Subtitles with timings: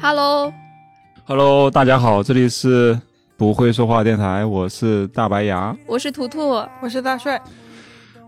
[0.00, 2.96] Hello，Hello，大家好，这里是
[3.36, 6.64] 不会说话电台，我是大白牙我是图图。
[6.80, 7.36] 我是大帅，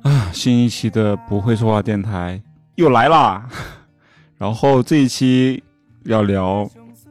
[0.02, 0.30] 啊。
[0.32, 2.42] 新一期的不会说话电台
[2.74, 3.48] 又来啦，
[4.36, 5.62] 然后这一期
[6.04, 6.68] 要聊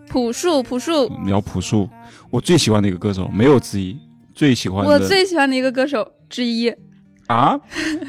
[0.10, 1.90] 朴树，朴树，聊朴树，
[2.30, 3.98] 我最喜欢的一个歌手，没有之一，
[4.36, 6.70] 最喜欢的我最喜欢的一个歌手之一。
[7.28, 7.58] 啊，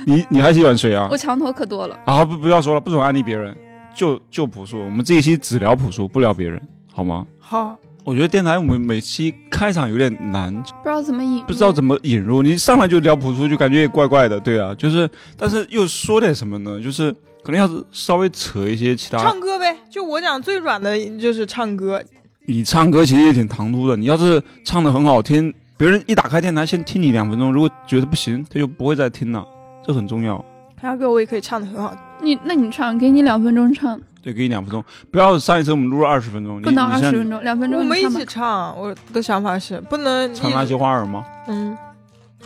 [0.05, 1.17] 你你还喜欢谁啊 我？
[1.17, 1.97] 墙头可多了。
[2.07, 3.57] 啊不不要说了，不准安利别人，
[4.01, 6.59] 就就朴树，我们这一期只聊朴树，不聊别人，
[6.91, 7.27] 好吗？
[7.39, 16.81] 好，我觉得电台我们每期开场有点难，不知道怎么引，不知道怎么引入，你上来就聊朴树，就感觉也怪怪的，对啊，就是，但是又说点什么呢？
[16.81, 17.13] 就是
[17.45, 19.77] 可能要是稍微扯一些其他，唱歌呗。
[19.91, 22.03] 就我讲最软的就是唱歌，
[22.47, 29.47] 你唱歌其实也挺唐突的，你要是唱的很好听，别人一打开电台先听你两分钟，如果觉得不行，他就不会再听了，
[29.87, 30.43] 这很重要。
[30.81, 31.95] 他歌我也可以唱的很好。
[32.21, 41.25] 你，那你唱，给你两分钟唱，对，给你两分钟，不要上一次我们录了二十分钟，你不能二十分钟，两分钟我们一起唱，我的想法是不能唱那些花儿吗？
[41.49, 41.77] 嗯，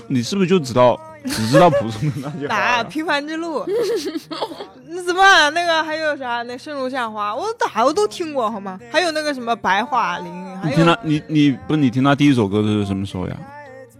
[0.06, 2.84] 你是不是就知道 只知道普通的那些花打？
[2.84, 3.64] 平凡之路，
[4.86, 5.52] 那怎么办？
[5.54, 6.42] 那个还有啥？
[6.42, 8.78] 那生如夏花，我打我都听过好吗？
[8.92, 13.36] 还有那个什么白桦林，还有你听他，你你不是你听他第一首歌是什么时候呀？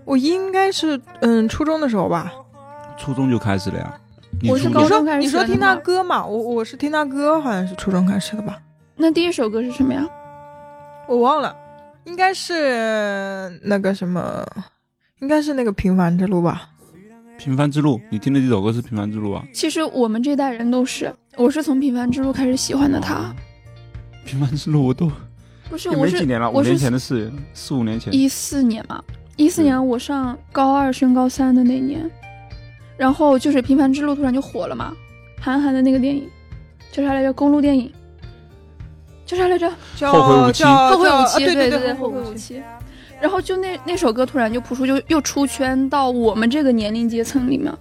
[0.04, 2.30] 我应该是嗯初中的时候吧。
[2.96, 3.92] 初中就开始了呀？
[4.44, 6.22] 你我是高中开始你说听他歌嘛？
[6.22, 8.60] 我我是听他歌，好像是初中开始的吧？
[8.94, 10.06] 那第一首歌是什么呀？
[11.08, 11.56] 我忘了，
[12.04, 14.46] 应该是那个什么，
[15.20, 16.68] 应该是那个平凡之路吧？
[17.38, 19.42] 平凡之路，你听的这首歌是平凡之路啊？
[19.54, 23.34] 其实我们这代人都是，我是从《平凡之路》开始喜欢的他哦。
[24.26, 25.10] 平凡之路我都
[25.70, 28.14] 不是，我是几年了，五我是年前的事，四五年前。
[28.14, 29.02] 一四年嘛，
[29.36, 32.10] 一四年我上高二升高三的那年，
[32.96, 34.92] 然后就是《平凡之路》突然就火了嘛，
[35.40, 36.28] 韩寒的那个电影
[36.92, 37.32] 叫啥来着？
[37.32, 37.90] 公路电影
[39.26, 39.70] 叫啥来着？
[39.96, 42.62] 叫后会无期后会无期，啊对对对，后会无期。
[43.20, 47.72] 然后就那那首歌突然就朴树就又出圈到我们这个年龄阶层里面，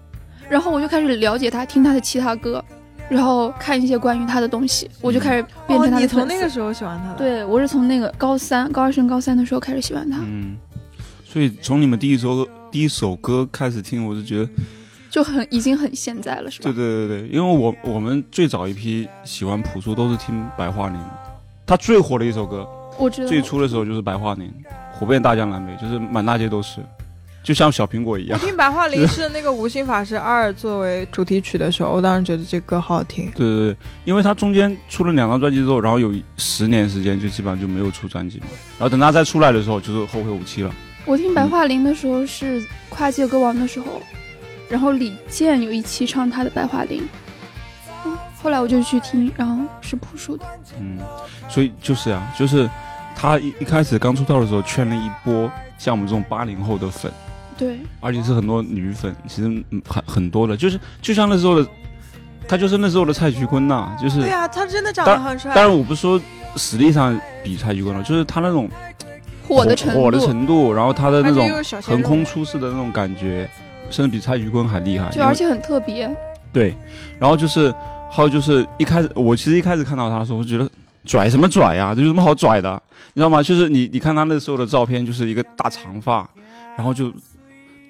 [0.47, 2.63] 然后我就开始了解他，听他的其他歌，
[3.09, 6.15] 然后看一些关于他的东西，我就开始变哦，成他的粉丝。
[6.15, 10.55] 从那个时候喜欢他的？，对，我是从那个高三高二升高三的时候开始喜欢他，嗯，
[11.25, 14.49] 所以从你们第一首第一首歌开始听，我就觉得，
[15.13, 16.63] 就很已经很现在了，是吧？
[16.63, 20.99] 对对对对，因为我我们最早一批喜欢朴树都是听白桦林，
[21.67, 23.27] 他最火的一首歌，我知道。
[23.27, 24.51] 最初的时候就是白桦林，
[24.91, 26.81] 火遍大江南北，就是满大街都是，
[27.43, 28.39] 就像小苹果一样。
[28.41, 33.29] 我听白桦林是那个《无心法师二》作为主题曲的时候，我当时觉得这歌好好听。
[33.35, 38.47] 对对对，因为他中间出了两张专辑之后，然后有十年时间就基本上就没有出专辑嘛，
[38.79, 40.73] 然后等他再出来的时候，就是后会无期了。
[41.05, 44.01] 我听白桦林的时候是跨界歌王的时候，
[44.73, 47.07] 然后李健有一期唱他的白桦林，
[48.07, 50.43] 嗯，后来我就去听，然后是朴树的。
[50.79, 50.97] 嗯，
[51.47, 52.67] 所以就是啊，就是
[53.15, 55.47] 他一一开始刚出道的时候圈了一波
[55.77, 57.11] 像我们这种八零后的粉，
[57.55, 61.69] 对，而且是很多女粉，其实嗯很很多的，就是就像那时候的，
[62.47, 65.51] 他就是那时候的蔡徐坤呐、就是对呀、他真的长得很帅。
[65.53, 66.19] 但是我不是说
[66.55, 68.67] 实力上比蔡徐坤了，就是他那种
[69.47, 71.47] 火的程度，火的程度，然后他的那种
[71.83, 73.47] 横空出世的那种感觉，
[73.93, 75.09] 甚至比蔡徐坤还厉害。
[75.11, 76.13] 就而且很特别。
[76.51, 76.75] 对，
[77.19, 77.73] 然后就是
[78.11, 80.69] 还有就是一开始我其实一开始看到他的时候，我觉得
[81.05, 82.81] 拽什么拽呀、这有什么好拽的？
[83.13, 83.41] 你知道吗？
[83.41, 86.29] 就是你你看他那时候的照片，就是一个大长发，
[86.75, 87.13] 然后就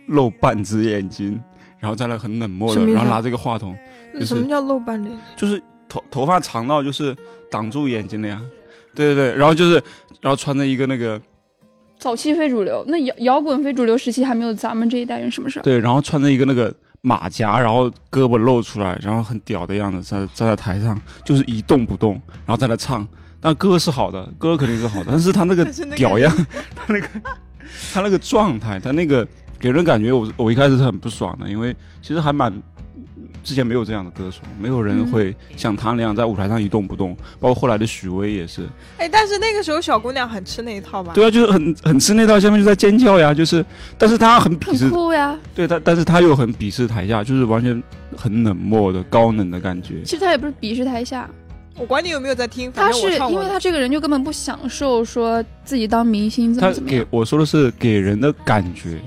[0.07, 1.39] 露半只眼睛，
[1.79, 3.75] 然后在那很冷漠的，然后拿这个话筒，
[4.13, 5.17] 就是什么叫露半脸？
[5.35, 7.15] 就是头头发长到就是
[7.49, 8.41] 挡住眼睛的呀。
[8.95, 9.81] 对对对，然后就是
[10.21, 11.19] 然后穿着一个那个
[12.03, 15.63] 早期非主流，那摇摇滚非主流时期还没有咱们这一代人什么事儿。
[15.63, 23.07] 对，然后穿着一个那个马甲，然后胳膊露出来，然后很屌的样子，站站在台上就是一动不动，然后在那唱。
[23.39, 25.63] 但歌是好的，歌肯定是好的，但是他那个
[25.95, 26.29] 屌样，
[26.75, 27.07] 他那个
[27.93, 29.25] 他那个状态，他那个
[29.57, 32.53] 给人感觉我我一开始是很不爽的，因为其实还蛮
[33.43, 38.67] 之前没有这样的歌手，没有人嗯会像他那样在舞台上一动不动，包括后来的许巍也是。
[38.97, 41.13] 哎，但是那个时候小姑娘很吃那一套吧？
[41.13, 43.63] 对啊，就是很很吃那套，下面就在尖叫呀，就是，
[43.97, 47.81] 但是她很鄙视很酷呀，对他，但是他又很鄙视台下，就是完全
[48.15, 50.01] 很冷漠的高冷的感觉。
[50.03, 51.29] 其实他也不是鄙视台下，
[51.77, 53.39] 我管你有没有在听，反他正我是因。
[53.39, 58.99] 为他这个人就根本不享受说自己当明星怎他么怎么样，给我说的是给人的感觉，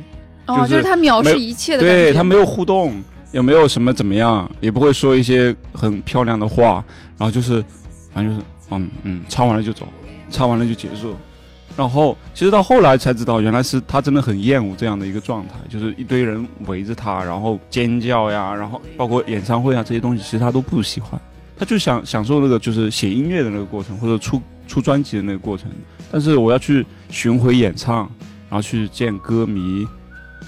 [0.47, 2.03] 哦，就是就是他藐视一切的感觉。
[2.05, 3.03] 对他没有互动，
[3.37, 6.83] 也没有什么怎么样，也不会说一些很漂亮的话，
[7.19, 7.63] 然后就是
[8.11, 9.87] 反正就是嗯嗯，唱完了就走，
[10.31, 11.15] 唱完了就结束。
[11.77, 21.21] 然后其实到后来才知道，原来是他真的很厌恶这样的一个状态，就是一堆人围着他，然后尖叫呀，然后包括演唱会啊这些东西，其实他都不喜欢。
[21.59, 25.71] 他就想享受那个就是写音乐的那个过程，或者出出专辑的那个过程。
[26.11, 28.11] 但是我要去巡回演唱，
[28.49, 29.87] 然后去见歌迷，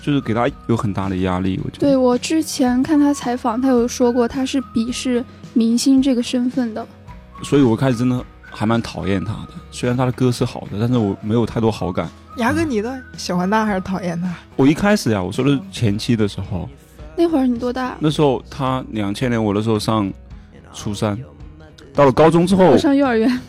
[0.08, 1.60] 就是给他有很大的压力。
[1.62, 5.22] 我觉得对我之前看他采访，他有说过他是鄙视
[5.52, 6.86] 明星这个身份的。
[7.42, 9.48] 所以我开始真的还蛮讨厌他的。
[9.70, 12.08] 虽然他的歌是好的，但是我没有太多好感。
[12.38, 14.34] 牙哥，你的喜欢他还是讨厌他？
[14.56, 16.66] 我一开始呀，我说的是前期的时候，
[17.14, 17.94] 那会儿你多大？
[17.98, 20.10] 那时候他两千年，我那时候上
[20.72, 21.18] 初三，
[21.92, 23.40] 到了高中之后我，上幼儿园，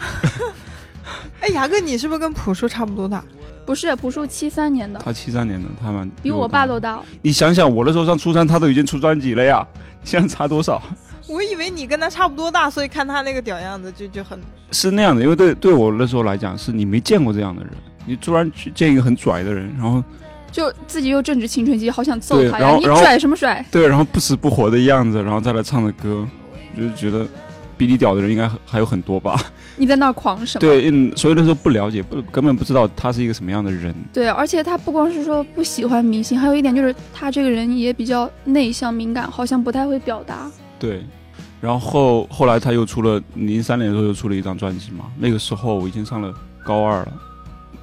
[1.39, 3.23] 哎，牙哥，你是不是跟朴树差不多大？
[3.69, 6.99] 不是朴树七三年的，他七三年的，他蛮比我爸都大。
[7.21, 9.63] 你想想，我那时候上初三，他都已经出专辑了呀，
[10.03, 10.81] 现在差多少？
[11.29, 14.39] 我以为你跟他差不多大，所以看他那个屌样子就就很
[14.73, 17.71] 是那样的，因为对对我那时候来讲，是你没见过这样的人，
[18.07, 20.03] 你突然去见一个很拽的人，然后
[20.51, 22.75] 就自己又正值青春期，好想揍他呀！
[22.75, 23.63] 你拽什么拽？
[23.69, 26.27] 对，然后不死不活的样子，然后再来唱的歌，
[26.75, 27.23] 就是觉得
[27.77, 29.39] 比你屌的人应该还有很多吧？
[29.79, 30.59] 你在那儿狂什么？
[30.59, 33.95] 对，嗯，所以那时候不了解，不根本不知道他是一个什么样的人。
[34.13, 40.51] 对，而且他不光是说不喜欢明星，还有一点就是他这个人也比较内向敏感，好像不太会表达。
[40.77, 41.03] 对，
[41.61, 46.33] 然后后后来他又出了零三年的时候又出了一张专辑嘛，那个时候我已经上了
[46.63, 47.13] 高二了，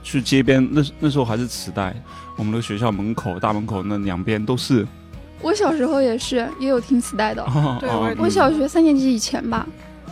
[0.03, 1.95] 去街边那那时候还是磁带，
[2.37, 4.87] 我们的学校门口大门口那两边都是。
[5.43, 7.45] 我小时候也是，也有听磁带的。
[7.79, 7.89] 对
[8.19, 9.67] 我小学三年级以前吧，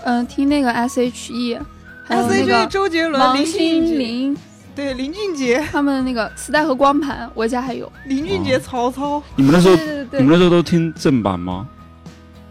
[0.05, 1.59] 嗯、听那个 S.H.E，
[2.05, 4.37] 还有那个 E 周杰伦、王林，心凌
[4.75, 7.91] 对林俊杰、他们那个磁带和光盘，我家还有。
[8.07, 9.77] 林俊杰、曹操，你们那时候
[10.13, 11.67] 你们那时候都听正版吗？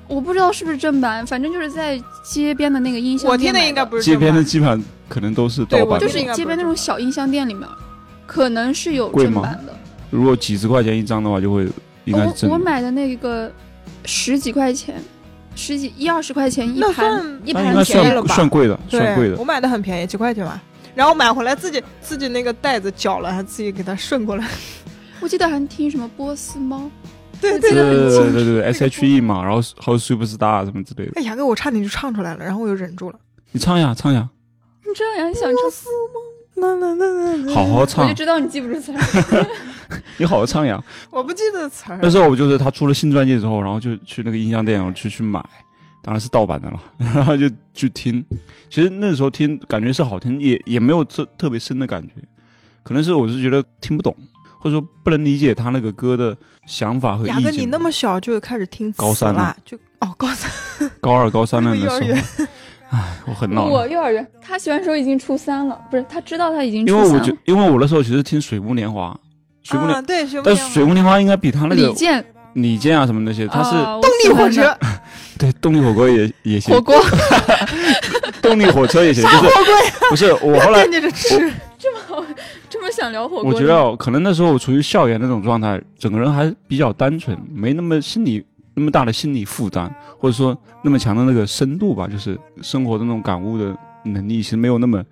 [0.08, 7.68] 我不知道是不是正版，反正就是在街边的那个音箱我店买听的应该不是街边的基本上可能都是盗版的，就是街边那种小音箱店里面，
[8.26, 9.76] 可能是有正版的。
[10.10, 11.68] 如果几十块钱一张的话，就会
[12.06, 12.52] 应该是正版。
[12.52, 13.52] 我我买的那个
[14.06, 15.02] 十几块钱，
[15.56, 19.44] 十几一二十块钱一那盘算一盘便宜了算吧算贵的，算贵的，我。
[19.44, 20.62] 买的很便宜，几块钱吧。
[20.96, 24.48] 然后买回来自己自己那个袋子绞了，还自己给它顺过来。
[25.22, 26.90] 我记得还听什么波斯猫，
[27.42, 31.14] 对对对对对对对对，S.H.E 嘛，然后还有 Superstar 什么之类的。
[31.16, 33.20] 哎，牙哥，我差点就唱出来了，然后我又忍住了。
[33.52, 34.30] 你唱呀，唱呀，
[34.86, 35.72] 你这样你想唱，
[36.56, 39.48] 那那那那好好我唱就，知道你记不住词儿。
[40.18, 40.82] 你好好唱呀。
[41.10, 42.10] 我不记得词儿那。
[42.10, 45.44] 时候我就是他出了新专辑之后，然后就去那个音像店，我去去买，
[46.02, 46.80] 当然是盗版的了，
[47.16, 48.24] 然后就去听。
[48.70, 52.14] 其实那时候听感觉是好听，也也没有特特别深的感觉，
[52.84, 54.16] 可能是我是觉得听不懂，
[54.60, 56.36] 或者说不能理解他那个歌的
[56.66, 59.56] 想法和意牙哥，你那么小就开始听词高三了？
[59.66, 60.52] 就哦，高三。
[61.00, 62.00] 高二高三的时候，
[62.94, 67.14] 唉，我很恼我幼儿园，他喜欢的时候已经初三了，不是他知道他已经因初三了。
[67.14, 69.20] 为我觉因为我那时候其实听水木年华，
[69.64, 70.72] 水木年，啊，对，水木但年华。
[70.72, 72.24] 水木年华应该比他那个李健，
[72.54, 74.78] 李健啊什么那些，他是、啊动力火车，，
[75.40, 76.76] 对动力火锅也也行。
[76.76, 76.96] 火，锅。
[78.44, 79.48] 动力火车也行，就是
[80.12, 81.52] 不是我后来惦记着吃。
[82.70, 88.44] 这么想聊火锅，我觉得哦可能那时候我处于校园那种状态，整个人还比较单纯，没那么心理
[88.76, 95.04] 那么大的心理负担，或者说那么强的那个深度吧，就是生活的那种感悟的能力，其实没有那么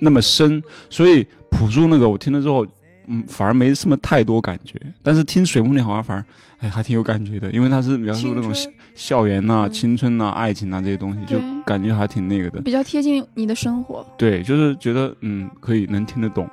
[0.00, 0.62] 那么深。
[0.88, 2.66] 所以朴树那个我听了之后，
[3.06, 4.80] 嗯，反而没什么太多感觉。
[5.02, 6.24] 但是听水木年华反而
[6.58, 8.52] 哎还挺有感觉的，因为他是描述那种
[8.94, 12.60] 校园呐、嗯青春呐、爱情呐、这些东西，就感觉还挺那个的。
[12.60, 14.06] 比较贴近你的生活。
[14.16, 16.48] 对，就是觉得嗯可以能听得懂，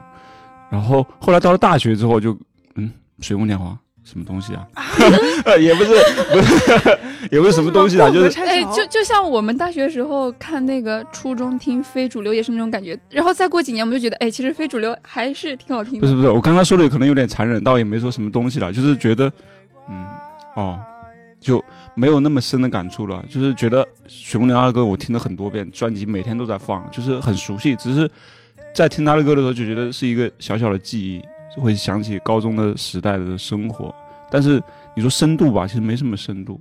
[0.69, 2.38] 然后后来到了大学之后就
[2.75, 4.65] 嗯水木年华什么东西啊？
[5.45, 5.89] 呃也不是
[6.31, 7.00] 不是
[7.35, 16.00] 也不是什么东西啊，就是哎，就就像我们大学时候看那个初中听非主流也是那种感觉，然后再过几年我们就觉得，哎，其实非主流还是挺好听的。
[16.01, 19.29] 不是不是，我刚刚说的可能有点残忍，倒也没说什么东西了，就是觉得
[19.89, 20.05] 嗯
[20.55, 20.79] 哦
[21.39, 21.63] 就
[21.95, 28.09] 没有那么深的感触了，就是觉得水木年华的歌我听了很多遍，专辑每天都在放，就是很熟悉，只是
[28.74, 31.21] 在听他的歌的时候就觉得是一个小小的记忆，
[31.55, 33.93] 会想起高中的时代的生活。
[34.31, 34.62] 但是
[34.95, 36.59] 你说深度吧，其实没什么深度，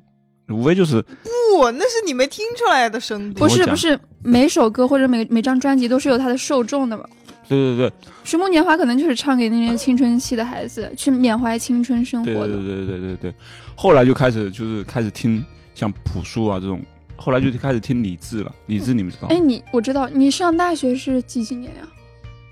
[0.48, 3.40] 无非就是不，那是你没听出来的深度。
[3.40, 7.04] 不是不是，每首歌或者每每张专辑都是有它的受众的嘛。
[7.46, 12.48] 对对对水木年华可能就是唱给那些青春期的孩子，去缅怀青春生活的。
[12.48, 13.34] 对对对对对对对。
[13.74, 16.80] 后来就开始就是开始听像朴树啊这种，
[17.16, 18.54] 后来就开始听李志了。
[18.66, 19.34] 李志你们知道吗？
[19.34, 21.82] 哎，你我知道，你上大学是几几年呀？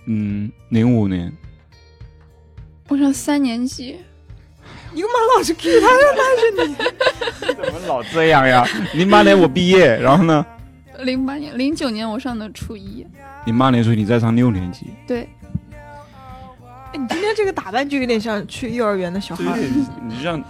[0.07, 1.33] 嗯，零五年。
[2.93, 3.99] 我上三年级。
[4.93, 5.87] 你干嘛老是 Q 他？
[5.89, 6.75] 那是你。
[7.49, 8.67] 你 怎么老这样呀？
[8.93, 10.45] 零八年我毕业，然后呢？
[10.99, 13.07] 零八年、零九年我上的初一，
[13.47, 15.27] 零八年所以你在上六年级，对，
[16.93, 19.59] 哎，你今天这个打扮就有点像去幼儿园的小孩，
[20.07, 20.45] 你就像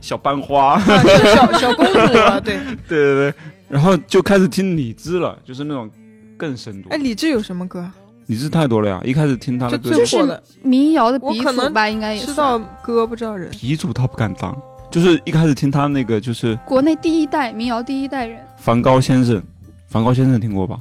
[0.00, 0.80] 小班花。
[0.80, 2.40] 小小公主了。
[2.46, 3.34] 对，对对对，
[3.68, 5.90] 然后就开始听李志了，就是那种
[6.38, 6.96] 更深度哎，。
[6.96, 7.90] 李志有什么歌？
[8.28, 13.50] 李志太多了呀，一开始听他的歌就，就是民谣的我可能鼻祖吧，应该也知道歌不知道人。
[13.52, 14.54] 鼻祖他不敢当，
[14.90, 18.38] 就是一开始听他那个就是国内第一代民谣第一代人。
[18.58, 19.42] 梵高先生，
[19.88, 20.78] 梵高先生听过吧？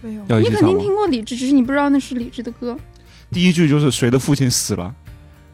[0.00, 0.78] 没有，你肯定？
[0.78, 2.74] 听过李志，只是你不知道那是李志的歌。
[3.30, 4.94] 第一句就是谁的父亲死了，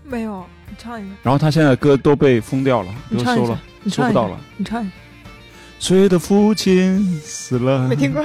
[0.05, 4.39] 没有，你唱一个，然后他现在的歌都被封掉了，你收了，，你收不到了。
[4.57, 4.93] 你唱一个，
[5.81, 7.89] 谁的父亲死了？
[7.89, 8.25] 没听过。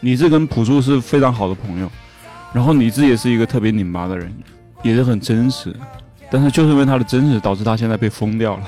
[0.00, 1.90] 李志跟朴树是非常好的朋友，
[2.52, 4.32] 然后李志也是一个特别拧巴的人，
[4.82, 5.74] 也是很真实，
[6.30, 8.64] 但是就是因为他的真实，导致他现在被封掉了，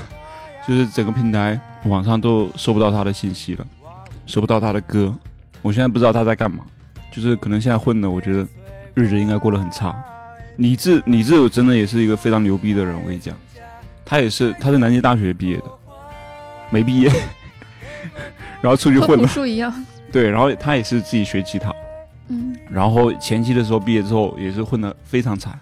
[0.67, 3.67] 就是整个平台网上都收不到他的信息了，
[4.27, 5.15] 收不到他的歌，
[5.63, 6.65] 我现在不知道他在干嘛，
[7.13, 8.47] 就是可能现在混的，我觉得
[8.95, 9.95] 日子应该过得很差。
[10.57, 13.35] 李志，李志真的也是一个非常牛逼的人，我跟你讲，
[14.05, 15.65] 他也是，他是南京大学毕业的，
[16.71, 17.09] 没毕业，
[18.61, 19.73] 然后出去混了，树一样。
[20.11, 21.75] 对，然后他也是自己学吉他。
[22.29, 25.59] 嗯，然后前期的时候毕业之后也是混得非常惨，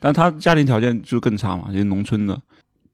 [0.00, 2.40] 但他家庭条件就更差嘛，就是农村的，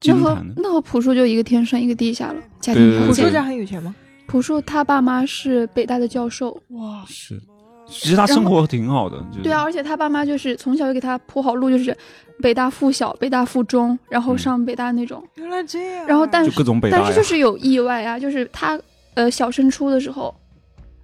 [0.03, 0.53] 那和金坛的。
[0.57, 3.07] 那和朴树就一个天上一个地下了，家庭条件。
[3.07, 3.95] 朴树家很有钱吗？
[4.27, 7.39] 朴树他爸妈是北大的教授，哇，是，
[7.87, 11.95] 其实他生活挺好的，就是对啊，而且他爸妈就是从小就给他铺好路，就是
[12.41, 15.23] 北大附小、北大附中，然后嗯上北大那种。
[15.35, 16.07] 原来这样啊。
[16.07, 17.23] 然后但就各种北大呀但是就。
[17.23, 18.77] 是有意外啊，就是他
[19.13, 20.35] 呃小升初的时候，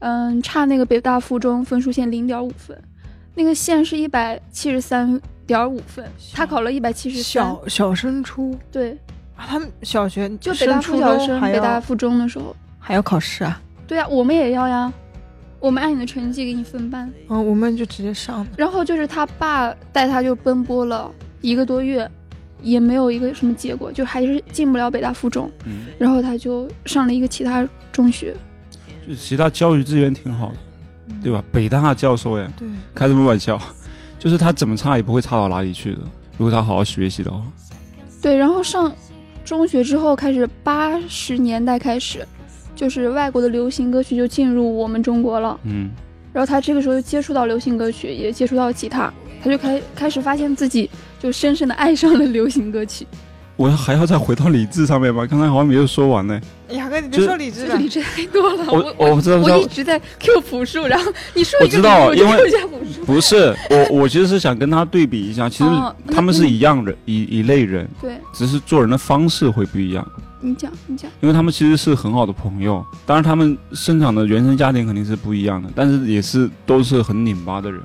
[0.01, 2.79] 嗯，差那个北大附中分数线零点五分，
[3.33, 7.23] 那个线是一百七十三点五分，他考了一百七十三。
[7.23, 8.91] 小小升初对，
[9.35, 13.61] 啊，他们小学就北大初附小升、北大附中的时候，还要考试啊？
[13.87, 14.91] 对啊，我们也要呀，
[15.59, 17.11] 我们按你的成绩给你分班。
[17.29, 18.45] 嗯，我们就直接上。
[18.57, 22.09] 然后就是他爸带他就奔波了一个多月，
[22.61, 25.51] 也没有一个什么结果，就还是进不了北大附中。
[25.65, 28.35] 嗯，然后他就上了一个其他中学，
[29.07, 30.55] 就其他教育资源挺好的，
[31.23, 31.43] 对吧？
[31.51, 33.59] 北大教授哎，对，开什么玩笑？
[34.19, 35.99] 就是他怎么差也不会差到哪里去的，
[36.37, 37.41] 如果他好好学习的话。
[38.21, 38.93] 对，然后上
[39.43, 42.23] 中学之后开始，八十年代开始，
[42.75, 45.59] 就是外国的流行歌曲就进入我们中国了。
[45.63, 45.89] 嗯，
[46.31, 49.11] 然后他这个时候就接触到流行歌曲，也接触到吉他，
[49.43, 50.87] 他就开开始发现自己
[51.19, 53.07] 就深深的爱上了流行歌曲。
[53.61, 55.23] 我还要再回到理智上面吗？
[55.29, 56.41] 刚才好像没有说完呢。
[56.69, 63.05] 雅哥，你别说理智了，理智太多了，我我我知道我一直在 Q 朴树，然后你说一个我知道因为 Q 一下朴树。
[63.05, 65.69] 不是我，我其实是想跟他对比一下，其实
[66.07, 70.03] 他们是一样的，一一类人，对只是做人的方式会不一样。
[70.39, 77.79] 你讲，你讲，因为他们其实是很好的朋友，当然他们生长的原生家庭肯定是不一样的，但是也是都是很拧巴的人，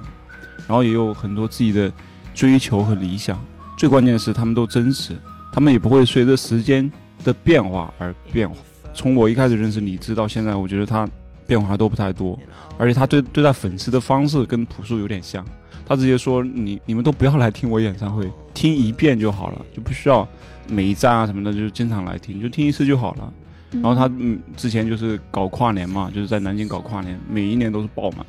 [0.66, 1.92] 然后也有很多自己的
[2.34, 3.38] 追求和理想。
[3.76, 5.14] 最关键的是他们都真实，
[5.52, 6.90] 他们也不会随着时间
[7.24, 8.56] 的变化而变化。
[8.94, 11.08] 从我一开始认识李志到现在，我觉得他
[11.46, 12.38] 变化都不太多，
[12.78, 15.44] 而且他对对待粉丝的方式跟朴树有点像，
[15.86, 20.26] 他直接说你你们都不要来听我演唱会，听一遍就好了，就不需要
[20.68, 23.32] 每一站啊什么的就经常来听，就听一次就好了。
[23.72, 28.24] 然然后他嗯之前就是搞跨年嘛，就是在南京搞跨年，每一年都是爆满。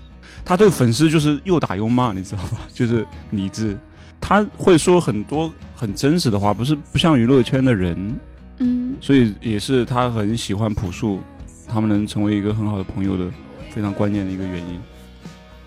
[0.46, 2.60] 他对粉丝就是又打又骂，你知道吧？
[2.74, 3.78] 就是理智，
[4.20, 8.20] 他会说很多很真实的话，不是不像娱乐圈的人，
[8.60, 11.20] 嗯，所以也是他很喜欢朴树，
[11.68, 13.26] 他们能成为一个很好的朋友的
[13.72, 14.80] 非常关键的一个原因。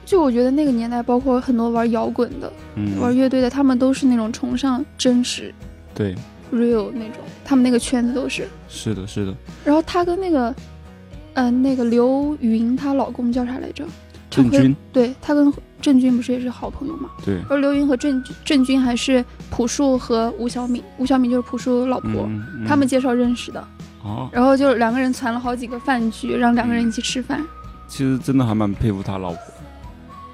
[0.04, 5.54] 就我觉得那个年代，包括很多玩摇滚的、嗯玩嗯，乐队的，他们都是那种崇尚真实、
[5.94, 6.14] 对
[6.52, 8.48] ，real 那种，他们那个圈子都是。
[8.68, 10.52] 是的，是的，然后他跟那个，
[11.34, 13.86] 嗯、那个刘云她老公叫啥来着？
[14.30, 17.08] 郑钧，对他跟郑钧不是也是好朋友吗？
[17.24, 23.66] 对，而刘云和郑郑钧还是朴树和吴小敏，吴小敏就是朴树老婆，嗯，嗯他们介绍认识的。
[24.02, 27.44] 哦，然后就两个人攒了好几个饭局，让两个人一起吃饭。
[27.86, 29.38] 其实真的还蛮佩服他老婆。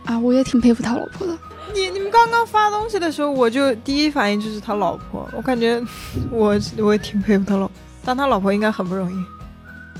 [0.04, 1.36] 啊，我也挺佩服他老婆的。
[1.74, 5.82] 你你们刚刚发东西的时候，我就第一反应就是他老婆，我感觉
[6.30, 7.74] 我我也挺佩服他老婆，
[8.04, 9.16] 当他老婆应该很不容易。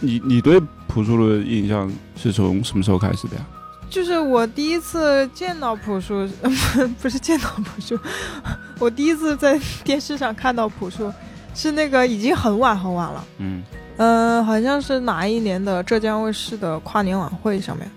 [0.01, 3.43] 你你对朴树的印象是从什么时候开始的呀？
[3.89, 6.29] 就是我第一次见到朴树，
[7.01, 7.99] 不是见到朴树，
[8.79, 11.13] 我第一次在电视上看到朴树，
[11.55, 13.63] 是那个已经很晚很晚了，嗯
[13.97, 17.91] 嗯、好像是哪一年的浙江卫视的跨年晚会上面。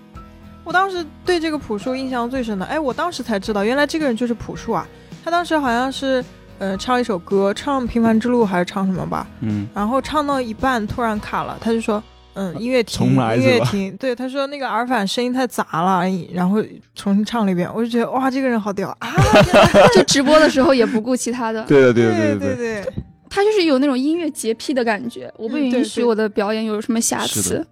[0.64, 4.86] 我当时对这个朴树印象最深的，哎，我当时才知道，原来这个人就是朴树啊。
[5.24, 6.24] 他当时好像是，
[6.58, 12.02] 呃，唱一首歌，唱《平凡之路》还是唱什么吧，嗯，然后唱到一半突然卡了，他就说，
[12.34, 13.96] 嗯，音乐停，重来音乐停。
[13.96, 16.62] 对，他说那个耳返声音太杂了，然后
[16.94, 19.12] 重新唱了一遍，我就觉得哇，这个人好屌啊！
[19.94, 21.64] 就直播的时候也不顾其他的。
[21.68, 22.56] 对的对的对对的。
[22.56, 22.92] 对，
[23.28, 27.66] 他就是有那种音乐洁癖的感觉，我不允许我的表演有什么瑕疵。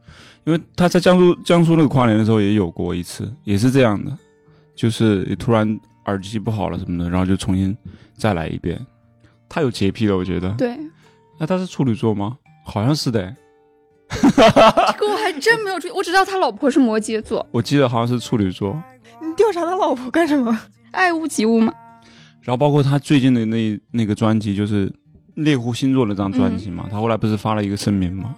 [0.45, 4.11] 因为他在江苏江苏那个跨年的时候也有过一次，也是这样的，
[4.75, 7.77] 就是突然耳机不好了什么的，然后就重新
[8.17, 8.79] 再来一遍。
[9.49, 10.49] 他有洁癖的，我觉得。
[10.59, 10.77] 对，
[11.39, 12.37] 那他是处女座吗？
[12.65, 13.35] 好像是的，
[14.21, 18.81] 这个我还真没有注意，我只知道他老婆是摩羯座，我记得好像是处女座。
[19.21, 20.59] 你调查他老婆干什么？
[20.93, 21.73] 爱屋及乌嘛。
[22.43, 24.91] 然后包括他最近的那那个专辑，就是
[25.35, 28.35] 猎户星座那张专辑嘛，他后来不是发了一个声明嘛，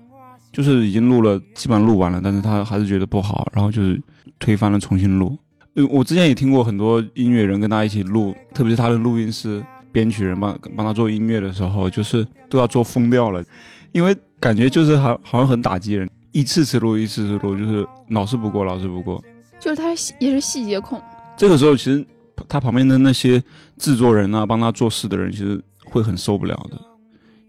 [0.52, 4.00] 就是已经录了，基本上录完了，但是他还是觉得不好，然后就是
[4.40, 5.38] 推翻了重新录。
[5.74, 13.44] 呃我之前也听过很多音乐人跟他一起录，特别是他的录音师、编曲人帮帮他做音乐的时候，就是都要做疯掉了，
[13.92, 19.22] 因为感觉就是好好像很打击人，一次次录一次次录，就是老是不过老是不过。
[19.58, 21.00] 就是他细也是细节控，
[21.36, 22.04] 这个时候，其实
[22.48, 23.42] 他旁边的那些
[23.76, 26.76] 制作人啊，帮他做事的人，其实会很受不了的，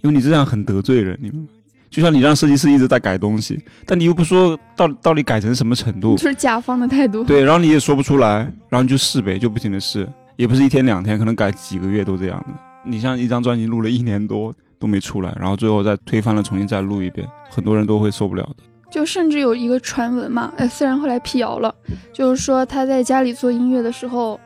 [0.02, 1.48] 因为你这样很得罪人，你们。
[1.90, 7.22] 就像你让设计师一直在改东西，但你又不说到 到底改成什么程度就，是甲方的态度。
[7.22, 10.08] 对，然后你也说不出来，然后你就试呗，就不停的试，
[10.38, 12.54] 也不是一天两天，可能改几个月都这样的。
[12.86, 18.64] 你像一张专辑录了一年多都没出来，然后最后再推翻了，重新再录一遍，很多人都会受不了的。
[18.90, 21.74] 就甚至有一个传闻嘛，呃，虽然后来辟谣了，
[22.12, 24.38] 就是说他在家里做音乐的时候，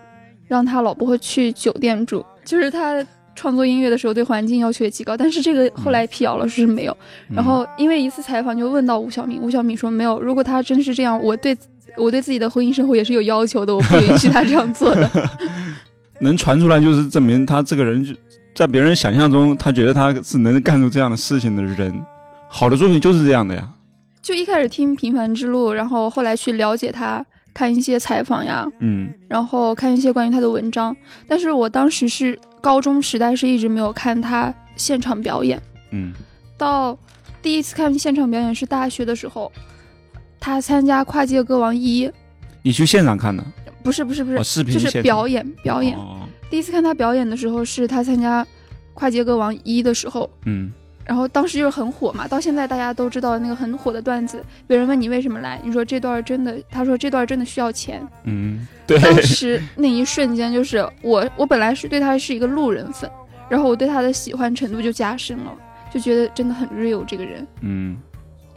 [0.48, 6.96] 让他老婆去酒店住，就是他创作音乐的时候对环境要求也极高，但是这个后来辟谣了，是没有。
[7.34, 11.58] 然后因为一次采访就问到吴晓敏，吴晓敏说没有，如果他真是这样，我对
[11.98, 15.10] 我对自己的婚姻生活也是有要求的，我不允许他这样做的。
[16.22, 18.14] 能传出来，就是证明他这个人就
[18.56, 21.94] 在别人想象中，他觉得他是能干出这样的事情的人。
[22.48, 23.70] 好的作品就是这样的呀。
[24.22, 30.96] 就一开始听《平凡之路》，然后后来去了解他，看一些采访呀，嗯然后看一些关于他的文章。
[31.28, 35.62] 但是我当时是高中时代，是一直没有看他现场表演。
[35.92, 36.14] 嗯
[36.58, 36.98] 到
[37.42, 39.52] 第一次看现场表演是大学的时候，
[40.40, 42.10] 他参加跨界歌王一，
[42.64, 43.44] 你去现场看的？
[43.84, 45.98] 不是不是不是，哦，视频就是表演表演。
[45.98, 48.46] 哦第一次看他表演的时候是他参加
[48.94, 50.72] 跨界歌王一的时候，嗯
[51.08, 54.44] 然后当时就是很火嘛，到现在大家都知道那个很火的段子。
[54.66, 58.02] 别人问你为什么来，你说这段真的，他说这段真的需要钱。
[58.24, 63.08] 嗯， 对，当时那一瞬间，就是我我本来是对他是一个路人粉，
[63.48, 65.54] 然后我对他的喜欢程度就加深了，
[65.94, 67.46] 就觉得真的很 real 这个人。
[67.62, 67.96] 嗯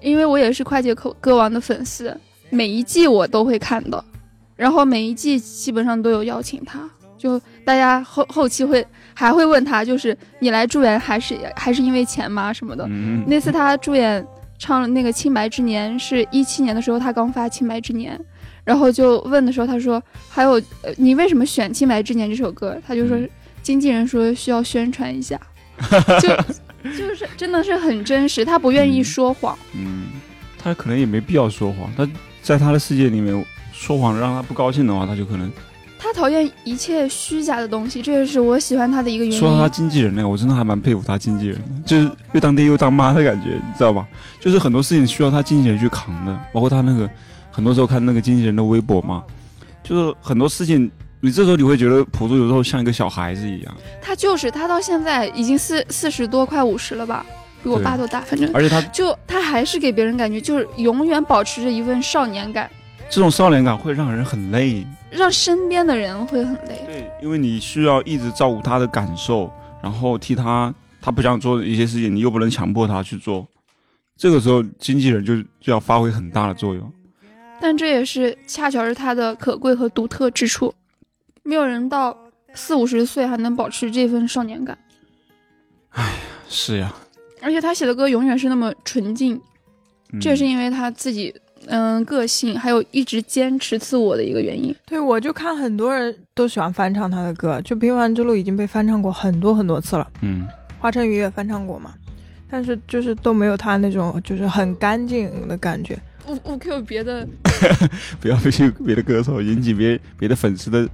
[0.00, 4.02] 因为我也是跨界歌歌王的粉丝，每一季我都会看的，
[4.56, 12.86] 然后每一季基本上都有邀请他，就大家后后期会还会问他，就是你来助演还是还是因为钱吗什么的。
[12.88, 14.24] 嗯，那次他助演
[14.58, 18.16] 唱了那个《清白之年》，是一七年的时候他刚发《清白之年》，
[18.64, 20.52] 然后就问的时候他说还有
[20.82, 22.80] 呃你为什么选《清白之年》这首歌？
[22.86, 23.28] 他就说嗯
[23.60, 25.38] 经纪人说需要宣传一下，
[26.20, 26.28] 就
[26.90, 29.58] 就是真的是很真实，他不愿意嗯说谎。
[29.74, 30.06] 嗯，
[30.56, 32.08] 他可能也没必要说谎，他
[32.40, 35.52] 在他的世界里面说谎让他不高兴的话，他就可能
[35.98, 39.38] 他讨厌一切虚假的东西，这也是我喜欢他的一个原因。
[39.38, 44.06] 说到他经纪人呢，我真的还蛮佩服他经纪人的，就是又当爹又当妈的感觉，你知道吧？
[44.40, 47.10] 就是很多事情需要他经纪人去扛的，包括他那个
[47.50, 49.24] 很多时候看那个经纪人的微博嘛，
[49.82, 57.26] 就是很多事情，你这时候你会觉得朴树有时候像一个小孩子一样，他就是他到现在已经四四十多，快五十了吧，
[57.62, 62.70] 比我爸都大，反正而且他就他还是给别人感觉就是永远保持着一份少年感，
[63.10, 64.86] 这种少年感会让人很累。
[65.10, 66.82] 让身边的人会很累。
[66.86, 69.50] 对，因为你需要一直照顾他的感受，
[69.82, 73.46] 然后替他他不想做的一些事情，你又不能强迫他去做。
[74.16, 76.92] 这个时候，经纪人就就要发挥很大的作用。
[77.60, 80.72] 但这也是恰巧是他的可贵和独特之处，
[81.42, 82.16] 没有人到
[82.54, 84.78] 四五十岁还能保持这份少年感，
[85.90, 86.10] 哎呀
[86.48, 86.94] 是呀，
[87.40, 89.40] 而且他写的歌永远是那么纯净，
[90.12, 91.34] 嗯这也是因为他自己
[91.68, 94.74] 嗯个性，还有一直坚持自我的一个原因。
[94.86, 100.46] 对，我就看很多人都喜欢翻唱他的歌，就《平凡之路》已经被翻唱过很多很多次了，嗯，
[100.78, 101.94] 华晨宇也翻唱过嘛，
[102.50, 105.98] 但是就是都没有他那种就是很干净的感觉。
[106.24, 107.26] 不不 Q 别的，
[108.20, 108.50] 不要被
[108.84, 110.88] 别的歌手引起别别的粉丝的。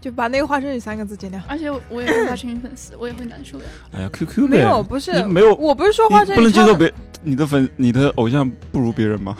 [0.00, 1.40] 就把那个华晨宇三个字剪掉。
[1.48, 3.64] 而且我也是华晨宇粉丝， 我也会难受的。
[3.92, 6.92] 哎呀，QQ 没有，不是没有，我不是说华晨宇不能接受别
[7.22, 9.36] 你的粉你的偶像不如别人吗？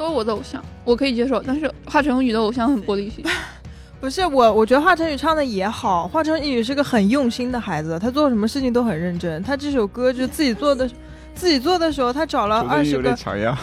[0.00, 3.22] 都是我的偶像，我可以接受，但是华晨宇的偶像很玻璃心。
[4.00, 6.08] 不是我，我觉得华晨宇唱的也好。
[6.08, 9.42] 华晨宇是个很用心的孩子，他做什么事情都很认真。
[9.42, 10.90] 他这首歌就自己做的，
[11.34, 13.56] 自己做的时候，他找了二十有点个。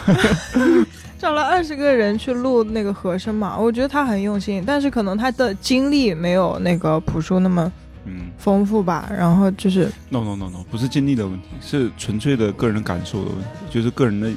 [1.18, 3.58] 找了二十个人去录那个和声嘛。
[3.58, 7.72] 我觉得他很用心，但是可能他的经历没有那个朴树那么
[8.04, 9.10] 嗯丰富吧。
[9.10, 14.30] 然后就是，no no no no，不是经历的问题，是纯粹的个人感受的问题，就是个人的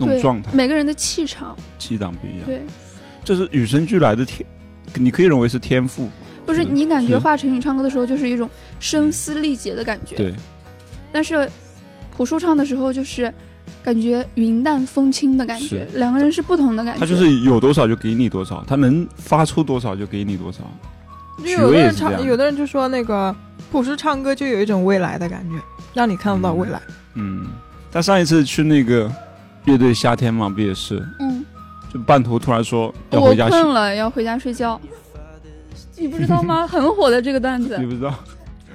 [0.00, 2.62] 那种对状态，每个人的气场，气场不一样，对，
[3.24, 4.46] 这是与生俱来的天，
[4.94, 6.08] 你可以认为是天赋，
[6.46, 10.34] 不是是你感觉华晨宇唱歌的时候就是一种声嘶力竭的感觉，对，
[11.12, 11.48] 但是
[12.16, 13.32] 朴树唱的时候就是
[13.82, 17.00] 感觉云淡风轻的感觉，两个人是不同的感觉。
[17.00, 20.58] 他就是有多少就给你多少，他能发出多少就给你多少。
[21.42, 23.34] 就有的人唱，有的人就说那个
[23.72, 25.56] 朴树唱歌就有一种未来的感觉，
[25.94, 26.78] 让你看得到未来。
[27.14, 27.46] 嗯，
[27.90, 29.10] 他上一次去那个
[29.64, 31.44] 乐队夏天嘛，不也是，嗯，
[31.92, 34.80] 就半途突然说要我回家去，困了，要回家睡觉。
[35.96, 36.64] 你不知道吗？
[36.68, 38.14] 很火的这个段子你，不知道？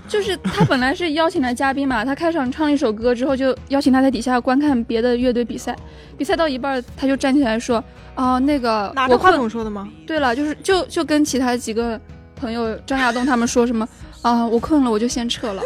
[0.08, 5.76] 就是他本来是邀请来嘉宾嘛，他开场唱了一首歌之后，就邀请他在底下观看别的乐队比赛。
[6.15, 7.84] 比赛到一半，他就站起来说
[8.15, 9.89] ：“哦、那个拿着话我困筒说的吗？
[10.06, 12.00] 对了，就是就就跟其他几个
[12.36, 13.88] 朋友张亚东他们说什么
[14.21, 15.63] 啊，我困了，我就先撤了，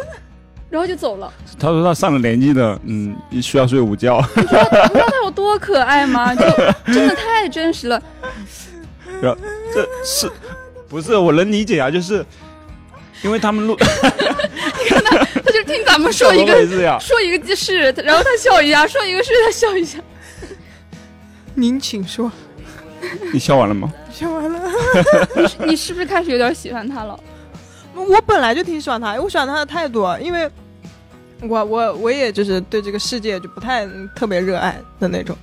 [0.70, 1.30] 然后就走了。
[1.58, 4.24] 他说他上了年纪的，嗯，需要睡午觉。
[4.36, 6.34] 你知道他有多可爱吗？
[6.34, 6.42] 就
[6.92, 8.00] 真的太真实了。
[9.20, 10.30] 这是
[10.88, 11.90] 不是我能理解啊？
[11.90, 12.24] 就是
[13.22, 13.76] 因为他们录
[14.80, 16.54] 你看他他就听咱们说一个？
[17.00, 19.98] 说一个是，然后他笑一下，说一个是，他笑一下。
[21.54, 22.30] 您请说。
[23.32, 23.92] 你笑完了吗？
[24.12, 24.60] 笑完了。
[25.36, 27.18] 你是你是不是开始有点喜欢他了？
[27.94, 30.48] 我本来就挺喜欢他，我喜欢他的态度，因为
[31.42, 35.36] 我我我也就是对这个世界就不太特别热爱的那种。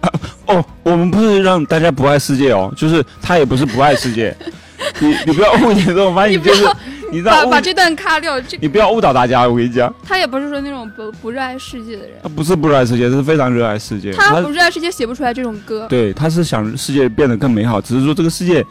[0.46, 4.34] 哦，我们不是让大家不爱世界哦，就是他也不是不爱世界。
[5.00, 6.64] 你你不要误解这种翻译，就是
[7.10, 8.40] 你 把把这段卡掉。
[8.40, 14.12] 这你不要误导大家，我跟你讲，他也不是说那种不不热爱世界的人，他不是不热爱世界，他是非常热爱世界。
[14.12, 15.86] 他不热爱世界写不出来这种歌。
[15.88, 18.64] 对，他是想世界变得更美好，只是说这个世界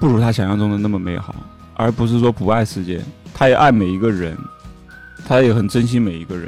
[0.00, 1.34] 不如他想象中的那么美好，
[1.74, 3.00] 而不是说不爱世界。
[3.32, 4.36] 他也爱每一个人，
[5.32, 6.46] 他也很珍惜每一个人，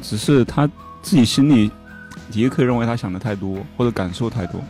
[0.00, 0.64] 只是他
[1.02, 1.68] 自己心里
[2.32, 4.60] 也可以认为他想的太多或者感受太多，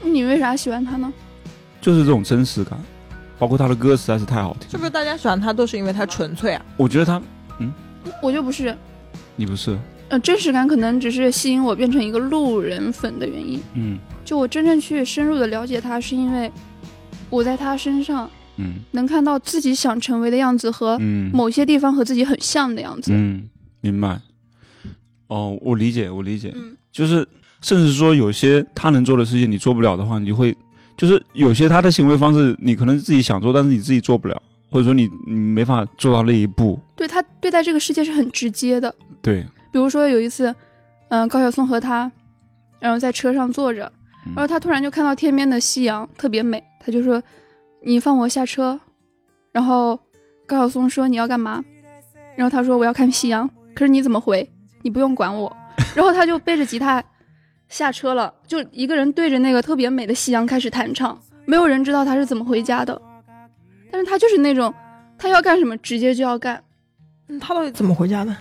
[0.00, 1.12] 你为啥喜欢他呢？
[1.80, 2.78] 就是这种真实感，
[3.36, 4.70] 包括他的歌实在是太好听。
[4.70, 6.64] 是不是大家喜欢他都是因为他纯粹啊？
[6.76, 7.20] 我觉得他，
[7.58, 7.72] 嗯
[8.22, 8.72] 我就不是，
[9.34, 9.76] 你不是，
[10.08, 13.60] 呃，真实感可能只是吸引我变成一个路人粉的原因。
[13.74, 16.48] 嗯就我真正去深入的了解他，是因为
[17.28, 23.12] 我在他身上嗯能看到自己想成为的样子和嗯，某些地方和自己很像的样子。
[23.14, 23.48] 嗯，
[23.80, 24.20] 明白。
[25.28, 26.52] 哦，我理解，我理解。
[26.54, 27.26] 嗯就是
[27.60, 30.56] 甚至说有些他能做的事情你做不了的话，你会
[30.96, 36.80] 就是有些他的行为方式你可能自己想做，但是你自己做不了，或者说你你没法做到那一步。
[36.96, 38.92] 对他对待这个世界是很直接的。
[39.22, 40.52] 对，比如说有一次，
[41.10, 42.10] 嗯、高晓松和他，
[42.80, 43.84] 然后在车上坐着，
[44.26, 47.22] 嗯然后他突然就看到天边的夕阳特别美，他就说
[47.82, 48.80] ：“你放我下车。”
[49.52, 49.98] 然后
[50.46, 51.64] 高晓松说：“你要干嘛？”
[52.36, 54.48] 然后他说：“我要看夕阳。”可是你怎么回？
[54.82, 55.54] 你不用管我。
[55.94, 57.02] 然后他就背着吉他
[57.68, 63.00] 下车了，就一个人对着那个特别美的夕阳开始弹唱，没有人知道他是怎么回家的，
[63.90, 64.72] 但是他就是那种
[65.16, 66.62] 他要干什么直接就要干。
[67.28, 68.36] 嗯，他到底怎么回家的？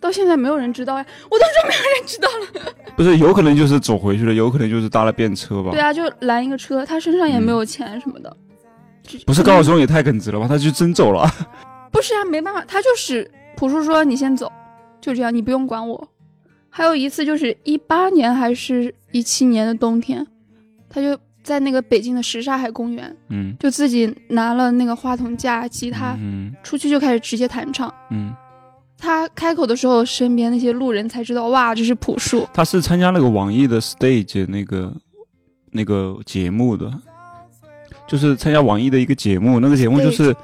[0.00, 2.72] 到现在没有人知道呀，我都说没有人知道了。
[2.96, 5.70] 不是有可能就是走回去了，有可能就是搭了便车吧。
[5.70, 8.30] 对啊，就拦一个车，他身上也没有钱什么的。
[8.30, 8.49] 就
[9.26, 10.46] 不是高晓松也太耿直了吧？
[10.48, 11.28] 他就真走了。
[11.92, 14.50] 不是啊，没办法，他就是朴树说你先走，
[15.00, 16.08] 就这样，你不用管我。
[16.68, 20.24] 还有一次就是一八年还是一七年的冬天，
[20.88, 27.92] 他就在那个北京的什刹海公园，嗯，就自己拿了那个话筒架、吉他，嗯出去就开始直接弹唱。
[28.10, 28.32] 嗯，
[28.96, 32.46] 他开口的时候，身边那些路人才知道，哇，这是朴树。
[32.54, 34.94] 他是参加那个网易的 stage 那个
[35.72, 36.88] 那个节目的，
[38.10, 40.34] 就是参加网易的一个节目，那个节目就是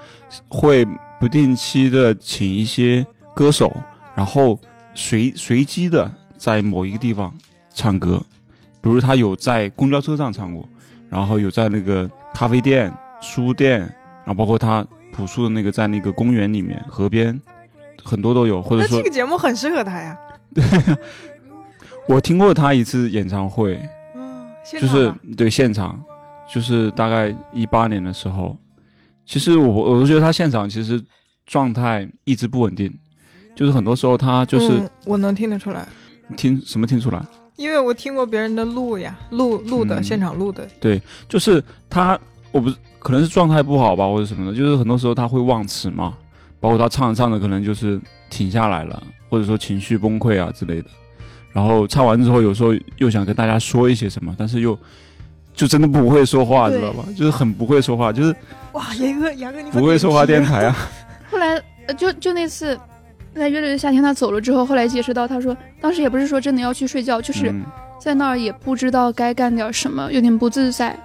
[0.46, 0.86] 会
[1.18, 3.76] 不定期的请一些歌手，
[4.14, 4.56] 然后
[4.94, 7.34] 随随机的在某一个地方
[7.74, 8.22] 唱歌，
[8.80, 10.64] 比如他有在公交车上唱过，
[11.10, 17.36] 然后有在那个咖啡店、书店，然后包括他朴树的那个在那个公园里面、河边，
[18.04, 20.16] 很多都有，或者说这个节目很适合他呀。
[22.06, 23.76] 我听过他一次演唱会。
[24.14, 26.00] 嗯，就是对现场，
[26.52, 28.56] 就是大概一八年的时候，
[29.24, 31.02] 其实我我都觉得他现场其实
[31.44, 32.92] 状态一直不稳定，
[33.54, 35.86] 就是很多时候他就是嗯我能听得出来，
[36.36, 37.24] 听、什么听出来，
[37.56, 40.04] 因为我听过别人的录呀，录录的、嗯。
[40.04, 40.66] 现场录的。
[40.80, 42.18] 对就是他
[42.52, 46.16] 我不是可能是状态不好吧或者什么的，就是很多时候他会忘词嘛，
[46.60, 50.88] 包括他唱着唱着可能就是停下来了，或者说情绪崩溃啊之类的，
[51.52, 54.78] 然后唱完之后有时候又想跟大家说一些什么，但是又
[55.56, 57.04] 就真的不会说话，知道吧？
[57.16, 58.36] 就是很不会说话，就是
[58.72, 60.76] 哇，严哥，严哥，你不会说话电台啊。
[61.30, 62.78] 后来呃就就那次
[63.34, 67.64] 在乐队的夏天他走了之后，后来解释到他说当时也不是说真的要去睡觉，就是嗯
[67.98, 70.96] 在那儿也不知道该干点什么，有点不自在，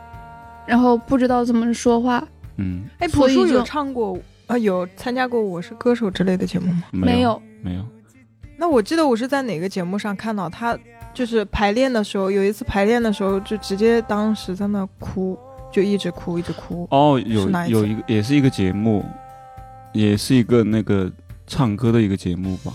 [0.67, 2.23] 然后不知道怎么说话，
[2.57, 6.83] 嗯，哎，朴树有唱过啊有参加过《我是歌手》之类的节目吗？
[6.91, 7.41] 没有。
[7.63, 7.85] 没有，
[8.57, 10.77] 那我记得我是在哪个节目上看到他，
[11.13, 15.37] 就是排练的时候，有一次排练的时候就直接当时在那哭，
[15.71, 16.87] 就一直哭一直哭。
[16.91, 19.05] 哦，有一有一个也是一个节目，
[19.93, 21.11] 也是一个那个
[21.47, 22.73] 唱歌的一个节目吧，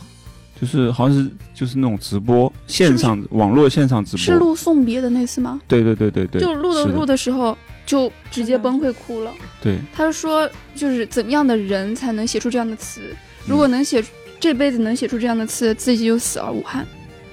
[0.61, 5.61] 就是好像是就是那种直播线上网络线上直播，是录送别的那次吗？
[5.66, 9.33] 对对对对对，就录的录的时候就直接崩溃哭了。
[9.62, 13.01] 对，他说，就是怎样的人才能写出这样的词？
[13.11, 16.85] 嗯如果能写出这辈子能写出这样的词，自己就死而无憾。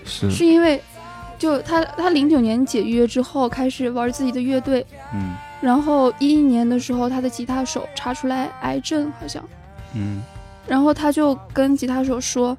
[0.05, 0.79] 是是因为，
[1.43, 9.43] 就他他零九年解约之后开始玩自己的乐队，嗯然后一一年的时候他的吉他手查出来癌症，好像，
[9.93, 10.21] 嗯
[10.65, 12.57] 然后他就跟吉他手说，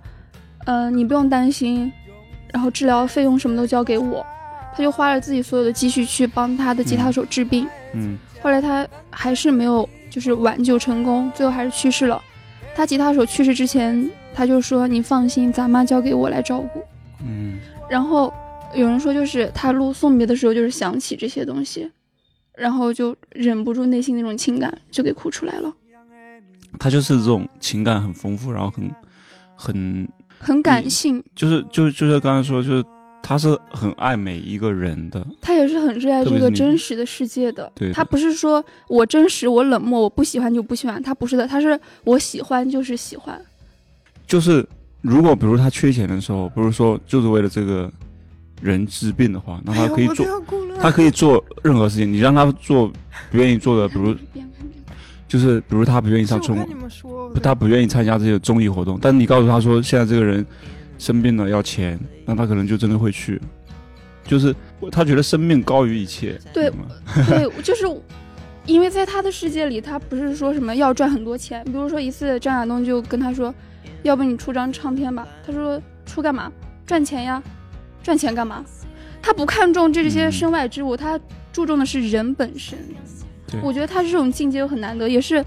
[0.67, 1.91] 嗯、你不用担心，
[2.53, 4.25] 然后治疗费用什么都交给我。
[4.77, 7.67] 他就花了自己所有的积蓄去帮他的吉他手治病。
[7.95, 12.21] 嗯后来他还是没有就是挽救成功，最后还是去世了。
[12.77, 16.83] 他吉他手去世之前，他就说：“你放心，咱妈交给我来照顾。
[17.25, 18.31] 嗯”然后
[18.75, 21.91] 有人说，就是他录送别的时候，就是想起这些东西，
[22.57, 25.73] 然后就忍不住内心那种情感，就给哭出来了，
[26.79, 28.91] 他就是这种情感很丰富，然后很
[29.55, 30.09] 很
[30.39, 31.23] 很感性。
[31.35, 32.85] 就是就就是刚才说，就是
[33.23, 37.71] 他是很爱每一个人的，他也是很热爱这个真实的世界的。
[37.75, 43.41] 对的他不是说我真实，我冷漠，我不喜欢就不喜欢，他不是的，他是我喜欢就是喜欢。
[44.27, 44.67] 就是
[45.01, 47.91] 如果比如他缺钱的时候，不是说就是为了这个
[48.63, 50.27] 人治病的话，那他可以做，
[50.81, 52.13] 他可以做任何事情。
[52.13, 52.89] 你让他做
[53.31, 54.15] 不愿意做的，比如
[55.29, 60.45] 就是比如他不愿意上中是我看，你们说的，他不愿意参加这些综艺活动，但你告诉他说现在这个人
[60.99, 63.41] 生病了要钱，那他可能就真的会去。
[64.27, 64.55] 就是
[64.91, 66.73] 他觉得生命高于一切，对
[67.29, 67.85] 对，就是
[68.65, 71.63] 因为在他的世界里，他不是说什么要赚很多钱。
[71.67, 73.55] 比如说一次，张亚东就跟他说
[74.03, 76.51] ：“要不你出张唱片吧？”他说：“出干嘛？
[76.87, 77.43] 赚钱呀，
[78.05, 78.65] 赚钱干嘛？”
[79.21, 81.19] 他不看重这些嗯身外之物，他
[81.51, 82.79] 注重的是人本身。
[83.63, 85.43] 我觉得他这种境界又很难得，也是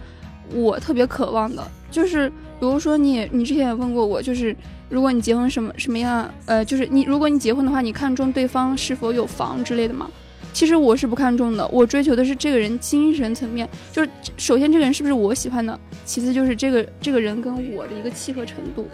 [0.52, 1.66] 我特别渴望的。
[1.92, 4.56] 就是比如说你，你之前也问过我，就是
[4.90, 10.10] 如果你结婚什么什么样，呃，就是你如果你结婚的话，你看重对方是否有房之类的吗？
[10.54, 18.90] 其实我是不看重的，我追求的是这个人精神层面，就是首先这个人是不是我喜欢的，其次就是这个这个人跟我的一个契合程度。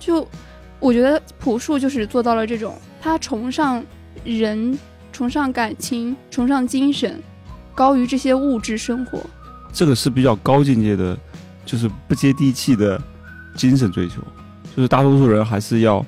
[0.00, 0.26] 就
[0.80, 3.84] 我觉得朴树就是做到了这种，他崇尚
[4.24, 4.78] 人，
[5.12, 7.20] 崇尚感情，崇尚精神，
[7.74, 9.20] 高于这些物质生活。
[9.72, 11.18] 这个是比较高境界的，
[11.64, 13.00] 就是不接地气的
[13.54, 14.22] 精神追求。
[14.76, 16.04] 就是大多数人还是要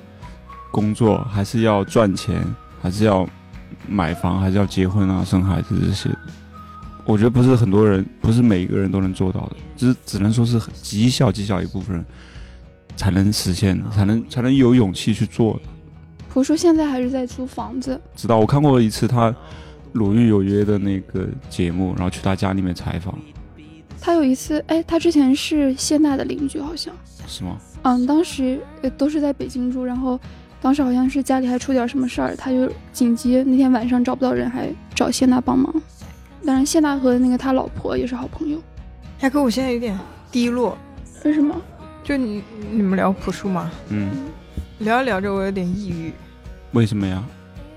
[0.71, 2.41] 工作，还是要赚钱，
[2.81, 3.27] 还是要
[3.87, 6.09] 买房，还是要结婚啊、生孩子这些。
[7.03, 12.05] 我觉得不是很多人，不是每一个人都能做到的，只只能说是极小极小一部分人
[12.95, 15.61] 才能实现的，才能才能有勇气去做的。
[16.29, 19.31] 朴树现在还是在租房子，知道我看过一次他
[19.93, 23.17] 《鲁豫有约》的那个节目，然后去他家里面采访，
[23.99, 26.93] 他有一次，哎，他之前是谢娜的邻居，好像，
[27.27, 27.57] 是吗？
[27.83, 30.17] 嗯，当时呃都是在北京住，然后
[30.61, 35.73] 当时好像是家里还出点什么事儿，他就紧急那天晚上找不到人，还找谢娜帮忙。
[36.45, 38.57] 当然，谢娜和那个他老婆也是好朋友。
[39.19, 39.99] 大哥，我现在有点
[40.31, 40.77] 低落。
[41.25, 41.55] 为什么？
[42.03, 44.09] 就你你们聊朴树嘛，嗯，
[44.79, 46.11] 聊着聊着我有点抑郁。
[46.71, 47.23] 为什么呀？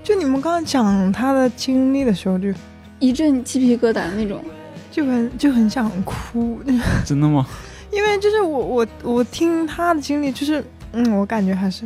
[0.03, 2.53] 就你们刚刚讲他的经历的时候就，
[2.99, 4.43] 一阵鸡皮疙瘩那种。
[4.91, 6.61] 就很就很想哭，
[7.05, 7.45] 真的吗？
[7.91, 11.85] 因为就是我我我听他的经历，就是嗯，我感觉还是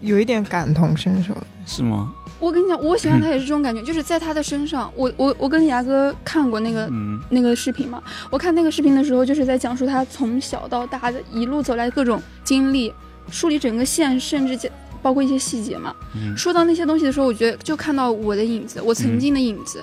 [0.00, 1.44] 有一点感同身受的。
[1.66, 2.14] 是吗？
[2.44, 7.18] 我跟你讲，我喜欢他也是这种感觉，就是在他的身上，我我我跟牙哥看过那个嗯。
[7.30, 12.92] 那个视频嘛，我看那个视频的时候，就是在讲述他从小到大的一路走来各种经历，
[13.30, 14.70] 梳理整个线，甚至
[15.02, 15.94] 包括一些细节嘛。
[16.14, 19.82] 嗯，说到那些东西的时候，我觉得就看到我的影子，我曾经的影子，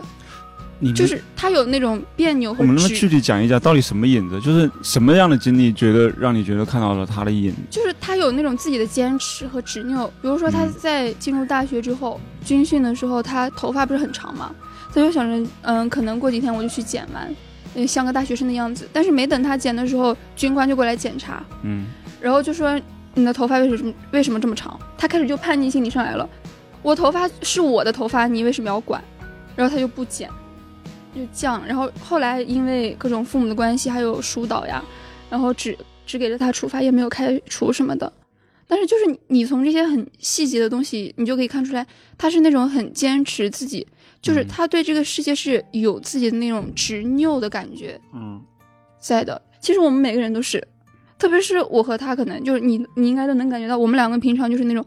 [0.84, 4.42] 你就是他有那种别扭我们能不能具，体讲一下，到底什么影子？
[4.42, 7.58] 就是什么样的经历，觉得让你觉得看到了他的影子？
[7.70, 10.08] 就是他有那种自己的坚持和执拗。
[10.24, 14.52] 比如说他嗯在进入大学之后，军训的时候，他头发不是很长嘛，
[14.90, 17.32] 他就想着，嗯，可能过几天我就去剪完，
[17.76, 18.90] 嗯，像个大学生的样子。
[18.92, 21.86] 但是没等他剪的时候，军官就过来检查，嗯
[22.20, 22.80] 然后就说
[23.14, 24.80] 你的头发为什么为什么这么长？
[24.98, 26.28] 他开始就叛逆心理上来了，
[26.82, 29.00] 我头发是我的头发，你为什么要管？
[29.54, 30.30] 然后他就不剪，
[31.16, 31.62] 就犟。
[31.66, 34.84] 然后后来因为各种父母的关系，还有疏导呀，
[35.30, 38.12] 然后只只给了他处罚，也没有开除什么的。
[38.68, 41.86] 但是就是你你从这些很细节的东西，你就可以看出来，
[42.18, 43.86] 他是那种很坚持自己，
[44.22, 48.42] 就是嗯他对这个世界是有自己的那种执拗的感觉嗯
[48.98, 49.42] 在的。
[49.60, 50.66] 其实我们每个人都是，
[51.20, 54.86] 特别是我和他，可能就是你你应该都能感觉到，我们两个平常就是那种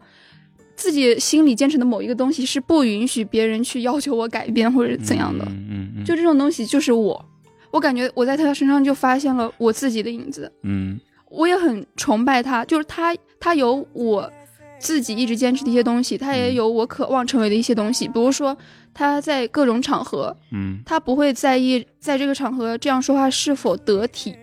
[0.75, 5.45] 自己心里坚持的某一个东西是不允许别人去要求我改变或者怎样的。
[5.45, 7.25] 嗯嗯嗯，就这种东西就是我，
[7.71, 10.99] 我感觉我在他身上就发现了我自己的影子，嗯。
[11.31, 14.31] 我也很崇拜他，就是他他有我
[14.79, 16.53] 自己一直坚持的一些东西，他也嗯。
[16.53, 18.55] 有我渴望成为的一些东西，比如说
[18.93, 20.79] 他在各种场合，嗯。
[20.85, 24.33] 他不会在意在这个场合这样说话是否得体，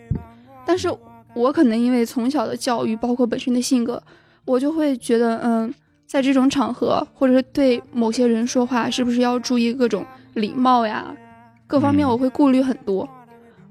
[0.66, 0.92] 但是
[1.34, 4.02] 我可能因为从小的教育，包括本身的性格，
[4.44, 5.72] 我就会觉得，嗯，
[6.12, 11.10] 在这种场合，或者是对某些人说话，是不是要注意各种礼貌呀，
[11.66, 13.08] 各方面嗯我会顾虑很多。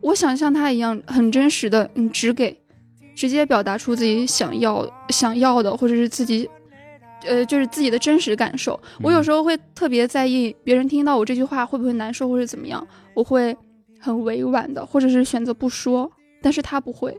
[0.02, 2.60] 我想像他一样，很真实的，嗯，只给，
[3.16, 6.50] 直接表达出自己想要想要的，或者是自己。
[7.28, 8.82] 呃，就是自己的真实感受。
[9.04, 12.84] 我有时候会特别在意别人听到我这句话会不会难受，或者怎么样。
[13.14, 13.56] 我会
[14.00, 16.12] 很委婉的，或者是选择不说。
[16.42, 17.16] 但是他不会，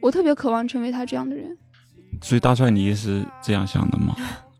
[0.00, 1.54] 我特别渴望成为他这样的人。
[2.22, 4.16] 所以大帅你也是这样想的吗？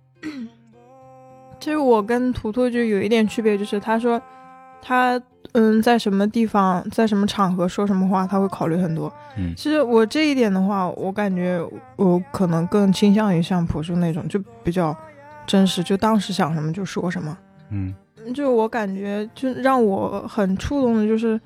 [1.62, 4.20] 其实我跟图图就有一点区别，就是他说
[4.82, 5.20] 他
[5.52, 9.12] 嗯在什么地方，在什么场合说什么话，他会考虑很多。
[9.38, 14.92] 嗯其实我这一点的话，我感觉我可能更倾向于像朴树那种，就比较
[15.46, 17.38] 真实，就当时想什么就说什么。
[17.70, 17.94] 嗯
[18.34, 21.40] 就我感觉，就让我很触动的，就是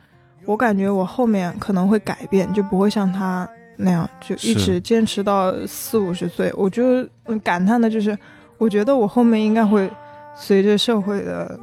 [0.46, 6.50] 我感觉我后面可能会改变，就不会像他那样，就一直坚持到四五十岁。
[6.56, 8.18] 我就嗯感叹的就是，
[8.56, 9.90] 我觉得我后面应该会
[10.36, 11.58] 随着社会的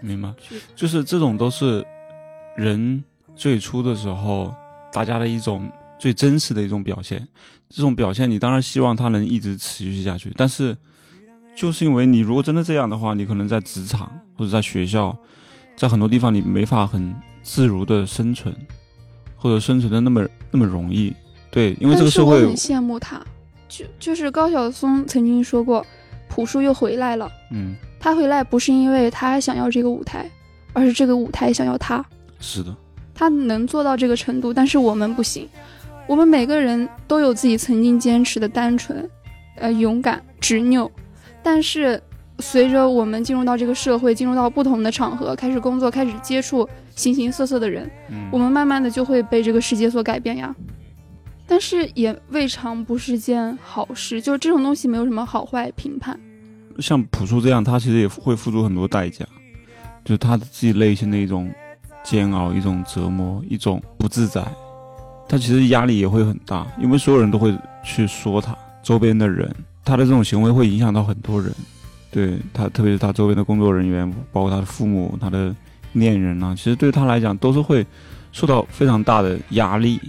[0.00, 0.32] 明白，
[0.74, 1.84] 就是这种都是
[2.56, 3.02] 人
[3.34, 4.54] 最初的时候
[4.92, 7.26] 大家的一种最真实的一种表现。
[7.68, 10.76] 这种表现，你当然希望它能一直持续下去，但是
[11.56, 15.14] 就是因为你如果真的这样的话，你可能在职场或者在学校，
[15.76, 18.54] 在很多地方你没法很自如的生存，
[19.34, 21.12] 或者生存的那么那么容易。
[21.50, 23.20] 对，因为这个社会很，羡慕他，
[23.68, 25.84] 就就是高晓松曾经说过，
[26.28, 27.28] 朴树又回来了。
[27.50, 27.74] 嗯，
[28.06, 30.30] 他回来不是因为他想要这个舞台，
[30.72, 32.04] 而是这个舞台想要他。
[32.38, 32.72] 是的，
[33.12, 35.48] 他能做到这个程度，但是我们不行。
[36.06, 39.10] 我们每个人都有自己曾经坚持的单纯、
[39.56, 40.88] 呃勇敢、执拗，
[41.42, 42.00] 但是
[42.38, 50.54] 随着我们进入到这个社会，进入到不同的场合，开始工作，开始接触形形色色的人，嗯我们慢慢的就会被这个世界所改变呀。
[51.44, 56.16] 但是也未尝不是件好事，就是这种东西没有什么好坏评判。
[56.80, 59.24] 像朴树这样，他其实也会付出很多代价，
[60.04, 61.50] 就是他自己内心的一种
[62.04, 64.44] 煎熬、一种折磨、一种不自在。
[65.28, 69.52] 他其实压力也会很大，因为所有人都会去说他，周边的人，
[69.84, 71.52] 他的这种行为会影响到很多人。
[72.12, 75.54] 对他，特别是他周边的工作人员，包括他的父母、他的
[75.92, 77.84] 恋人啊，其实对他来讲都是会
[78.32, 80.00] 受到非常大的压力，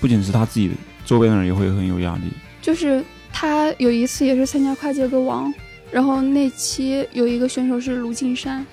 [0.00, 0.70] 不仅是他自己，
[1.04, 2.22] 周边的人也会很有压力。
[2.62, 5.52] 就是他有一次也是参加跨界歌王，
[5.92, 8.64] 然后那期有一个选手是卢靖姗，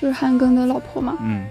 [0.00, 1.18] 就是韩庚的老婆嘛。
[1.20, 1.44] 嗯。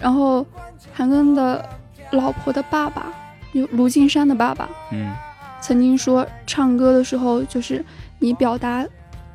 [0.00, 0.46] 然后
[0.92, 1.64] 韩庚的
[2.12, 3.12] 老婆的爸爸，
[3.52, 5.12] 就卢靖姗的爸爸，嗯。
[5.60, 7.84] 曾经说，唱歌的时候就是
[8.18, 8.84] 你表达，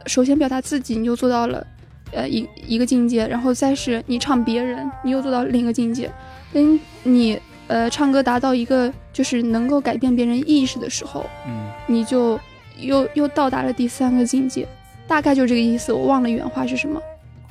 [0.07, 1.65] 首先表达自己，你就做到了，
[2.11, 6.11] 呃一一个境界，然后再是你唱别人，你又做到另一个境界，
[6.51, 11.69] 等你呃唱歌达到一个就是能够改变别人意识的时候，嗯。
[11.87, 12.37] 你就
[12.77, 14.67] 又又到达了第三个境界，
[15.07, 17.01] 大概就这个意思，我忘了原话是什么。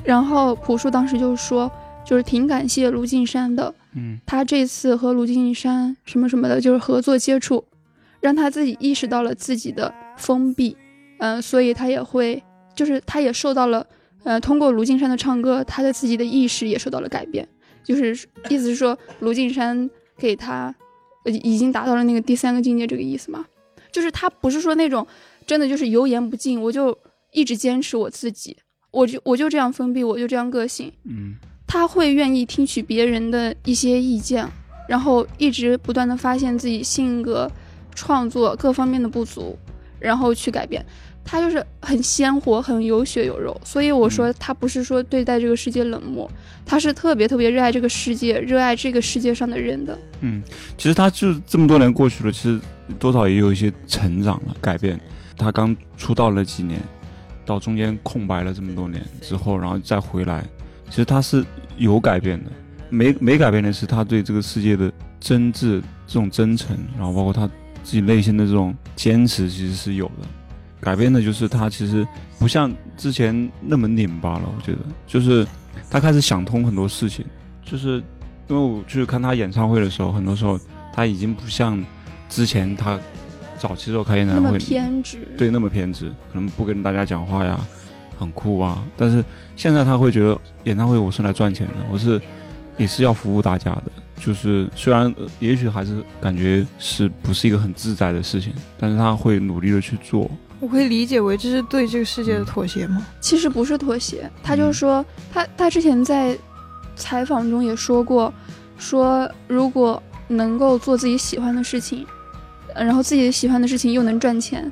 [0.05, 1.71] 然后朴树当时就说，
[2.05, 4.19] 就是挺感谢卢靖姗的，嗯。
[4.27, 7.65] 他这次和卢靖姗什么什么的，就是合作接触，
[8.21, 10.77] 让他自己意识到了自己的封闭，
[11.19, 12.43] 嗯、所以他也会，
[12.75, 13.85] 就是他也受到了，
[14.23, 17.49] 呃，通过卢靖姗的唱歌，他的自己的意识也受到了改变，
[17.83, 18.11] 就是
[18.49, 19.89] 意思是说，卢靖姗
[20.19, 20.73] 给他，
[21.25, 23.45] 呃，已经达到了那个第三个境界这个意思嘛，
[23.91, 25.05] 就是他不是说那种
[25.47, 26.97] 真的就是油盐不进，我就
[27.37, 28.57] 一直坚持我自己，
[28.91, 31.35] 我就我就这样封闭，我就这样个性，嗯
[31.67, 34.49] 他会愿意听取别人的一些意见，
[34.89, 37.51] 然后一直不断的发现自己性格、
[37.95, 39.59] 创作各方面的不足，
[40.01, 40.85] 然后去改变。
[41.29, 46.31] 他就是很鲜活，很有血有肉，所以我说他不是说对待这个世界冷漠，
[46.65, 49.99] 他是特别特别热爱这个世界，热爱这个世界上的人的。
[50.21, 50.41] 嗯，
[50.79, 52.61] 其实他就这么多年过去了，其实
[52.99, 54.99] 多少也有一些成长了、改变。
[55.37, 56.81] 他刚出道了几年，
[57.47, 60.45] 到中间空白了这么多年之后，然后再回来，
[60.91, 61.45] 其实他是
[61.79, 62.51] 有改变的。
[62.91, 67.47] 没没改变的是他对这个世界的真挚、这种真诚，然后包括他
[67.83, 70.29] 自己内心的这种坚持其实是有的。
[70.81, 72.07] 改变的就是他其实
[72.39, 75.45] 不像之前那么拧巴了，我觉得就是
[75.91, 77.25] 他开始想通很多事情，
[77.65, 77.97] 就是
[78.49, 80.57] 因为我去看他演唱会的时候，很多时候
[80.93, 81.83] 他已经不像
[82.29, 83.01] 之前他
[83.59, 85.19] 早期时候开演那么偏执。
[85.37, 87.59] 对那么偏执，可能不跟大家讲话呀，
[88.19, 88.83] 很酷啊。
[88.97, 89.25] 但是
[89.57, 92.21] 现在他会觉得演唱会我是来赚钱的，我是
[92.77, 93.85] 也是要服务大家的。
[94.19, 100.31] 就是虽然、呃也许还是感觉是不是一个很自在的事情，但是他会努力的去做。
[100.59, 103.07] 我会理解为这是对这个世界的妥协吗？
[103.21, 106.37] 其实不是妥协，他嗯就说他他之前在
[106.97, 108.33] 采访中也说过，
[108.79, 112.16] 说如果能够做自己喜欢的事情，呃
[112.79, 114.71] 然后自己喜欢的事情又能赚钱，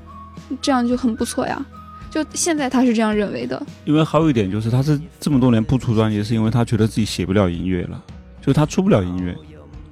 [0.60, 1.64] 这样就很不错呀。
[2.10, 8.00] 就现在他是这样认为的，因为还有一点就是，他是这么多年不出专辑，是因为他觉得自己写不了音乐了，
[8.40, 9.36] 就是他出不了音乐，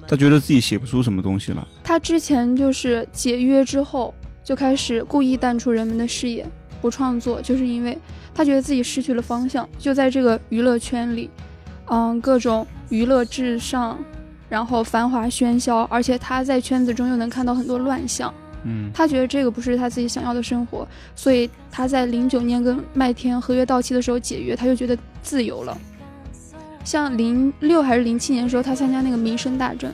[0.07, 1.67] 他觉得自己写不出什么东西了。
[1.83, 6.45] 他之前就是解约之后就开始故意淡出人们的视野，
[6.81, 7.97] 不创作，就是因为
[8.33, 11.29] 他觉得自己失去了方向，就在这个娱乐圈里，
[11.87, 13.99] 嗯，各种娱乐至上，
[14.53, 18.31] 然后繁华喧嚣，而且他在圈子中又能看到很多乱象，
[18.65, 18.91] 嗯。
[18.93, 25.75] 他觉得这个不是他自己想要的生活，所以他在零九年跟麦田合约到期的时候解约，他就觉得自由了。
[26.83, 29.89] 像零六还是零七年的时候，他参加那个《民生大阵》，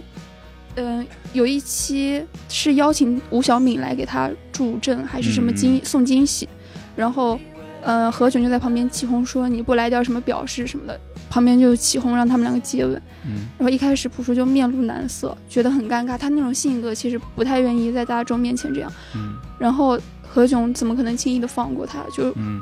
[0.75, 6.49] 嗯、有一期是邀请吴晓敏来给他助阵，还是什么惊、送惊喜，
[6.97, 7.39] 然后，
[7.81, 10.99] 呃，何炅就在旁边起哄说你不来点什么表示什么的，
[11.29, 13.01] 旁边就起哄让他们两个接吻。
[13.25, 16.17] 嗯然后一开始朴树就面露难色，觉得很尴尬。
[16.17, 18.91] 他那种性格其实不太愿意在大众面前这样。
[19.15, 21.99] 嗯然后何炅怎么可能轻易的放过他？
[22.13, 22.61] 就嗯，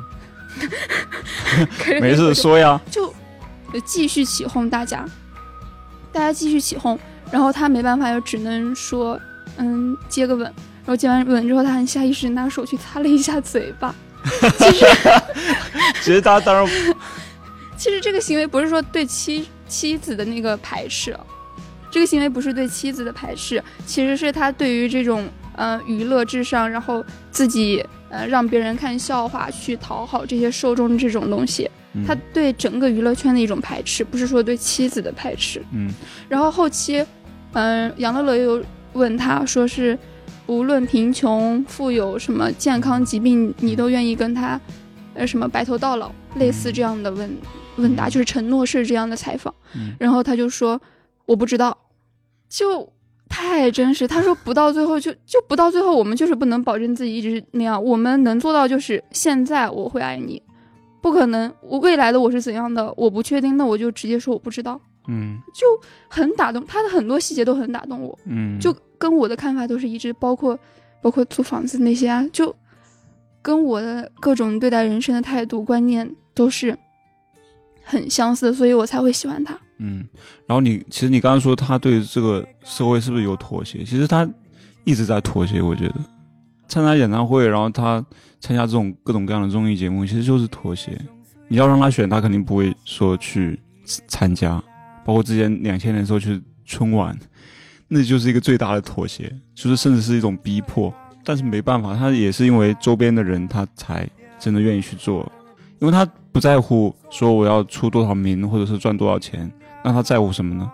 [2.00, 2.80] 没事说呀。
[2.90, 3.06] 就
[3.72, 5.04] 就继续起哄大家，
[6.12, 6.98] 大家继续起哄，
[7.30, 9.18] 然后他没办法，就只能说
[9.58, 10.44] 嗯接个吻。
[10.44, 13.94] 然后接完吻之后，他很下意识拿手去擦了一下嘴巴。
[14.40, 14.86] 其实
[16.02, 16.66] 其实他当然
[17.78, 21.16] 其实这个行为不是说对妻妻子的那个排斥，
[21.90, 35.62] 这个行为不是对妻子的排斥，其实是他对于这种呃娱乐至上，然后自己呃让别人看笑话去讨好这些受众这种东西，嗯他对整个娱乐圈的一种排斥，不是说对妻子的排斥。
[35.72, 35.88] 嗯
[36.28, 37.06] 然后后期，
[37.52, 38.62] 嗯、杨乐乐又
[38.94, 39.96] 问他说是，
[40.46, 44.60] 无论贫穷富有什么健康疾病，你都愿意跟他，
[45.14, 47.30] 呃什么白头到老，类似这样的问
[47.78, 49.54] 问答，就是承诺式这样的采访。
[49.74, 50.80] 嗯然后他就说
[51.26, 51.76] 我不知道，
[52.48, 52.92] 就
[53.28, 54.06] 太真实。
[54.06, 60.42] 他说不到最后就就不到最后，我们就是不能保证自己一直那样，我们能做到就是现在我会爱你。
[61.00, 64.80] 不可能，我未来的我是怎样的，我不确定，那我就直接说我不知道。
[65.10, 65.66] 嗯就
[66.08, 70.58] 很打动他的很多细节都很打动我，嗯，就跟我的看法都是一致，包括
[71.00, 72.54] 包括租房子那些啊，就
[73.40, 76.76] 跟我的各种对待人生的态度观念都是
[77.88, 79.58] 很相似，所以我才会喜欢他。
[79.78, 80.06] 嗯，
[80.46, 83.82] 然后你其实你刚刚说他对这个社会是不是有妥协？
[83.82, 84.28] 其实他
[84.84, 85.94] 一直在妥协，我觉得
[86.68, 88.04] 参加演唱会，然后他
[88.40, 91.00] 参加这种各种各样的综艺节目，其实就是妥协。
[91.48, 93.58] 你要让他选，他肯定不会说去
[94.06, 94.62] 参加。
[95.04, 97.18] 包括之前两千年的时候去春晚，
[97.88, 100.92] 那就是一个最大的妥协，就是甚至是一种逼迫。
[101.24, 104.08] 但是没办法，他也是因为周边的人，他才
[104.38, 105.30] 真的愿意去做，
[105.80, 109.50] 因为他不在乎说我要出多少名，或者是赚多少钱，
[109.84, 110.70] 那他在乎什么呢？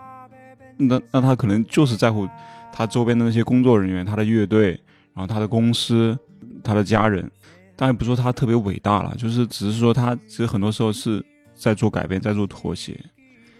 [0.77, 2.27] 那那他可能就是在乎
[2.71, 4.71] 他周边的那些工作人员、他的乐队，
[5.13, 6.17] 然后他的公司、
[6.63, 7.29] 他的家人。
[7.77, 12.97] 当然不是说他特别伟大了，就是只是说他其实很多时候是在做改变，在做妥协。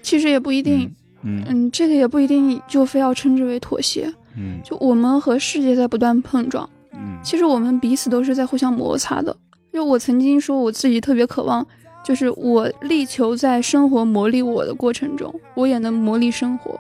[0.02, 0.84] 其实也不一定，
[1.22, 4.12] 嗯嗯嗯，这个也不一定就非要称之为妥协。
[4.38, 9.36] 嗯就我们和世界在不断碰撞，嗯其实我们彼此都是在互相摩擦的。
[9.76, 11.68] 就我曾经说我自己特别渴望，
[12.02, 16.80] 就是我力求在生活磨砺我的过程中，我也能磨砺生活。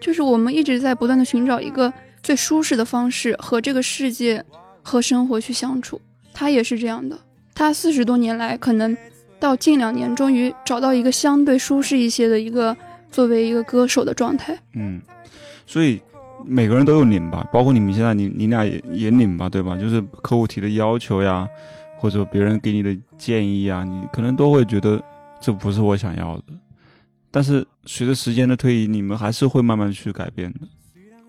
[0.00, 1.92] 就是我们一直在不断的寻找一个
[2.22, 4.44] 最舒适的方式和这个世界
[4.80, 6.00] 和生活去相处。
[6.32, 7.18] 他也是这样的，
[7.52, 8.96] 他四十多年来，可能
[9.40, 12.76] 到近两年终于找到一个相对舒适一些的一个
[13.10, 14.56] 作为一个歌手的状态。
[14.74, 15.02] 嗯，
[15.66, 16.00] 所以
[16.44, 19.76] 每个人都有拧巴，包括你们现在你你俩也也拧巴对吧？
[19.76, 21.48] 就是客户提的要求呀，
[22.04, 25.02] 或者别人给你的建议啊，你可能都会觉得
[25.40, 26.44] 这不是我想要的。
[27.30, 30.60] 但是随着时间的推移，你们还是会慢慢去改变的。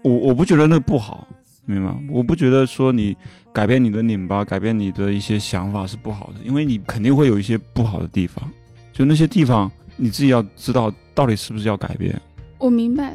[0.03, 1.25] 我我不觉得那不好，
[1.65, 1.97] 明白吗？
[2.09, 3.15] 我不觉得说你
[3.53, 8.43] 改变你的拧巴，改变你的一些想法是不好的，因为你肯定会有一些不好的地方，
[8.91, 12.21] 就那些地方你自己要知道到底是不是要改变。
[12.57, 13.13] 我明白，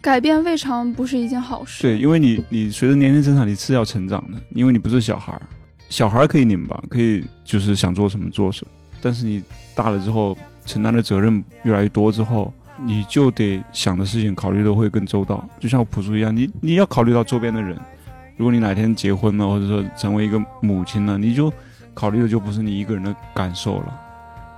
[0.00, 1.82] 改变未尝不是一件好事。
[1.82, 5.42] 对，因为你你随着年龄增长，你是要成长的，因为你不是小孩儿，
[5.92, 8.72] 小孩可以拧巴，可以就是想做什么做什么，
[9.02, 9.42] 但是你
[9.74, 10.34] 大了之后，
[10.64, 12.50] 承担的责任越来越多之后，
[12.82, 17.78] 你就得想的事情考虑的会更周到，就像朴树一样，你你要考虑到周边的人，
[18.38, 21.52] 如果你哪天结婚了，或者说成为一个母亲了，你就
[21.92, 24.00] 考虑的就不是你一个人的感受了，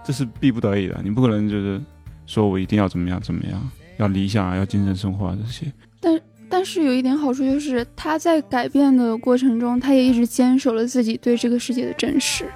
[0.05, 1.83] 这是逼不得已的，你不可能就是
[2.27, 3.61] 说我一定要怎么样怎么样，
[3.97, 5.67] 要理想啊，要精神生活啊这些。
[6.01, 6.15] 但
[6.55, 12.49] 但是有一点好处就是他在改变的过程中，他也一直坚守了自己对这个世界的真实。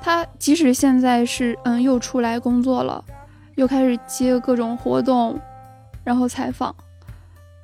[0.00, 3.04] 他即使现在是嗯又出来工作了，
[3.56, 5.36] 又开始接各种活动，
[6.04, 6.72] 然后采访，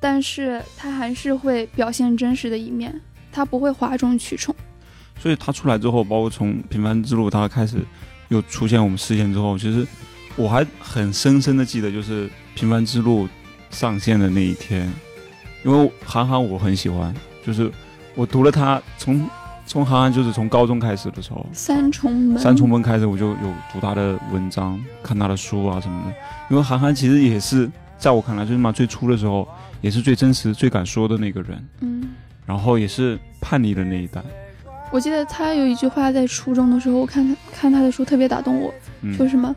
[0.01, 2.99] 但是他还是会表现真实的一面，
[3.31, 4.53] 他不会哗众取宠。
[5.17, 7.77] 所以他出来之后，包括从《平凡之路》他开始
[8.27, 9.87] 又出现我们视线之后，其实
[10.35, 13.25] 我还很深深的记得，就是《平凡之路》
[13.69, 14.91] 上线的那一天，
[15.63, 17.13] 因为韩寒我很喜欢，
[17.45, 17.71] 就是
[18.15, 19.27] 我读了他从
[19.65, 26.13] 从韩寒就是从高中开始的时候，三重门，三重门开始我就有读他的文章，看他的书啊什么的，
[26.49, 29.47] 因为韩寒其实也是在我看来最起码最初的时候，
[29.79, 32.09] 也是最真实、最敢说的那个人，嗯，
[32.45, 34.21] 然后也是叛逆的那一代，
[34.91, 39.55] 我记得他有一句话在初中的时候，我看他看他的书特别打动我，嗯，说什么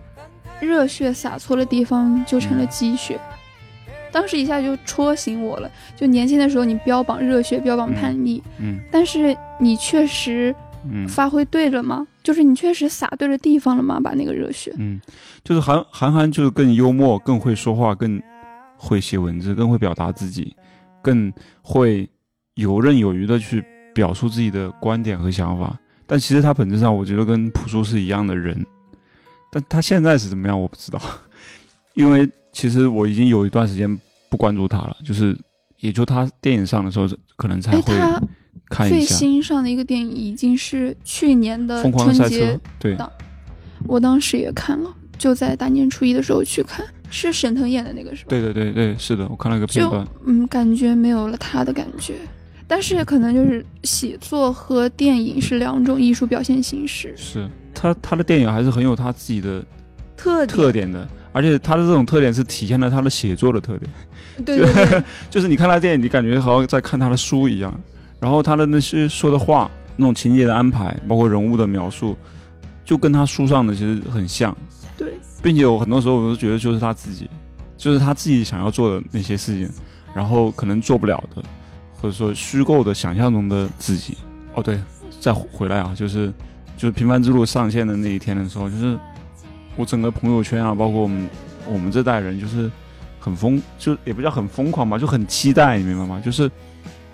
[0.61, 3.19] 热血洒错了地方就成了积雪。
[4.17, 10.55] 当时一下就戳醒我了，就年轻的时候你标榜热血，标榜叛逆，嗯但是你确实
[10.91, 11.07] 嗯。
[11.07, 12.07] 发挥对了吗？
[12.23, 14.01] 就是你确实撒对了地方了吗？
[14.03, 14.99] 把那个热血，嗯，
[15.45, 18.19] 就是韩韩寒就是更幽默，更会说话，更
[18.79, 20.57] 会写文字，更会表达自己，
[21.03, 22.09] 更会
[22.55, 23.63] 游刃有余的去
[23.95, 25.79] 表述自己的观点和想法。
[26.07, 28.65] 但其实他本质上，我觉得跟朴树是一样的人，
[29.53, 30.99] 但他现在是怎么样，我不知道，
[31.93, 33.99] 因为其实我已经有一段时间
[34.29, 35.37] 不关注他了，就是
[35.81, 37.95] 也就他电影上的时候，可能才哎，会
[38.69, 42.97] 看一下《新上的一个电影已经是去年的春节车》，对。
[42.97, 43.11] 档。
[43.87, 48.31] 我当时也看了，就在大年初一的时候去看，是沈腾演的那个是吧？
[48.31, 52.15] 对对对对，是的，我看了个片段，嗯，感觉没有了他的感觉。
[52.67, 57.49] 但是可能就是写作和电影是两种艺术表现形式，是。
[57.73, 59.65] 他他的电影还是很有他自己的
[60.17, 60.49] 特点。
[60.49, 63.89] 特点的，而且他的这种特点是体现了他的写作的特点，
[64.45, 67.73] 对 对对， 就是你看他电影，你感觉好像在看他的书一样，
[68.21, 72.17] 然后他的那些说的话，那种情节的安排，包括人物的描述，
[72.85, 74.57] 就跟他书上的其实很像，
[74.97, 77.29] 对，并且有很多时候我都觉得就是他自己，
[77.77, 79.71] 就是他自己想要做的那些事情，
[80.15, 81.43] 然后可能做不了的，
[82.01, 84.17] 或者说虚构的想象中的自己。
[84.55, 84.81] 哦，对，
[85.21, 86.33] 再回来啊，就是
[86.79, 88.99] 就是《平凡之路》上线的那一天的时候，就是
[89.77, 91.29] 我整个朋友圈啊，包括我们
[91.69, 92.71] 我们这代人，就是
[93.27, 96.23] 很疯，就也不叫很疯狂吧，就很期待，你明白吗？
[96.25, 96.49] 就是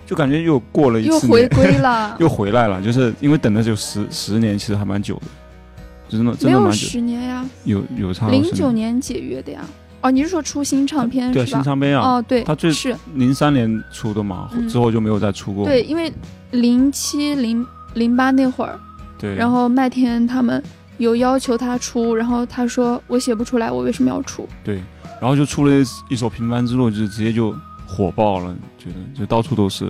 [0.05, 5.21] 就感觉又过了一又回，归了， 又回来了，就是因为等了就十十年，其实还蛮久的，
[6.09, 9.65] 真的没有真的蛮久，十年呀，有有差零10九年解约的呀。
[10.01, 11.45] 哦，你是说出新唱片是吧？
[11.45, 15.65] 新唱片啊，哦，对，他最是零三年出的嘛，嗯之后就没有再出过。
[15.65, 16.13] 对，因为
[16.51, 18.77] 零七零零八那会儿，
[19.17, 20.61] 对，然后麦田他们
[20.97, 24.45] 有要求他出，然后他说我写不出来，我为什么要出？
[24.61, 24.83] 对，
[25.23, 27.55] 然后就出了一一首《平凡之路》，就直接就
[27.87, 29.89] 火爆了，觉得就到处都是，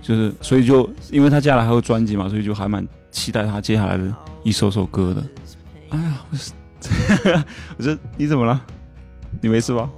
[0.00, 5.24] 就是所以就因为他接下来还有专辑嘛，所以就还蛮期待他接下来的一首首歌的。
[5.90, 6.52] 哎呀，我是
[7.76, 8.62] 我这 你怎么了？
[9.40, 9.90] 你没事吧？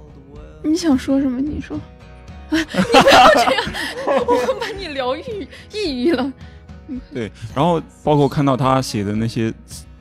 [0.63, 1.39] 你想说什么？
[1.39, 1.79] 你说，
[2.49, 3.63] 你不要这样，
[4.07, 5.21] 我会把你疗愈
[5.71, 6.33] 抑郁了。
[7.13, 9.53] 对，然后包括看到他写的那些，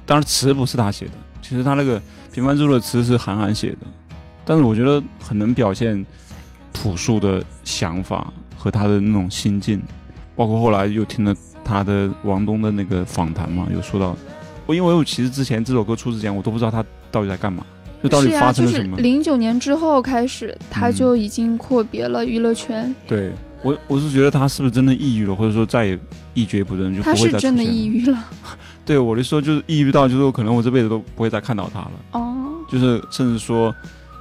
[0.07, 2.00] 当然词不是他写的，其实他那个
[2.32, 3.78] 《平凡之路》的词是韩寒写的，
[4.47, 6.07] 但是我觉得很能表现
[6.72, 9.82] 朴树的想法和他的那种心境，
[10.36, 11.34] 包括后来又听了
[11.64, 14.16] 他的王东的那个访谈嘛，有说到，
[14.66, 17.66] 我因为我其实之前这首歌出之前，我都不知道他到底在干嘛，
[18.03, 18.97] 就到底发生了什么。
[18.99, 23.32] 零九年之后开始，他嗯就已经阔别了娱乐圈，对
[23.62, 25.99] 我，我是觉得他是不是真的抑郁了，或者说再也
[26.34, 28.24] 一蹶不振，就不他会再出是真的抑郁了。
[28.86, 32.36] 对我的说就是抑郁到，就是我可能我这辈子都不会再看到他了，哦，
[32.70, 33.74] 就是甚至说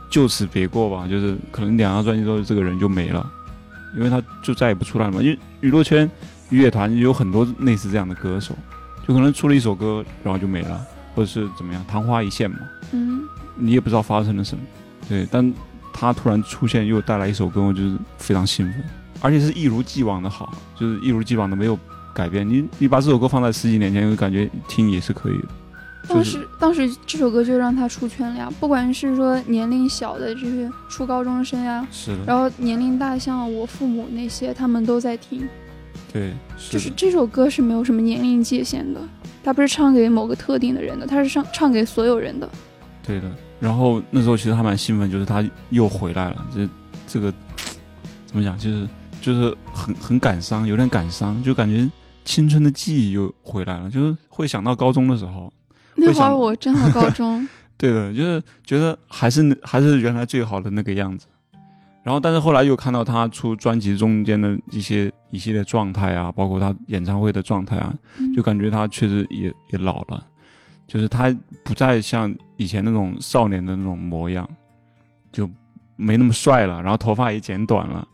[0.10, 3.30] 就此别过吧，就是可能两张专辑之后这个人就没了，
[3.98, 5.22] 因为他就再也不出来了嘛。
[5.22, 6.10] 因为娱乐圈
[6.50, 8.56] 乐团有很多类似这样的歌手，
[9.08, 10.80] 就可能出了一首歌然后就没了，
[11.14, 12.58] 或者是怎么样昙花一现嘛，
[12.92, 13.24] 嗯，
[13.56, 14.64] 你也不知道发生了什么。
[15.10, 15.54] 对，但
[15.94, 18.84] 他突然出现又带来一首歌，我就是非常兴奋，
[19.22, 21.78] 而且是一如既往的好，就是一如既往的没有
[22.14, 22.48] 改变。
[22.48, 25.48] 你你把这首歌放在十几年前，我感觉听也是可以的。
[26.08, 35.48] 当时当时这首歌就让他出圈了呀，不管是说年龄小的这些初高中生呀，是的，然后年龄大像我父母那些，他们都在听。
[36.14, 36.34] 对，
[36.70, 39.02] 就是这首歌是没有什么年龄界限的，
[39.44, 42.50] 它不是唱给某个特定的人的，它是唱唱给所有人的。
[43.06, 43.30] 对的。
[43.60, 46.70] 然后那时候其实还蛮兴奋，就是他又回来了，这
[47.08, 47.34] 这个
[48.26, 48.88] 怎么讲，就是
[49.22, 51.90] 就是很很感伤，有点感伤，就感觉
[52.26, 55.52] 青春的记忆又回来了，就是会想到高中的时候。
[56.06, 57.48] 那会儿我正好高中。
[57.78, 61.28] 对的，就是觉得还是还是原来最好的那个样子。
[62.04, 67.92] 然后，但是后来又看到他出专辑中间的一些一系列状态啊，包括他演唱会的状态啊，
[68.36, 70.24] 就感觉他确实也也老了，
[70.88, 74.48] 就是他不再像以前那种少年的那种模样，
[75.32, 75.50] 就
[75.96, 78.08] 没那么帅了，然后头发也剪短了，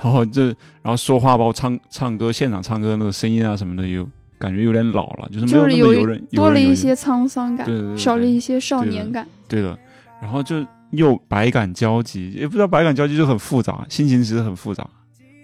[0.00, 4.08] 然后这然后说话包括唱唱歌现场唱歌那个声音啊什么的，有
[4.42, 9.78] 感觉有点老了，就是没有那么有人多了一些沧桑感，对少了一些少年感，对的，
[10.20, 10.66] 然后就。
[10.92, 14.86] 又百感交集，也不知道百感交集就很复杂，心情其实很复杂。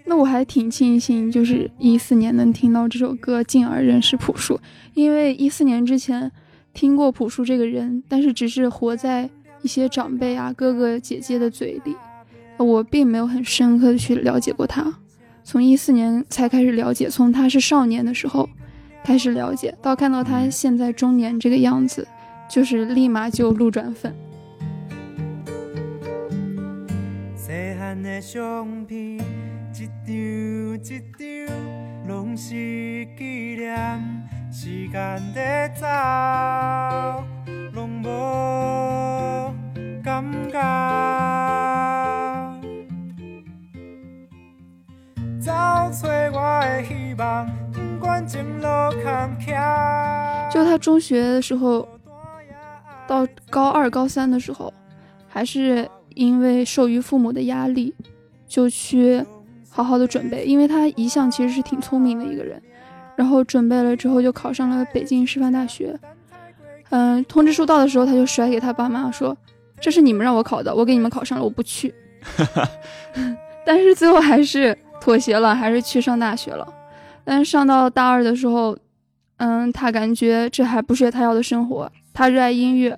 [0.05, 4.59] 那我还挺庆幸，就是一四年能听到这首歌，进而认识朴树。
[4.93, 6.31] 因为一四年之前
[6.71, 9.27] 听过朴树这个人，但是只是活在
[9.63, 11.95] 一些长辈啊、哥哥姐姐的嘴里，
[12.59, 14.93] 我并没有很深刻的去了解过他。
[15.43, 18.47] 从一四年才开始了解，从他是少年的时候
[19.03, 22.07] 开始了解，到看到他现在中年这个样子，
[22.49, 24.13] 就是立马就路转粉。
[50.51, 51.87] 就他中学的时候，
[53.07, 54.73] 到高二、高三的时候，
[55.27, 55.89] 还是。
[56.15, 57.93] 因为受于父母的压力，
[58.45, 59.23] 就去
[59.69, 60.43] 好好的准备。
[60.43, 62.61] 因为他一向其实是挺聪明的一个人，
[63.15, 65.97] 然后准备了之后就考上了北京师范大学。
[66.89, 69.37] 嗯，通知书到的时候，他就甩给他爸妈说
[69.79, 71.93] ：“这是你们让我考的，我给你们考上了，我不去。
[73.65, 76.67] ”但是最后还是妥协了，还是去上大学了。
[77.23, 78.77] 但是上到大二的时候，
[79.37, 81.91] 嗯，他感觉这还不是他要的生活。
[82.13, 82.97] 他热爱音乐。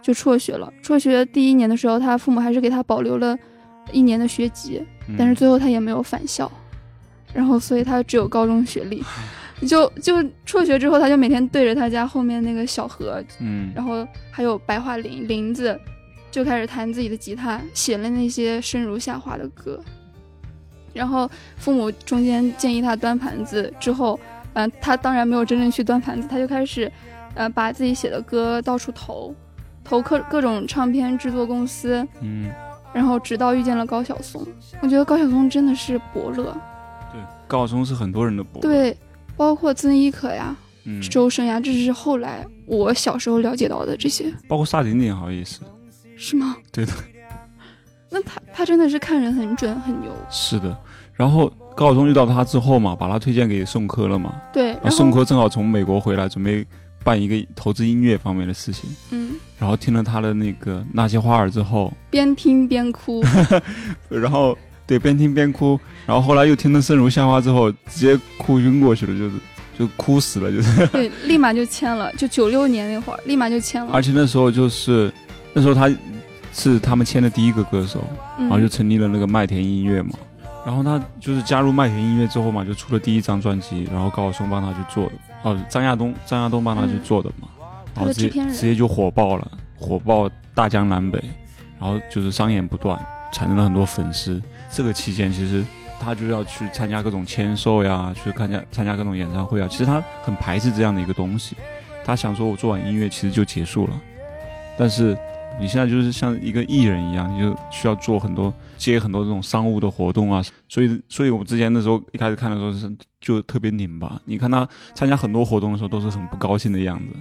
[0.00, 0.72] 就辍学了。
[0.80, 3.36] 辍学第一年的时候，他父母还是给他保留了
[3.92, 4.82] 一年的学籍，
[5.18, 6.50] 但是最后他也没有返校，
[7.34, 9.04] 然后所以他只有高中学历。
[9.66, 15.78] 就就辍学之后，他就每天对着他家后面那个小河，嗯，然后还有白桦林林子，
[16.30, 19.78] 就开始弹自己的吉他，写了那些生如夏花的歌。
[20.92, 24.18] 然后父母中间建议他端盘子之后，
[24.54, 26.90] 嗯，他当然没有真正去端盘子，他就开始，
[27.34, 29.34] 呃，把自己写的歌到处投。
[29.84, 32.50] 投各各种唱片制作公司，嗯，
[32.92, 34.46] 然后直到遇见了高晓松，
[34.82, 36.54] 我觉得高晓松真的是伯乐。
[37.10, 38.68] 对，高晓松是很多人的伯乐。
[38.68, 38.94] 对，
[39.34, 40.54] 包括曾轶可呀，
[41.10, 44.30] 周深呀，这是后来我小时候了解到的这些。
[44.46, 45.60] 包括萨顶顶好像也是。
[46.16, 46.54] 是吗？
[46.70, 46.92] 对的。
[48.10, 50.10] 那他他真的是看人很准很牛。
[50.30, 50.76] 是的，
[51.14, 54.34] 然后高晓松遇到他之后嘛，把他推荐给宋柯了嘛。
[54.52, 54.68] 对。
[54.68, 56.66] 然后宋柯正好从美国回来，准备。
[57.04, 63.22] 办一个投资音乐方面的事情，嗯，然后听了他的那个那些花儿之后，边听边哭，
[64.10, 64.54] 然后
[64.84, 69.36] 对边听边哭，然后后来又听了《生如夏花》之后，直接哭晕过去了，就是
[69.78, 75.10] 就哭死了，就是对，立马就签了，就九六年那会儿，立马就签了，而且那时候就是
[75.54, 75.88] 那时候他
[76.58, 78.02] 是他们签的第一个歌手，
[78.36, 80.10] 然后就成立了那个麦田音乐嘛。
[80.66, 85.12] 然后他就是加入麦田音乐之后嘛，就出了第一张专辑，然后高晓松帮他去做的，
[85.44, 87.48] 哦，张亚东，张亚东帮他去做的嘛，
[87.94, 91.22] 然后直接直接就火爆了，火爆大江南北，
[91.80, 92.98] 然后就是商演不断，
[93.32, 94.42] 产生了很多粉丝。
[94.70, 95.64] 这个期间其实
[95.98, 101.56] 他就要去参加各种签售呀，去参加参加各种演唱会啊，其实他很排斥这样的一个东西，
[102.04, 103.92] 他想说我做完音乐其实就结束了，
[104.76, 105.16] 但是。
[105.60, 114.20] 你现在就是像一个艺人一样，你就需要做很多接很多这种商务的活动啊，所以，所以我们之前的时候一开始看的时候是就特别拧巴。
[114.24, 117.16] 你看他参加很多活动的时候都是很不高兴的样子。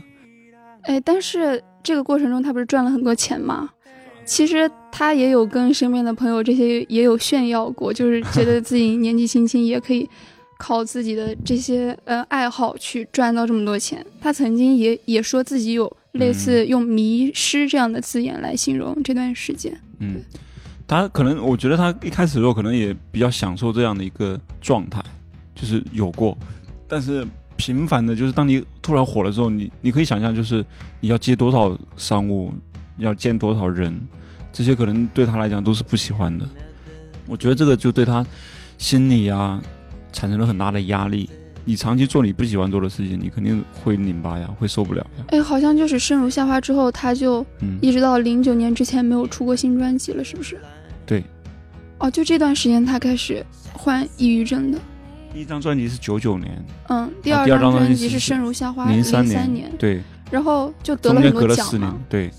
[0.84, 3.70] 哎，但是这个过程中他不是赚了很多钱吗？
[4.24, 10.08] 其实他也有跟身边的朋友这些也有炫耀过，就是觉得自己年纪轻轻也可以
[10.60, 14.06] 靠自己的这些呃爱好去赚到这么多钱。
[14.22, 15.92] 他曾经也也说自己有。
[16.18, 19.76] 类似用“迷失”这样的字眼来形容这段时间。
[20.00, 20.22] 嗯，
[20.88, 25.04] 他可能，我觉得他一开始的时候可能也比较享受这样的一个状态，
[25.56, 26.38] 就是有过，
[26.88, 30.64] 但是频繁的，就是当你突然火了之后，你你可以想象，就是
[31.00, 32.54] 你要接多少商务，
[32.98, 34.00] 要见多少人，
[34.54, 36.48] 这些可能对他来讲都是不喜欢的。
[37.26, 38.26] 我觉得这个就对他
[38.78, 39.62] 心理啊
[40.14, 41.30] 产生了很大的压力。
[41.68, 45.26] 你长期做你不喜欢做的事情，你肯定会拧巴呀，会受不了呀。
[45.28, 50.58] 哎，好像就是生如夏花之后，他就嗯，一直到零九年之前没有出过新专辑了，是不是？
[51.06, 51.22] 对。
[52.00, 54.80] 哦，就这段时间他开始患抑郁症的。
[55.34, 60.02] 第一张专辑是九九年，嗯，第二张专专辑是是生如夏花，零三年，对，
[60.32, 62.32] 然后就得了很间隔了四多奖嘛年。，对，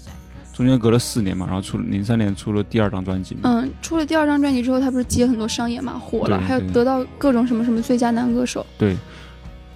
[0.54, 8.96] 中间隔了四年嘛，然后出零三年出了第二张专辑嘛，嗯，出了第二张专辑之后，他不是接很多商演嘛，火了，还有得到各种什么什么最佳男歌手，对，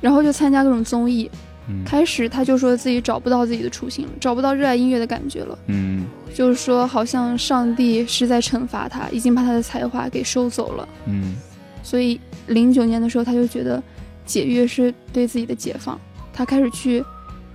[0.02, 1.30] 然后就参加各种综艺。
[1.68, 10.88] 嗯开始他就说自己找不到自己的初心了，找不到热爱音乐的感觉了，嗯就是说好像上帝是在惩罚他，已经把他的才华给收走了。
[11.06, 11.36] 嗯
[11.84, 13.80] 所以零九年的时候，他就觉得
[14.26, 15.96] 解约是对自己的解放，
[16.32, 17.02] 他开始去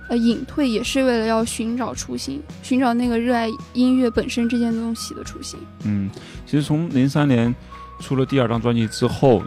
[0.08, 5.60] 呃隐退，也是为了要寻找初心，寻找那个热爱音乐本身这件东西的初心。
[5.84, 6.08] 嗯，
[6.46, 7.54] 其实从零三年
[8.00, 9.42] 出了第二张专辑之后，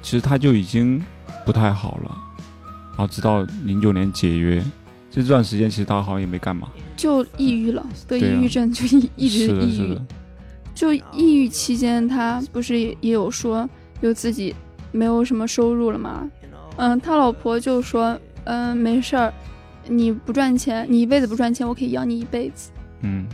[0.00, 1.04] 其实他就已经
[1.44, 2.16] 不太好了，
[2.96, 4.64] 然后直到零九年解约，
[5.10, 10.02] 这段时间其实他好像也没干嘛，就抑郁了，得抑郁症就一一直，抑郁是的。，
[10.74, 13.68] 就抑郁期间，他不是也也有说，
[14.00, 14.54] 有自己
[14.92, 16.26] 没有什么收入了吗？
[16.76, 19.32] 嗯，他老婆就说，嗯，没事儿，
[19.88, 22.70] 你不赚钱，你一辈子不赚钱，我可以养你一辈子。
[23.00, 23.26] 嗯，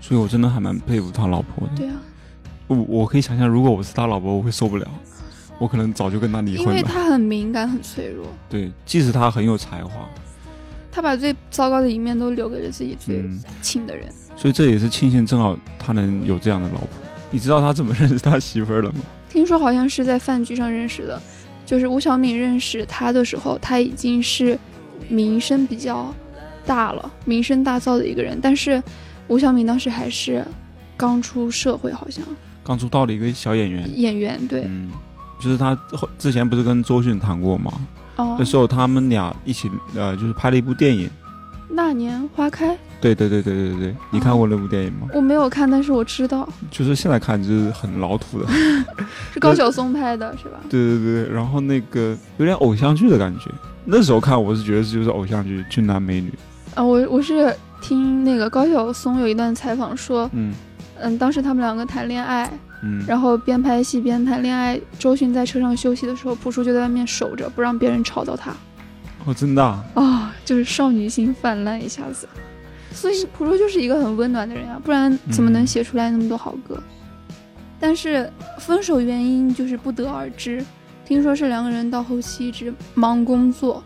[0.00, 1.74] 所以我真的还蛮佩服他老婆的。
[1.76, 1.96] 对啊，
[2.66, 4.86] 我我可以想象，如果我是他老婆，我会受不了，
[5.60, 6.82] 我可能早就跟他离婚了因为。
[6.82, 10.08] 他很敏感，很脆弱，对，即使他很有才华，
[10.90, 14.08] 他把最糟糕的一面都留给了自己最嗯，亲的人。
[14.36, 16.88] 所以这也是庆幸，正好他能有这样的老婆。
[17.30, 19.00] 你知道他怎么认识他媳妇儿了吗？
[19.28, 21.20] 听说好像是在饭局上认识的，
[21.64, 24.58] 就是吴晓敏认识他的时候，他已经是
[25.08, 26.12] 名声比较
[26.66, 28.38] 大了，名声大噪的一个人。
[28.42, 28.82] 但是
[29.28, 30.44] 吴晓敏当时还是
[30.96, 32.24] 刚出社会，好像
[32.64, 34.90] 刚出道的一个小演员，演员对，嗯，
[35.40, 37.72] 就是他后之前不是跟周迅谈过吗？
[38.16, 41.08] 哦那，时候他们俩一起呃，就是拍了一部电影。
[41.72, 45.06] 那年花开对对对对对对对，你看过那部电影吗？
[45.14, 48.46] 我没有看，但是我知道就是现在看就是很老土的，
[49.32, 50.58] 是高晓松拍的， 是吧？
[50.68, 53.48] 对对对，然后那个有点偶像剧的感觉。
[53.84, 56.34] 那时候看我是觉得就是偶像剧，俊男美女。
[56.74, 60.52] 啊，我我是听那个高晓松有一段采访说，嗯
[61.00, 62.50] 嗯，当时他们两个谈恋爱，
[62.82, 64.80] 嗯，然后边拍戏边谈恋爱。
[64.98, 68.54] 周迅在车上休息的时候，朴树就在外面守着，不让别人吵到他。
[69.24, 72.28] 哦，真的啊、啊、就是少女心泛滥一下子。
[72.92, 76.82] 所以朴树就是一个很温暖的人啊，不然怎么能嗯写出来那么多好歌？
[77.78, 80.64] 但是分手原因就是不得而知，
[81.04, 83.82] 听说是两个人到后期一直忙工作，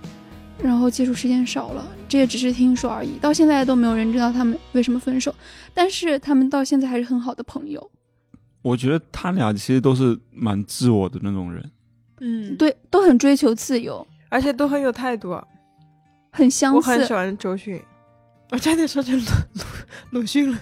[0.58, 3.18] 然后接触时间少了，这也只是听说而已。
[3.20, 5.34] 到现在都没有人知道他们为什么分手，
[5.72, 7.90] 但是他们到现在还是很好的朋友。
[8.64, 11.70] 我觉得他俩其实都是蛮自我的那种人。
[12.20, 15.38] 嗯，对，都很追求自由，而且都很有态度。
[16.32, 17.12] 很相似我很喜。
[17.12, 17.78] 欢周迅，
[18.50, 19.62] 我差点说成鲁鲁
[20.20, 20.58] 鲁迅了。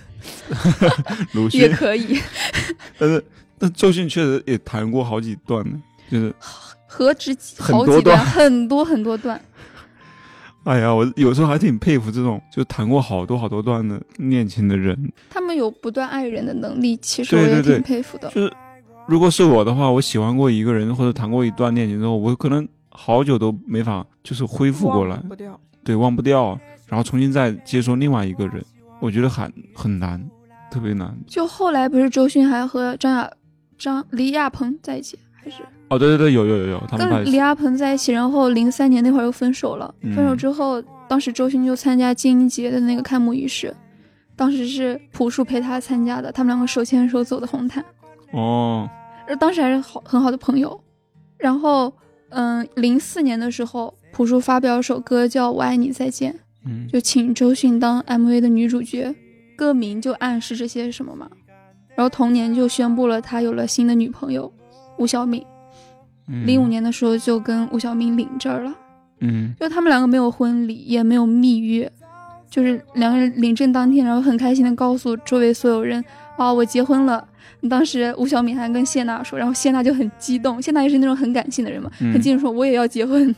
[1.32, 2.20] 鲁迅，也可以，
[2.98, 3.24] 但是
[3.56, 5.80] 但周迅确实也谈过好几段呢，
[6.10, 6.34] 就是
[6.86, 9.40] 何止几好几段，段很多很多段。
[10.64, 15.12] 哎呀，我有时候还挺佩服这种就谈过好多好多段的恋情的人。
[15.28, 18.28] 他们有不断爱人的能力，其实我也挺佩服的。
[18.30, 18.52] 就是
[19.08, 25.60] 如果是我的话，我喜欢过一个人或者谈过一段恋情之后，我可能好久都没法就是恢复过来忘，不掉。
[25.82, 26.56] 对，忘不掉，
[26.86, 28.64] 然后重新再接受另外一个人，
[29.00, 30.24] 我觉得很很难，
[30.70, 31.12] 特别难。
[31.26, 33.28] 就后来不是周迅还和张亚
[33.76, 35.56] 张李亚鹏在一起，还是
[35.92, 39.94] 哦，对对对，有有有有，他们跟李亚鹏在一起，然后零三年那会儿又分手了。
[40.00, 43.74] 嗯分手之后，当时周迅就参加金鹰节的那个开幕仪式，
[44.34, 47.84] 当时是朴树陪他参加的，他们两个手牵手走的红毯，
[48.32, 48.88] 哦，
[49.28, 50.80] 而当时还是好很好的朋友。
[51.36, 51.92] 然后，
[52.30, 56.32] 嗯，零四年的时候，朴树发表首歌叫《我爱你再见》。
[56.64, 59.14] 嗯，就请周迅当 MV 的女主角，
[59.56, 61.28] 歌名就暗示这些什么嘛。
[61.94, 64.50] 然后同年就宣布了他有了新的女朋友
[64.98, 65.51] 吴晓敏，嗯
[66.44, 68.74] 零五，年的时候就跟吴晓敏领证了。
[69.20, 71.90] 嗯就他们两个没有婚礼，也没有蜜月，
[72.50, 76.04] 就是两个人领证当天，然后很开心的告诉周围所有人
[76.36, 77.28] 啊，我结婚了。
[77.70, 83.32] 当时吴晓敏还跟谢娜说，然后谢娜就很激动，谢娜也是那种很感性的人嘛，嗯很激动说我也要结婚。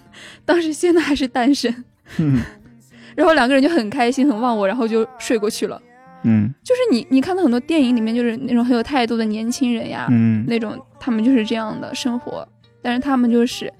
[0.46, 1.70] 当时谢娜还是单身，
[2.18, 2.40] 嗯
[3.14, 5.80] 然后两个人就很开心很忘我，然后就睡过去了。
[6.22, 12.48] 嗯就是你你看到很多电影里面，就是那种很有态度的年轻人呀，嗯那种他们就是这样的生活，
[12.84, 13.72] 但是他们就是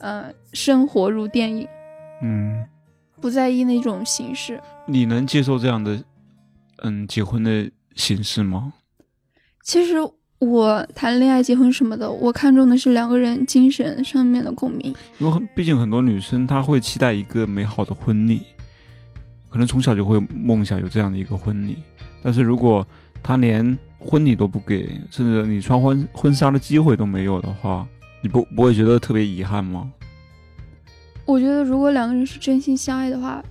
[0.00, 1.68] 呃，生活如电影，
[2.20, 2.66] 嗯，
[3.20, 4.60] 不在意那种形式。
[4.86, 6.02] 你能接受这样的
[6.82, 8.72] 嗯结婚的形式吗？
[9.62, 9.94] 其实
[10.40, 14.92] 我谈恋爱、结婚什么的，我看重的是两个人精神上面的共鸣。
[15.18, 18.42] 因为很毕竟很多女生她会期待一个美好的婚礼，
[19.48, 21.78] 可能从小就会梦想有这样的一个婚礼。
[22.20, 22.84] 但是如果
[23.22, 27.86] 她连婚礼都不给，甚至你穿婚婚纱的机会都没有的话，
[28.22, 29.90] 你不不会觉得特别遗憾吗？
[31.24, 33.42] 我觉得如果两个人是真心相爱的话，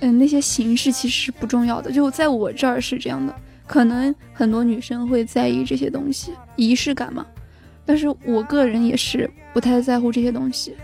[0.00, 1.90] 嗯，那些形式其实是不重要的。
[1.90, 3.34] 就在我这儿是这样的，
[3.66, 7.24] 可能很多女生会在意这些东西，仪式感嘛。
[7.86, 10.74] 但是我个人也是不太在乎这些东西，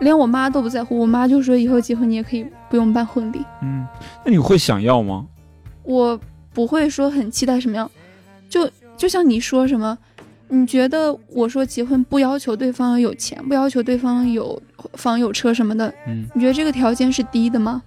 [0.00, 0.98] 连我妈都不在乎。
[0.98, 3.44] 我妈就说以后结婚你也可以不用办婚礼。
[3.62, 3.86] 嗯，
[4.24, 5.26] 那你会想要吗？
[5.82, 6.18] 我
[6.52, 7.90] 不会说很期待什么样，
[8.48, 9.96] 就就像你说什么，
[10.50, 14.60] 你觉得我说结婚不要求对方有钱，不要求对方有
[14.94, 17.82] 房有车什么的，嗯，你觉得这个条件是低的吗？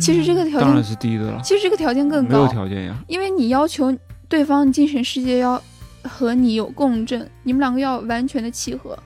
[0.00, 2.96] 其实这个条件当然件，是低的了，其实这个条件更没有高，条件呀。
[3.06, 3.96] 因为你要求
[4.28, 5.62] 对方精神世界要
[6.02, 8.98] 和你有共振，你们两个要完全的契合，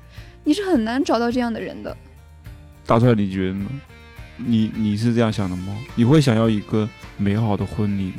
[0.44, 1.94] 你是很难找到这样的人的。
[2.86, 3.66] 大帅，你觉得呢？
[4.38, 5.76] 你你是这样想的吗？
[5.94, 6.88] 你会想要一个
[7.18, 8.12] 美好的婚礼，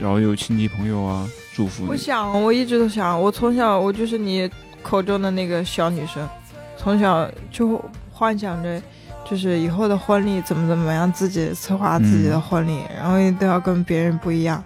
[0.00, 1.90] 然后有亲戚朋友啊祝福你？
[1.90, 4.50] 我想，我一直都想，我从小我就是你
[4.82, 6.28] 口中的那个小女生，
[6.76, 8.80] 从小就幻想着，
[9.24, 14.62] 就是以后的婚礼怎么怎么样，自己策划自己的婚礼，然后一定要跟别人不一样。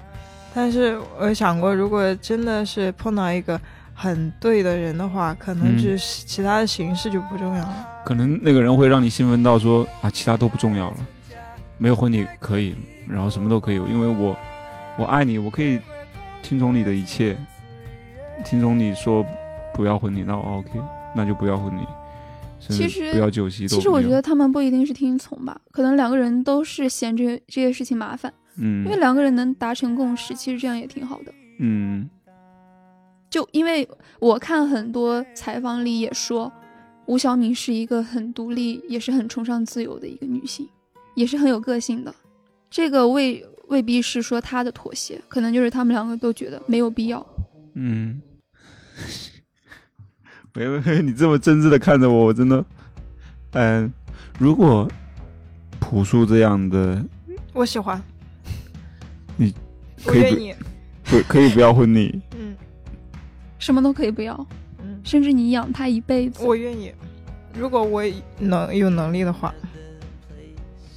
[0.54, 3.60] 但是我想过，如果真的是碰到一个
[3.92, 7.86] 很对的人的话，可能嗯就是其他的形式就不重要了。
[8.06, 10.96] 可能那个人会让你兴奋到说啊，其他都不重要了，
[11.76, 12.74] 没有婚礼可以，
[13.06, 14.34] 然后什么都可以，因为我
[14.96, 15.78] 我爱你，我可以
[16.46, 17.36] 听从你的一切，
[18.44, 19.26] 听从你说
[19.74, 20.80] 不要婚礼，那我 OK，
[21.12, 21.80] 那就不要婚礼，
[22.60, 28.84] 其实不要酒席都其实我觉得他们不一定是听从吧，可能两个人都是嫌这这些事情麻烦，嗯。
[28.84, 31.34] 因为嗯两个人能达成共识，其实这样也挺好的。
[31.58, 32.08] 嗯。
[33.28, 33.88] 就因为
[34.20, 36.52] 我看很多采访里也说，
[37.06, 40.68] 吴晓敏是一个很独立，也是很崇尚自由的一个女性，
[41.16, 42.14] 也是很有个性的。
[42.70, 47.24] 这个未未必是说他的妥协，可能就是他们两个都觉得没有必要。
[47.74, 48.20] 嗯，
[50.54, 52.64] 喂喂喂，你这么真挚的看着我，我真的，
[53.52, 53.92] 嗯，
[54.38, 54.88] 如果
[55.78, 57.04] 朴树这样的
[57.52, 58.02] 我喜欢，
[59.36, 59.54] 你
[60.04, 60.54] 我可以不愿意，
[61.04, 62.56] 不可以不要婚礼，嗯。
[63.58, 64.46] 什么都可以不要，
[64.82, 66.44] 嗯，甚至你养他一辈子。
[66.44, 66.92] 我愿意。
[67.54, 68.02] 如果我
[68.38, 69.52] 能有能力的话，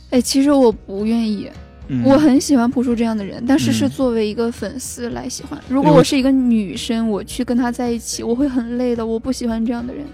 [0.09, 1.49] 哎，其实我不愿意，
[1.92, 5.60] 嗯我很喜欢朴树这样的人，但是是嗯作为一个粉丝来喜欢。
[5.68, 9.06] 如果我是一个女生，我去跟他在一起，我会很累的。
[9.06, 10.06] 我不喜欢这样的人，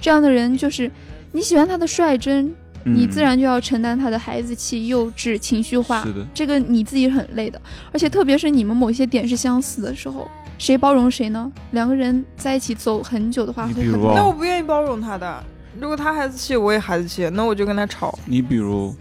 [0.00, 0.90] 这样的人就是
[1.32, 2.46] 你喜欢他的率真，
[2.82, 7.60] 你嗯自然就要承担他的孩子气、幼稚、情绪化是，的，这个你自己很累的。
[7.92, 10.26] 而且特别是你们某些点是相似的时候，
[10.56, 11.52] 谁包容谁呢？
[11.72, 15.44] 两个人在一起走很久的话，会很那我不愿意包容他的。
[15.78, 18.18] 如果他孩子气，我也孩子气，那我就跟他吵。
[18.24, 18.94] 你比如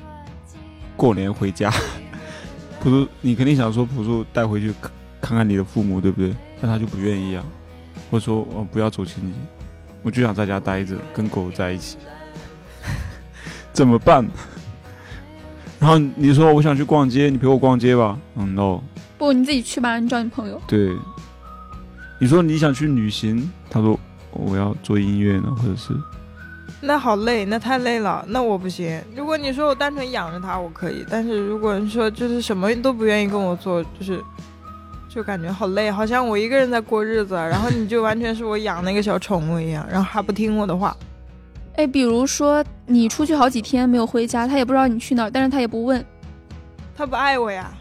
[0.96, 1.72] 过年回家，
[2.90, 6.34] 朴树，你肯定想说朴树带回去看看看你的父母，对不对？
[6.62, 7.44] 但他就不愿意啊，
[8.10, 9.34] 或者说我、不要走亲戚，
[10.04, 11.98] 我就想在家待着，跟狗在一起，
[13.74, 14.26] 怎么办？
[15.80, 18.18] 然后你说我想去逛街，你陪我逛街吧。
[18.36, 18.80] 嗯，no，
[19.18, 20.62] 不，你自己去吧，你找你朋友。
[20.66, 20.96] 对。
[22.20, 24.00] 你说你想去旅行，他说
[24.32, 25.94] 我要做音乐呢，或者是
[26.80, 29.02] 那好累，那太累了，那我不行。
[29.16, 34.24] 如果你说我单纯养着他，我可以；但是如果你说就是什么都不愿意跟我做，就是
[35.10, 40.96] 就感觉好累，好像我一个人在过日子，然后你就完全是我养那个小宠物一样，然后还不听我的话。
[41.78, 46.04] 哎，比如说你出去好几天没有回家，他也不知道你去哪儿，但是他也不问。
[46.96, 47.72] 他不爱我呀，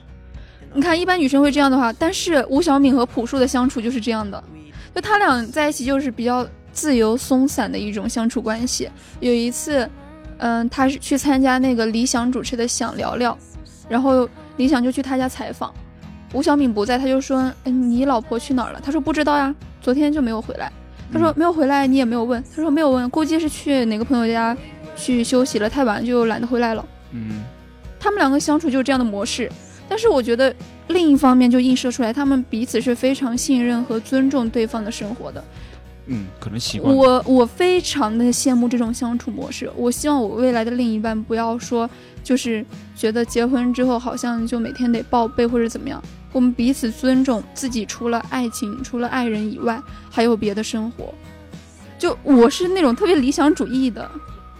[0.73, 4.43] 你看，一般女生会这样的话，但是吴晓敏和朴树的相处就是这样的，
[4.95, 8.89] 就他俩在一起就是比较自由松散的一种相处关系。
[9.21, 9.89] 有一次，
[10.37, 13.33] 嗯，他是去参加那个理想主持的《想聊聊》，
[13.89, 15.73] 然后理想就去他家采访，
[16.35, 20.71] 吴晓敏不在，他就说：“嗯，你老婆去哪儿了？”他说：“不知道呀，昨天就没有回来。”
[21.11, 24.55] 他说：“没有回来，你也没有问。”他说：“没有问，估计是去哪个朋友家
[24.95, 27.43] 去休息了，太晚就懒得回来了。”嗯
[27.99, 29.51] 他们两个相处就是这样的模式，
[29.89, 30.55] 但是我觉得
[30.89, 35.43] 另一方面就映射出来，他们彼此是非常信任和尊重对方的生活的。
[36.07, 36.95] 嗯，可能习惯。
[36.95, 41.89] 我我非常的羡慕这种相处模式，我希望我未来的另一半不要说
[42.23, 46.03] 就是觉得结婚之后好像就每天得报备或者怎么样，
[46.33, 51.13] 我们彼此尊重自己，除了爱情，除了爱人以外，还有别的生活。
[51.99, 54.11] 就我是那种特别理想主义的，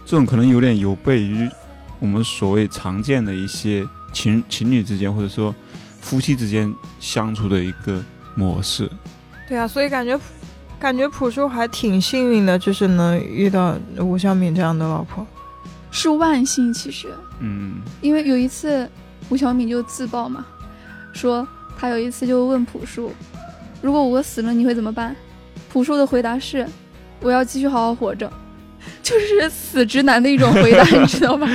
[0.05, 1.47] 这种可能有点有悖于
[1.99, 5.53] 我们所谓常见的一些情情侣之间或者说
[6.01, 8.03] 夫妻之间相处的一个
[8.35, 8.89] 模式。
[9.47, 10.19] 对啊，所以感觉
[10.79, 15.25] 感觉朴树还挺幸运的，就是能遇到吴晓敏这样的老婆。
[15.89, 17.07] 是万幸其实，
[17.39, 18.87] 嗯因为有一次
[19.29, 20.45] 吴晓敏就自曝嘛，
[21.13, 21.47] 说
[21.77, 23.11] 她有一次就问朴树，
[23.81, 25.15] 如果我死了你会怎么办？
[25.71, 26.67] 朴树的回答是，
[27.21, 28.31] 我要继续好好活着，
[29.01, 31.47] 就是死直男的一种回答，你知道吗？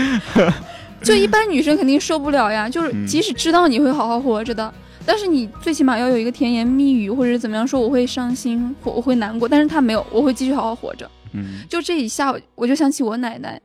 [1.03, 4.73] 就一般女生肯定受不了呀，就是嗯即使知道你会好好活着的。
[5.05, 11.11] 但是你最起码要有一个甜言蜜语，或者怎么样说我会伤心，我我会难过，但是他没有，我会继续好好活着。
[11.35, 13.61] 嗯就这一下，我就想起我奶奶。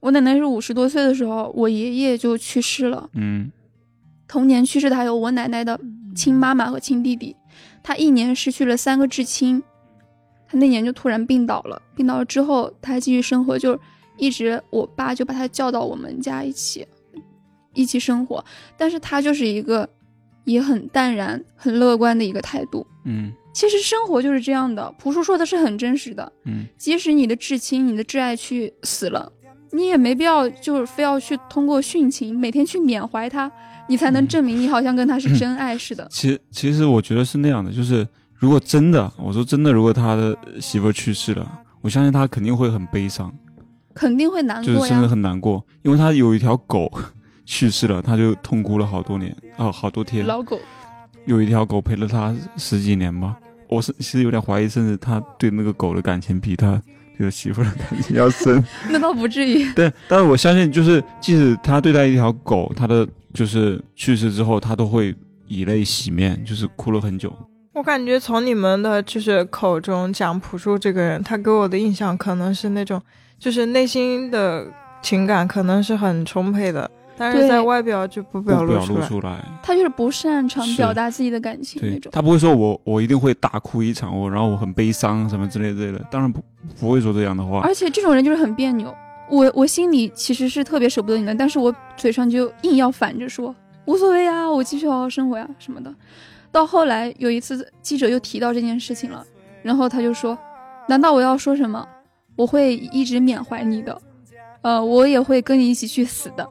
[0.00, 3.08] 我奶奶是五十多岁的时候，我爷爷就去世了。
[3.14, 3.50] 嗯
[4.26, 5.78] 同年去世的还有我奶奶的
[6.14, 7.36] 亲妈妈和亲弟弟。
[7.82, 9.62] 他一年失去了三个至亲，
[10.48, 11.80] 他那年就突然病倒了。
[11.96, 13.78] 病倒了之后，他还继续生活，就
[14.16, 16.86] 一直我爸就把他叫到我们家一起
[17.74, 18.44] 一起生活。
[18.76, 19.88] 但是他就是一个
[20.44, 22.86] 也很淡然、很乐观的一个态度。
[23.04, 26.32] 嗯其实生活就是这样的，朴树说的是很真实的。
[26.46, 29.30] 嗯即使你的至亲、你的挚爱去死了，
[29.72, 33.50] 你也没必要就是非要去通过殉情，每天去缅怀他，
[33.88, 36.08] 你才能证明你好像跟他是 真爱似的。
[36.10, 41.46] 其实其实我觉得是那样的，就是如果真的，我说真的，如果他的媳妇去世了，
[41.82, 43.30] 我相信他肯定会很悲伤，
[43.92, 45.06] 肯定会难过就是真的。
[45.06, 46.90] 很难过，因为他有一条狗
[47.52, 50.26] 去世了，他就痛哭了好多年，哦，好多天。
[50.26, 50.58] 老狗，
[51.26, 53.36] 有一条狗陪了他十几年吧，
[53.68, 56.80] 我是其实有点怀疑，甚至他对那个狗的感情比他
[57.18, 58.64] 对媳妇儿的感情要深。
[58.88, 59.70] 那倒不至于。
[59.76, 65.14] 对，但是我相信，就是即使他对待一条狗，他的就是去世之后，他都会
[65.46, 67.30] 以泪洗面，就是哭了很久。
[67.74, 72.98] 我感觉从你们的就是口中讲朴树这个人，他给我的印象可能是那种，
[73.38, 74.66] 就是内心的
[75.02, 76.90] 情感可能是很充沛的，
[77.22, 78.86] 但是对在外表就不不表露出来。
[78.86, 82.10] 表露出来，他就是不擅长表达自己的感情那种。
[82.12, 86.42] 他不会说我我一定会大哭一场，我然后我很悲伤什么之类之类的，当然不
[86.80, 87.60] 不会说这样的话。
[87.60, 88.92] 而且这种人就是很别扭。
[89.30, 93.54] 我我心里其实是特别舍不得你的，但是我嘴上就硬要反着说
[93.86, 95.94] 无所谓啊，我继续好好生活呀、什么的。
[96.50, 99.24] 到后来有一次记者又提到这件事情了，
[99.62, 100.36] 然后他就说
[100.86, 101.86] ：“难道我要说什么？
[102.36, 103.98] 我会一直缅怀你的，
[104.60, 106.46] 呃，我也会跟你一起去死的。”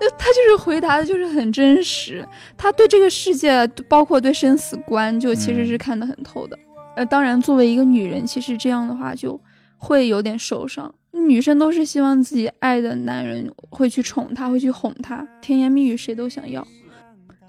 [0.00, 2.26] 就他就是回答的就是很真实，
[2.56, 6.58] 他对这个世界，包括对生死观，就其实是看得很透的。
[6.96, 9.40] 呃，当然，作为一个女人，其实这样的话就
[9.78, 10.94] 会有点受伤。
[11.12, 16.66] 女生都是希望自己爱的男人会去宠她，会去哄她，甜言蜜语谁都想要。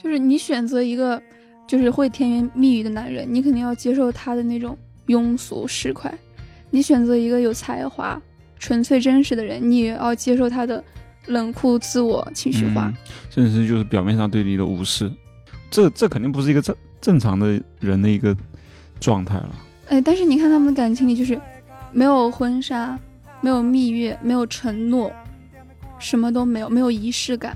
[0.01, 1.21] 就是你选择一个
[1.65, 4.77] 就是会甜言蜜语的男人，你肯定要接受他的那种
[5.07, 6.11] 庸俗市侩；
[6.69, 8.21] 你选择一个有才华、
[8.59, 10.83] 纯粹真实的人，你也要接受他的
[11.27, 12.87] 冷酷、自我、情绪化。
[12.87, 12.93] 嗯，
[13.29, 15.11] 甚至是就是表面上对你的无视，
[15.69, 18.35] 这这肯定不是一个正正常的人的一个
[18.99, 19.49] 状态了。
[19.89, 21.39] 哎，但是你看他们的感情里，就是
[21.91, 22.97] 没有婚纱，
[23.41, 25.11] 没有蜜月，没有承诺，
[25.99, 27.55] 什么都没有，没有仪式感，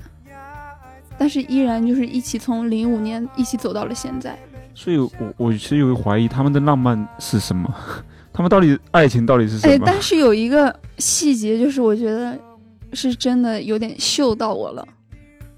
[1.16, 4.38] 但是依然就是一起从零五年一起走到了现在。
[4.74, 7.74] 所以我我其实有怀疑他们的浪漫是什么，
[8.32, 9.84] 他们到底爱情到底是什哎，么？
[9.86, 12.38] 但是有一个细节，就是我觉得
[12.92, 14.86] 是真的有点秀到我了，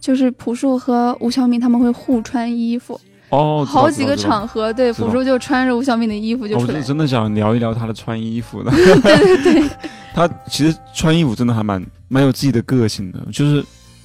[0.01, 3.01] 就是朴树和吴晓敏他们会互穿衣服，
[3.31, 8.63] 哦，好几个场合，对，朴树就穿着吴晓敏的衣服就哦我出来是，真的想聊一聊他的穿衣服。
[8.65, 8.71] 的。
[8.71, 9.71] 对对对，
[10.15, 13.65] 他其实穿衣服真的还蛮蛮有自己的个性的，就是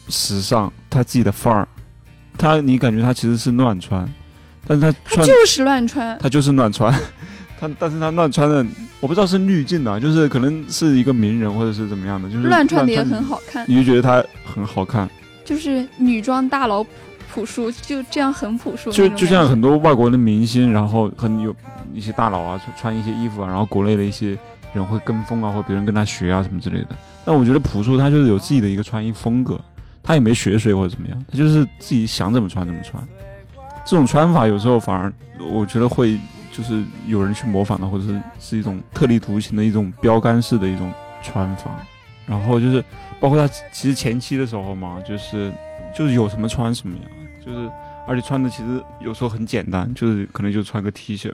[0.10, 1.68] 时尚，他自己的范儿。
[2.38, 4.08] 他你感觉他其实是乱穿，
[4.68, 6.94] 但是他穿他就是乱穿，他就是乱穿，
[7.60, 8.66] 他但是他乱穿的，
[9.00, 15.10] 我不知道是滤镜啊，就是可能是一个名人或者是怎么样的，就是乱穿的也很，好看，你就觉得他很好看，
[15.44, 16.90] 就是女装大佬朴
[17.36, 21.54] 朴树，就这样很朴素就就像很多外国的明星，然后很有
[21.94, 24.38] 一些大佬啊穿穿一些衣服啊，然后国内的一些
[24.74, 26.90] 人会跟风啊，或别人跟他学啊什么之类的。
[27.26, 29.60] 但我觉得朴树他就是有自己的一个穿衣风格，
[30.02, 33.04] 他也没学谁或者怎么样，他就是自己想怎么穿怎么穿。
[33.86, 35.12] 这种穿法有时候反而
[35.52, 36.18] 我觉得会
[36.56, 40.92] 就是有人去模仿的，或者是是一种特立独行的一种标杆式的一种
[41.22, 41.72] 穿法。
[42.26, 42.84] 然后就是
[43.20, 45.52] 包括他其实前期的时候嘛，就是
[45.94, 47.04] 就是有什么穿什么呀，
[47.46, 47.70] 就是
[48.08, 51.32] 而且穿的其实有时候很简单，就是可能就穿个 T 恤，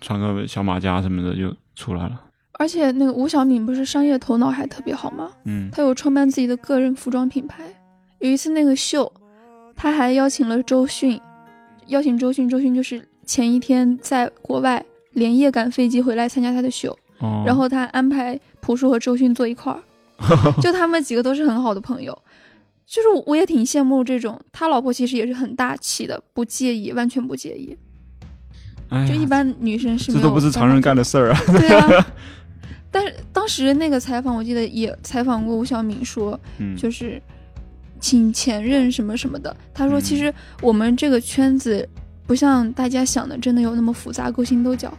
[0.00, 2.20] 穿个小马甲什么的就出来了。
[2.52, 5.28] 而且那个吴晓敏不是商业头脑还特别好吗？
[5.44, 7.64] 嗯她有创办自己的个人服装品牌。
[8.20, 9.12] 有一次那个秀，
[9.74, 11.20] 她还邀请了周迅，
[11.88, 16.96] 邀请周迅，周迅就是前一天在国外连夜赶飞机回来参加他的秀。
[17.18, 19.80] 哦，然后他安排朴树和周迅坐一块儿，
[20.60, 22.16] 就他们几个都是很好的朋友。
[22.84, 27.76] 就是我也挺羡慕这种，他老婆其实也是很大气的，不介意，完全不介意。
[28.90, 31.40] 哎就一般女生是没有这都不是常人干的事儿啊。
[31.46, 32.06] 对啊，
[32.90, 37.22] 但是当时那个采访，我记得也采访过吴晓敏说，嗯，就是
[37.98, 39.56] 请前任什么什么的。
[39.72, 41.88] 他说，嗯其实我们这个圈子
[42.26, 44.92] 不像大家想的真的有那么复杂，勾心斗角，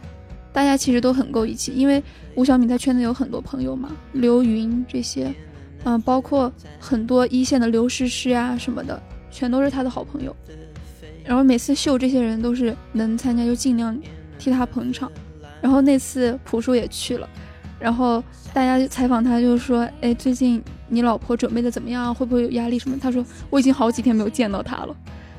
[0.52, 1.72] 大家其实都很够义气。
[1.72, 2.02] 因为
[2.34, 5.34] 吴晓敏在圈子有很多朋友嘛，刘云这些，
[5.84, 10.34] 嗯、包括很多一线的刘诗诗啊什么的，全都是他的好朋友。
[11.24, 13.98] 然后每次秀这些人都是能参加就尽量
[14.38, 15.10] 替他捧场。
[15.62, 17.26] 然后那次朴树也去了，
[17.80, 18.22] 然后
[18.52, 22.14] 大家采访他，就是说，哎，最近你老婆准备的怎么样？
[22.14, 22.98] 会不会有压力什么？
[23.00, 24.94] 他说我已经好几天没有见到她了，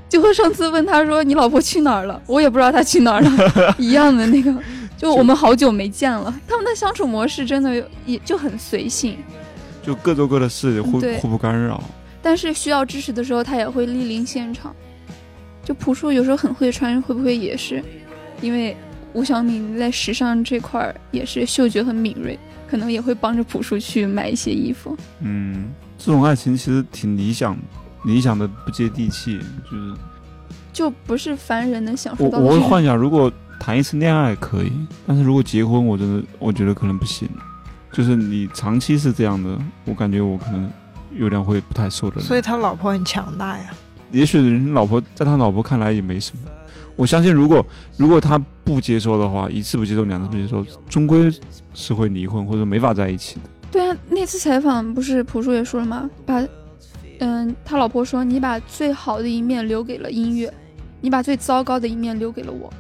[0.08, 4.53] 就和上次问他说你老婆去哪儿了，我也不知道她去哪儿了 一样的那个，
[4.97, 6.34] 就我们好久没见了。
[6.47, 9.18] 他们的相处模式真的也就很随性，
[9.84, 11.84] 就各做各的事，互互不干扰。
[12.22, 14.74] 但是需要支持的时候，他也会莅临现场。
[15.64, 17.84] 就朴树有时候很会穿，会不会也是
[18.39, 18.78] 因为
[19.14, 22.38] 吴晓敏在时尚这块儿也是嗅觉很敏锐，
[22.70, 24.95] 可能也会帮着朴树去买一些衣服。
[25.22, 27.58] 嗯，这种爱情其实挺理想，
[28.06, 29.39] 理想的不接地气。
[29.70, 29.93] 就是
[30.72, 32.39] 就不是凡人能享受到。
[32.39, 34.72] 我会幻想，如果谈一次恋爱可以，
[35.08, 37.28] 但是如果结婚，我真的我觉得可能不行。
[37.91, 40.70] 就是你长期是这样的，我感觉我可能
[41.18, 42.22] 有点会不太受得了。
[42.22, 43.74] 所以他老婆很强大呀。
[44.12, 46.51] 也许人老婆在他老婆看来也没什么。
[46.97, 47.66] 我相信，如果
[47.97, 51.32] 如果他不接受的话，一次不接受，两次不接受，终归
[51.74, 53.41] 是会离婚或者没法在一起的。
[53.72, 56.10] 对啊，那次采访不是朴树也说了吗？
[56.26, 56.41] 把，
[57.20, 60.51] 嗯，他老婆说你把最好的一面留给了音乐，
[61.01, 62.72] 你把最糟糕的一面留给了我，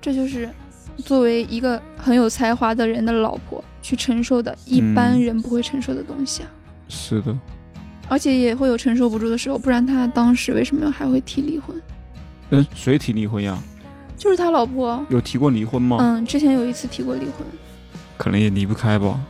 [0.00, 0.48] 这就是
[0.98, 6.48] 作为一个很有才华的人的老婆去承受的一般嗯人不会承受的东西啊，
[6.88, 7.36] 是的，
[8.08, 11.76] 而且也会有承受不住的时候，不然他当时为什么还会提离婚？
[12.50, 13.58] 嗯，谁提离婚呀？
[14.16, 15.96] 就是他老婆，有提过离婚吗？
[16.00, 17.46] 嗯，之前有一次提过离婚。
[18.16, 19.20] 可能也离不开吧。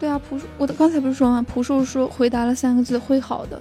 [0.00, 1.42] 对啊，朴树，我的刚才不是说吗？
[1.42, 3.60] 朴树说回答了三个字会好的，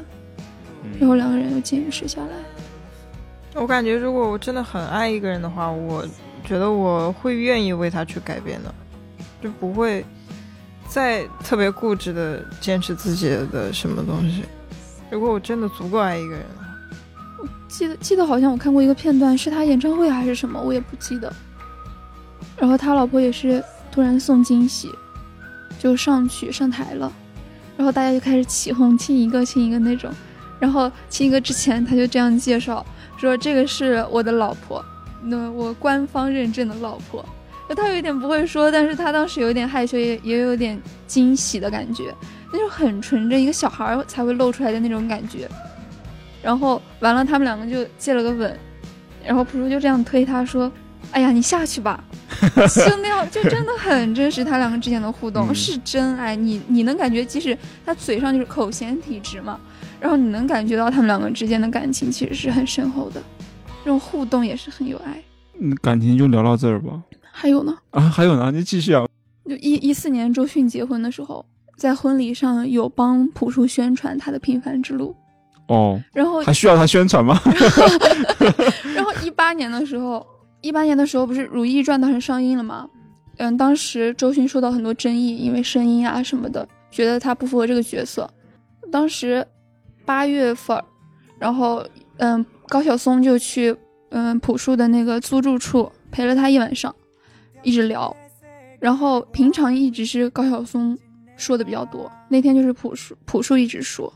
[0.97, 3.59] 然后嗯，两个人又坚持下来。
[3.61, 6.07] 我感觉如果我真的很爱一个人的话，我
[6.45, 8.73] 觉得我会愿意为他去改变的，
[9.43, 10.05] 就不会
[10.87, 14.45] 再特别固执的坚持自己的什么东西。
[15.11, 16.65] 如果我真的足够爱一个人的话，
[17.39, 21.33] 我记得记得好像我看过一个片段，是他演唱会还是什么，我也不记得。
[22.57, 23.61] 然后他老婆也是
[23.91, 24.89] 突然送惊喜，
[25.79, 27.11] 就上去上台了，
[27.75, 30.11] 然后大家就开始起哄，亲一个亲一个那种。
[30.59, 32.85] 然后亲一个之前，他就这样介绍
[33.17, 34.83] 说：“这个是我的老婆，
[35.23, 37.25] 那我官方认证的老婆。”
[37.73, 40.77] 他有一点不会说，但是他当时有点害羞，也也有点
[41.07, 42.13] 惊喜的感觉，
[42.51, 45.47] 那种很纯真，一个小孩才会露出来的那种感觉。
[46.43, 48.59] 然后完了，他们两个就接了个吻，
[49.23, 50.69] 然后朴树就这样推他说
[51.13, 52.03] ：“哎呀，你下去吧。”
[52.39, 56.35] 就那样，就真的很真实，他两个之间的互动、嗯是真爱。
[56.35, 59.59] 你你能感觉，即使他嘴上就是口嫌体直嘛，
[59.99, 63.21] 然后你能感觉到他们两个之间的感情其实是很深厚的，
[63.83, 65.21] 这种互动也是很有爱。
[65.59, 67.01] 嗯，感情就聊到这儿吧。
[67.31, 69.05] 还有呢，啊，还有呢，你继续啊。
[69.47, 71.45] 就一一四年周迅结婚的时候，
[71.77, 75.15] 在婚礼上有帮朴树宣传他的平凡之路，
[75.67, 77.41] 哦，然后还需要他宣传吗？
[78.93, 80.25] 然后一八年的时候，
[80.61, 82.89] 一八年的时候不是《如懿传》当时上映了吗？
[83.37, 88.29] 嗯，当时周迅受到很多争议，因为声音啊什么的，觉得她不符合这个角色。
[88.91, 89.45] 当时
[90.05, 90.83] 八月份，
[91.37, 91.85] 然后
[92.17, 93.75] 嗯，高晓松就去
[94.09, 96.93] 嗯朴树的那个租住处陪了他一晚上，
[97.63, 98.13] 一直聊。
[98.79, 100.97] 然后平常一直是高晓松
[101.37, 104.13] 说的比较多，那天就是朴树朴树一直说。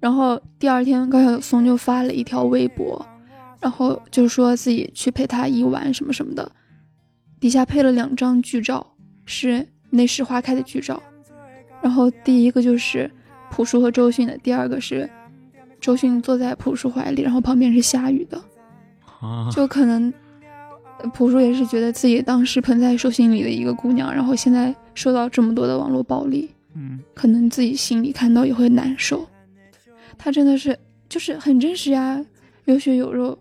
[0.00, 3.06] 然后第二天高晓松就发了一条微博，
[3.66, 6.52] 然后就说自己去陪他一晚什么什么的，
[7.40, 8.94] 底下配了两张剧照，
[9.24, 11.02] 是那时花开的剧照。
[11.82, 13.10] 然后第一个就是
[13.50, 15.10] 朴树和周迅的，第二个是
[15.80, 18.40] 周迅坐在朴树怀里，然后旁边是下雨的。
[19.20, 20.14] 啊，就可能
[21.00, 29.28] 呃朴树也是觉得自己当时捧在手心里的一个姑娘，然后现在受到这么多的网络暴力，嗯，可能自己心里看到也会难受。
[30.16, 30.78] 他真的是
[31.08, 32.24] 就是很真实呀，
[32.66, 33.36] 有血有肉。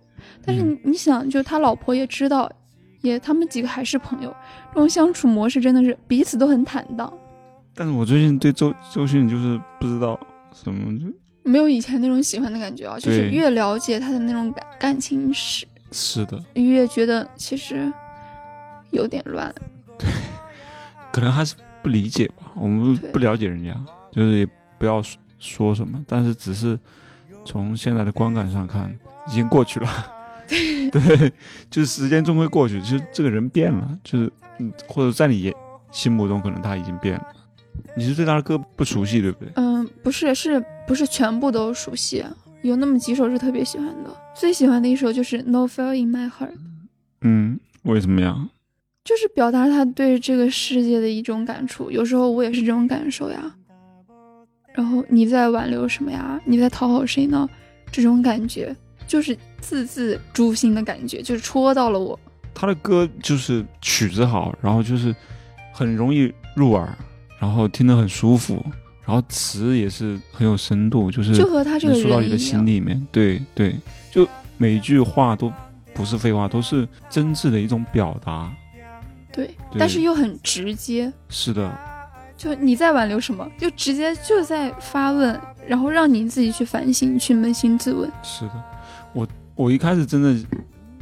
[0.45, 2.49] 但是你想，就他老婆也知道，
[3.01, 4.35] 也他们几个还是朋友，
[4.73, 7.11] 这种相处模式真的是彼此都很坦荡，
[7.73, 10.19] 但是我最近对周周迅就是不知道
[10.53, 11.05] 什么，就
[11.43, 12.97] 没有以前那种喜欢的感觉啊。
[12.99, 17.91] 就是越了解他的那种感感情史，是的，越觉得其实
[18.91, 19.53] 有点乱。
[19.97, 20.09] 对
[21.11, 23.73] 可能还是不理解吧，我们不了解人家，
[24.11, 24.47] 就是也
[24.77, 26.77] 不要说说什么，但是只是
[27.45, 28.93] 从现在的观感上看，
[29.27, 29.87] 已经过去了。
[30.47, 31.31] 对，
[31.69, 35.53] 就是时间终会过去，就是这个人变了，就是嗯，或者在你
[35.91, 37.27] 心目中可能他已经变了。
[37.97, 39.49] 你是对他的歌不熟悉，对不对？
[39.55, 42.23] 嗯，不是，是不是全部都熟悉？
[42.61, 46.49] 有那么几首是特别喜欢的，最喜欢的一首就是《No Fear in My Heart》，
[47.21, 48.49] 嗯，为什么呀？
[49.03, 51.91] 就是表达他对这个世界的一种感触。
[51.91, 53.55] 有时候我也是这种感受呀。
[54.73, 56.41] 然后你在挽留什么呀？
[56.43, 57.47] 你在讨好谁呢？
[57.91, 58.75] 这种感觉
[59.07, 62.17] 就是字字诛心的感觉，就是戳到了我。
[62.53, 65.13] 他的歌就是曲子好，然后就是
[65.73, 66.87] 很容易入耳，
[67.39, 68.63] 然后听得很舒服，
[69.03, 72.37] 然后词也是很有深度，就是就和他这个能说到你的。
[72.37, 73.05] 心里面。
[73.11, 73.75] 对对，
[74.11, 74.27] 就
[74.57, 75.51] 每一句话都
[75.95, 78.53] 不是废话，都是真挚的一种表达。
[79.33, 81.11] 对，对但是又很直接。
[81.27, 81.77] 是的，
[82.37, 85.37] 就你在挽留什么，就直接就在发问，
[85.67, 88.09] 然后让你自己去反省，去扪心自问。
[88.23, 88.63] 是的，
[89.11, 90.35] 我我一开始真的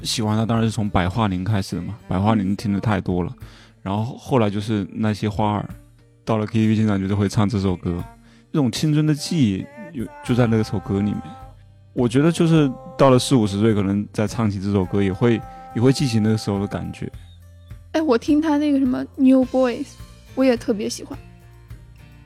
[0.04, 1.98] 喜欢他，当然是从百花林开始的嘛。
[2.08, 3.34] 百花林听的太多了，
[3.82, 5.70] 然后后来就是那些花儿，
[6.24, 8.04] 到了 KTV 经常就是会唱这首歌，
[8.52, 11.22] 这种青春的记忆有就在那首歌里面。
[11.94, 15.42] 我觉得就是到了四五十岁，可能再唱起这首歌，也会
[15.76, 17.12] 也会记起那个时候的感觉。
[17.94, 19.88] 哎，我听他那个什么 New Boys，
[20.36, 21.18] 我也特别喜欢，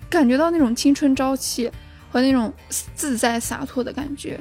[0.09, 1.69] 感觉到那种青春朝气
[2.09, 4.39] 和那种自在洒脱的感觉，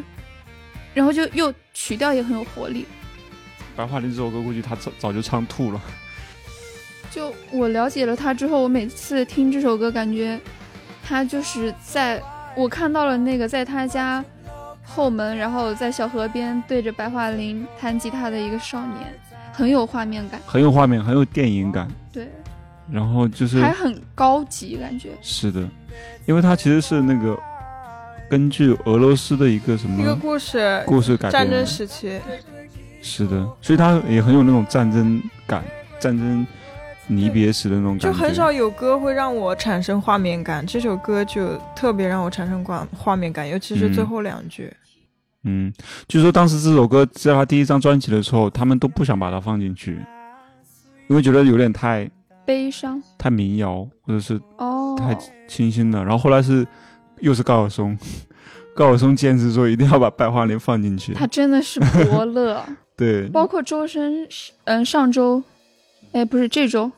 [0.97, 2.87] 然后就又曲调也很有活力。
[3.77, 5.81] 白桦林这首歌估计他早早就唱吐了。
[7.11, 10.41] 就我了解了他之后，我每次听这首歌，感觉
[11.07, 12.23] 他就是在
[12.57, 14.25] 我看到了那个在他家
[14.83, 19.15] 后门，然后在小河边对着白桦林弹吉他的一个少年，
[19.53, 20.41] 很有画面感。
[20.47, 22.27] 很有画面，很有电影感，对，
[22.91, 25.11] 然后就是还很高级，感觉。
[25.21, 25.69] 是的，
[26.25, 27.39] 因为他其实是那个
[28.29, 32.21] 根据俄罗斯的一个什么一个故事，故事改编战争，时期，
[33.01, 35.65] 是的，所以它也很有那种战争感，
[36.01, 36.47] 战争
[37.09, 44.73] 离别时的那种感觉，就很少有歌会让我产生画面感，这首歌就特别让我产生画画面感，尤其是最嗯后两句。
[45.45, 45.73] 嗯，
[46.09, 50.01] 据说当时这首歌在他第一张专辑的时候，他们都不想把它放进去，
[51.09, 52.11] 因为觉得有点太
[52.45, 53.01] 悲伤。
[53.17, 55.17] 太民谣或者是哦，太
[55.47, 56.03] 清新了。
[56.03, 56.67] 然后后来是
[57.21, 57.99] 又是高晓松，
[58.75, 62.65] 高晓松坚持说一定要把白桦林放进去，他真的是伯乐，
[62.97, 64.27] 对，包括周深，
[64.65, 65.43] 嗯，上周，
[66.13, 66.91] 哎，不是这周，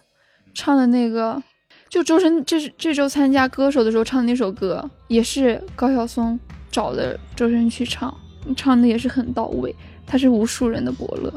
[0.55, 1.43] 唱的那个，
[1.89, 6.39] 就周深这是这周参加歌手的时候唱的那首歌，也是高晓松
[6.71, 8.13] 找的周深去唱，
[8.57, 9.75] 唱的也是很到位，
[10.07, 11.33] 他是无数人的伯乐，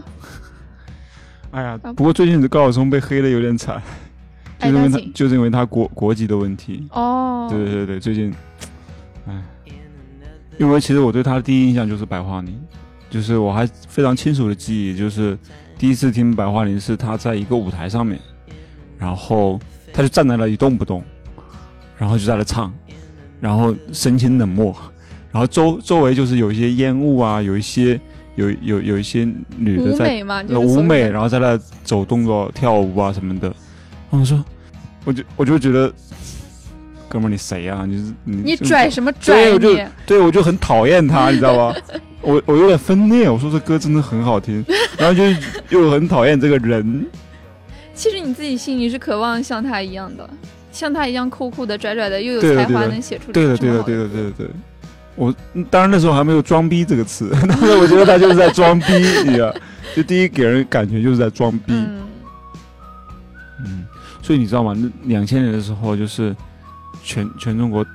[1.52, 3.82] 哎呀啊，不过最近高晓松被黑的有点惨，
[4.60, 6.88] 就是因为他就是因为他国国籍的问题。
[6.91, 8.34] 哦，对对对，最近，
[9.27, 9.43] 哎，
[10.57, 12.60] 因为其实我对他的第一印象就是白桦林，
[13.10, 15.38] 就是我还非常清楚的记忆，就是
[15.77, 18.19] 第一次听白桦林是他在一个舞台上面，
[18.98, 19.60] 然后
[19.93, 21.03] 他就站在那里一动不动，
[21.98, 22.73] 然后就在那唱，
[23.39, 24.76] 然后神情冷漠，
[25.31, 27.99] 然后周周围就是有一些烟雾啊，有一些
[28.35, 29.27] 有有有一些
[29.57, 30.23] 女的在
[30.57, 33.48] 舞美然后在那走动作、跳舞啊什么的。
[34.10, 34.43] 然后我说，
[35.06, 35.93] 我就我就觉得，
[37.12, 39.92] 哥们儿你谁呀、你是你你拽什么对我就拽？
[40.06, 41.76] 对我就很讨厌他，你知道吧？
[42.22, 44.64] 我我有点分裂，我说这歌真的很好听，
[44.98, 45.24] 然后就
[45.70, 47.06] 又很讨厌这个人。
[47.94, 50.30] 其实你自己心里是渴望像他一样的，
[50.72, 54.54] 像他一样酷酷的、拽拽的，又有才华，能写出对的，对的，对的，对的，对的。
[55.16, 58.94] 我嗯当然那时候还没有“装逼”这个词， 但是我觉得他就是在装逼，
[59.26, 59.54] 你知道，
[59.94, 61.64] 就第一给人感觉就是在装逼。
[61.74, 62.02] 嗯，
[63.66, 63.86] 嗯，
[64.22, 64.74] 所以你知道吗？
[64.76, 66.34] 那两千年的时候，就是
[67.03, 67.86] 全全中国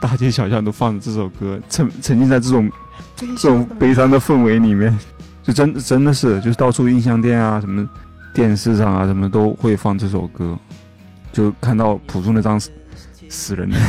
[0.00, 2.70] 大街小巷都放着这首歌，沉沉浸在这种
[3.16, 4.96] 这种悲伤的氛围里面，
[5.42, 7.88] 就真真的是，就是到处印象店啊、什么
[8.34, 10.58] 电视上啊、什么都会放这首歌，
[11.32, 12.70] 就看到朴树那张死
[13.28, 13.80] 死人脸，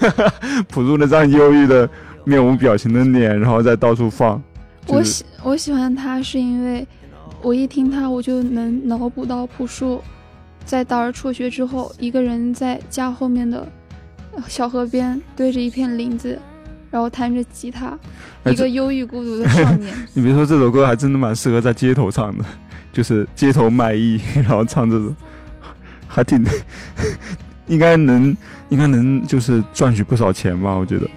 [0.68, 1.88] 朴树那张忧郁的
[2.24, 4.42] 面无表情的脸，然后再到处放。
[4.86, 6.86] 就是我喜我喜欢他是因为
[7.42, 10.02] 我一听他，我就能脑补到朴树
[10.64, 13.66] 在大二辍学之后，一个人在家后面的呃
[14.48, 16.38] 小河边对着一片林子，
[16.90, 17.98] 然后弹着吉他，
[18.44, 19.94] 哎一个忧郁孤独的少年。
[20.14, 22.44] 你别说这首歌还真的蛮适合在街头唱的，
[22.92, 25.14] 就是街头卖艺， 然后唱这种，
[26.06, 26.44] 还挺
[27.66, 28.36] 应该能
[28.68, 30.74] 应该能就是赚取不少钱吧？
[30.74, 31.08] 我觉得，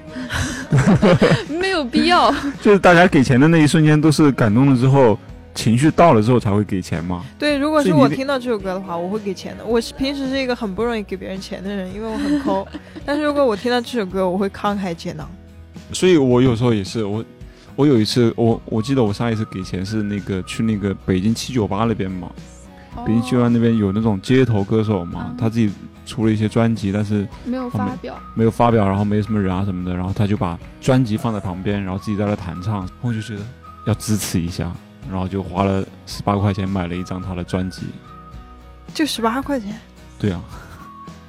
[1.60, 2.34] 没有必要。
[2.62, 5.20] 就是大家给钱的那一瞬间都是感动了之后，
[5.58, 7.26] 情绪到了之后才会给钱吗。
[7.38, 9.66] 对，如果是我听到这首歌的话，我会给钱的。
[9.66, 12.66] 我是平时是一个很不容易给别人钱的人，因为我很抠。
[13.04, 15.28] 但是如果我听到这首歌，我会慷慨解囊。
[15.92, 17.26] 所以我有时候也是我。
[17.76, 22.28] 我有一次，我我记得我上一次给钱是那个去那个北京七九八那边嘛，
[23.06, 25.72] 北京七九八那边有那种街头歌手嘛，嗯他自己
[26.04, 33.42] 出了一些专辑，但是没有发表，没有发表，然后没什么人啊什么的，然后他就把专辑放在旁边，然后自己在那弹唱，我就觉得
[33.86, 34.72] 要支持一下，
[35.10, 37.84] 然后就花了十八块钱买了一张他的专辑。
[38.94, 39.80] 就十八块钱，
[40.18, 40.42] 对啊，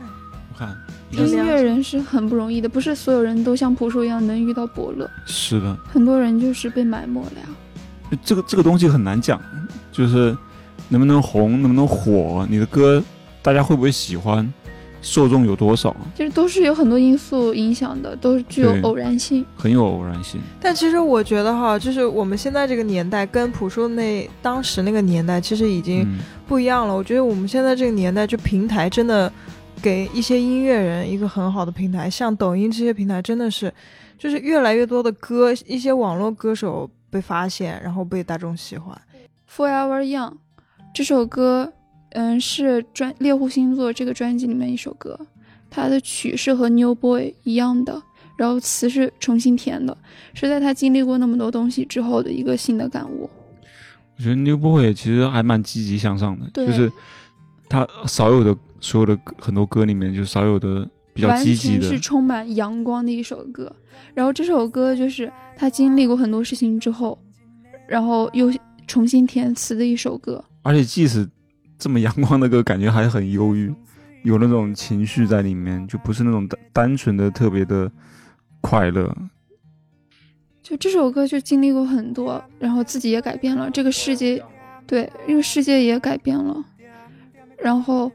[0.01, 0.75] 我看
[1.11, 8.19] 音乐人是很不容易的，不是所有人都像朴树一样能遇到伯乐，是的，很多人就是被埋没了呀。
[8.25, 9.41] 这个这个东西很难讲，
[9.93, 10.37] 就是
[10.89, 13.03] 能不能红，能不能火，你的歌
[13.43, 14.51] 大家会不会喜欢，
[15.01, 19.45] 受众有多少，就是都是有很多因素影响的，都是具有偶然性。
[19.57, 20.41] 很有偶然性。
[20.61, 26.95] 但其实我觉得哈，就是我们现在这个年代跟朴树那当时那个年代其实已经嗯，不一样了。
[26.95, 29.33] 我觉得我们现在这个年代，就平台真的
[29.81, 33.73] 给一些音乐人一个很好的平台，像抖音这些平台真的是，
[34.19, 39.01] 就是越来越多的歌，一些网络歌手被发现，然后被大众喜欢。
[39.55, 40.33] Forever Young
[40.93, 41.73] 这首歌，
[42.11, 45.19] 嗯，是专猎户星座这个专辑里面一首歌，
[45.71, 48.03] 它的曲是和 New Boy 一样的，
[48.37, 49.97] 然后词是重新填的，
[50.35, 53.29] 是在他经历过那么多东西之后的一个新的感悟。
[54.17, 56.91] 我觉得 New Boy 其实还蛮积极向上的，对就是
[57.69, 63.71] 他少有的所有的很多歌里面，就少有的比较积极的是，充满阳光的一首歌。
[64.15, 67.17] 然后这首歌就是他经历过很多事情之后，
[67.87, 68.53] 然后又
[68.87, 70.43] 重新填词的一首歌。
[70.63, 71.29] 而且即使
[71.79, 73.73] 这么阳光的歌，感觉还很忧郁，
[74.25, 77.91] 有那种情绪在里面，就不是那种单单纯的特别的
[78.61, 79.17] 快乐。
[80.63, 84.45] 就这首歌就经历过很多，然后自己也改变了，这个世界，
[84.87, 86.65] 对这个世界也改变了。
[87.63, 88.11] 然后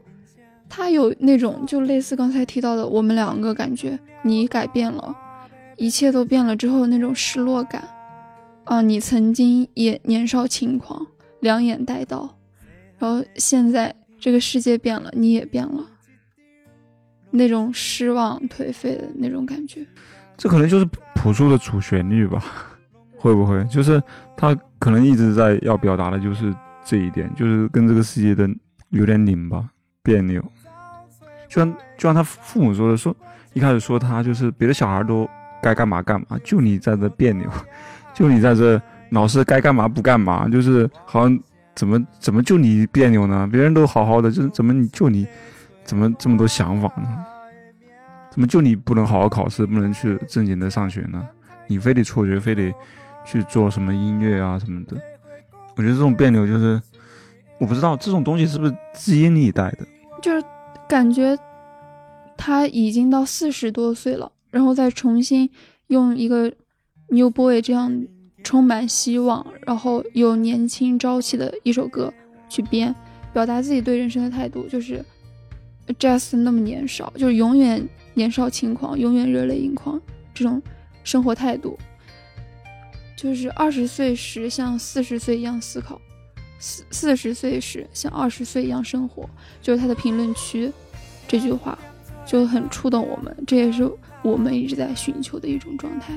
[0.68, 5.16] 他有那种就类似刚才提到的，我们两个感觉你改变了，
[5.76, 7.82] 一切都变了之后那种失落感。
[8.64, 11.06] 啊，你曾经也年少轻狂，
[11.40, 12.33] 两眼带刀，
[13.04, 15.84] 然后现在这个世界变了，你也变了，
[17.30, 19.86] 那种失望、颓废的那种感觉。
[20.38, 22.42] 这可能就是朴树的主旋律吧？
[23.18, 23.62] 会不会？
[23.64, 24.02] 就是
[24.38, 28.48] 他可能一直在要表达的就是这一点，就是跟这个世界的
[28.88, 29.68] 有点拧巴、
[30.02, 30.40] 别扭。
[31.46, 33.14] 就像就像他父母说的，说
[33.52, 35.28] 一开始说他就是别的小孩都
[35.62, 37.46] 该干嘛干嘛，就你在这别扭，
[38.14, 41.38] 就你在这老是该干嘛不干嘛，就是好像
[41.74, 43.48] 怎么怎么就你别扭呢？
[43.50, 45.26] 别人都好好的，就怎么你就你
[45.84, 47.24] 怎么这么多想法呢？
[48.30, 51.26] 怎么就你不能好好考试，不能去正经的上学呢？
[51.66, 52.72] 你非得辍学，非得
[53.24, 54.96] 去做什么音乐啊什么的？
[55.76, 56.80] 我觉得这种别扭就是，
[57.58, 59.78] 我不知道这种东西是不是基因里带的。
[60.22, 60.44] 就是
[60.88, 61.36] 感觉
[62.36, 65.50] 他已经到四十多岁了，然后再重新
[65.88, 66.52] 用一个
[67.08, 68.04] New Boy 这样
[68.44, 72.12] 充满希望，然后有年轻朝气的一首歌
[72.48, 72.94] 去编，
[73.32, 75.04] 表达自己对人生的态度，就是
[75.98, 80.00] just 那么年少，就是永远年少轻狂，永远热泪盈眶
[80.32, 80.62] 这种
[81.02, 81.76] 生活态度。
[83.16, 85.98] 就是二十岁时像四十岁一样思考，
[86.58, 89.28] 四四十岁时像二十岁一样生活。
[89.62, 90.70] 就是他的评论区
[91.26, 91.78] 这句话
[92.26, 93.90] 就很触动我们，这也是
[94.22, 96.12] 我们一直在寻求的一种状态，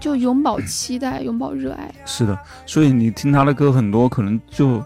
[0.00, 1.94] 就永葆期待， 永葆热爱。
[2.04, 4.82] 是的，所以你听他的歌很多，可能就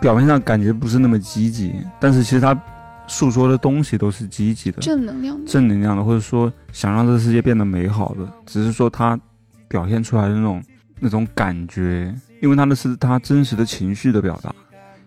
[0.00, 2.58] 表面上感觉不是那么积极，但是其实他
[3.06, 9.18] 诉说的东西都是积极的、正能量的，正能量的，或者说想让这个世界变得美好的，只是说他
[9.66, 10.62] 表现出来的那种
[11.00, 14.54] 那种感觉，因为他的是他真实的情绪的表达，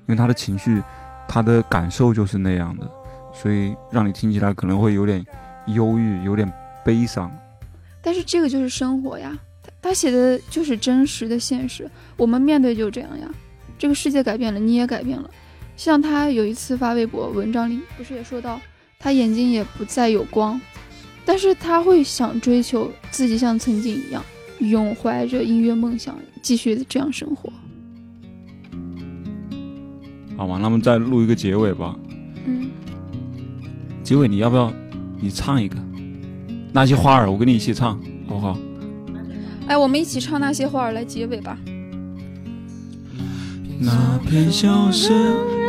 [0.06, 0.82] 因为他的情绪，
[1.28, 2.90] 他的感受就是那样的，
[3.34, 5.26] 所以让你听起来可能会有点
[5.68, 6.52] 忧郁，有点
[6.84, 7.32] 悲伤。
[8.04, 13.34] 但是这个就是生活呀，他他写的就是真实的现实，我们面对就这样呀。
[13.80, 15.30] 这个世界改变了，你也改变了。
[15.76, 18.62] 像他有一次发微博文章里，不是也说到，
[19.00, 20.60] 他眼睛也不再有光，
[21.26, 24.24] 但是他会想追求自己像曾经一样，
[24.60, 27.52] 永怀着音乐梦想，继续这样生活。
[30.38, 31.98] 好吧，那么再录一个结尾吧。
[32.46, 32.70] 嗯，
[34.04, 34.72] 结尾你要不要
[35.20, 35.78] 你唱一个？
[36.74, 38.58] 那些花儿，我跟你一起唱，好不好？
[39.68, 41.58] 哎，我们一起唱那些花儿来结尾吧。
[43.80, 45.16] 那片笑声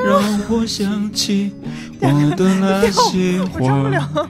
[0.04, 1.52] 让我想起
[2.00, 4.28] 我的那些花儿，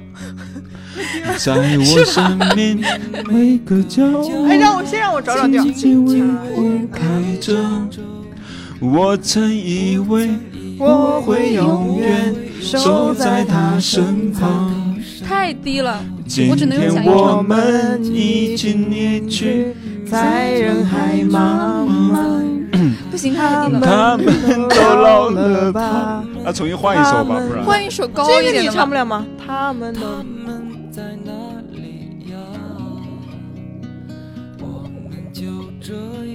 [1.38, 2.82] 在我生命
[3.28, 5.62] 每个角落，哎，让我先让我找找调。
[5.62, 6.22] 静静为
[6.56, 7.64] 我开着。
[8.80, 10.28] 我曾以为
[10.78, 14.94] 我会永远守在他身旁。
[15.26, 16.05] 太低了，
[16.51, 17.06] 我只能用小音量。
[17.06, 17.12] 不
[21.30, 21.38] 茫
[22.12, 22.16] 啊，
[23.10, 23.68] 不行了！
[26.44, 28.52] 那重新换一首吧，不然换一首高一点的。
[28.52, 29.24] 这个你唱不了吗？
[29.46, 31.32] 他们他们在哪
[31.72, 32.36] 里呀？
[34.60, 35.42] 我们就
[35.80, 35.94] 这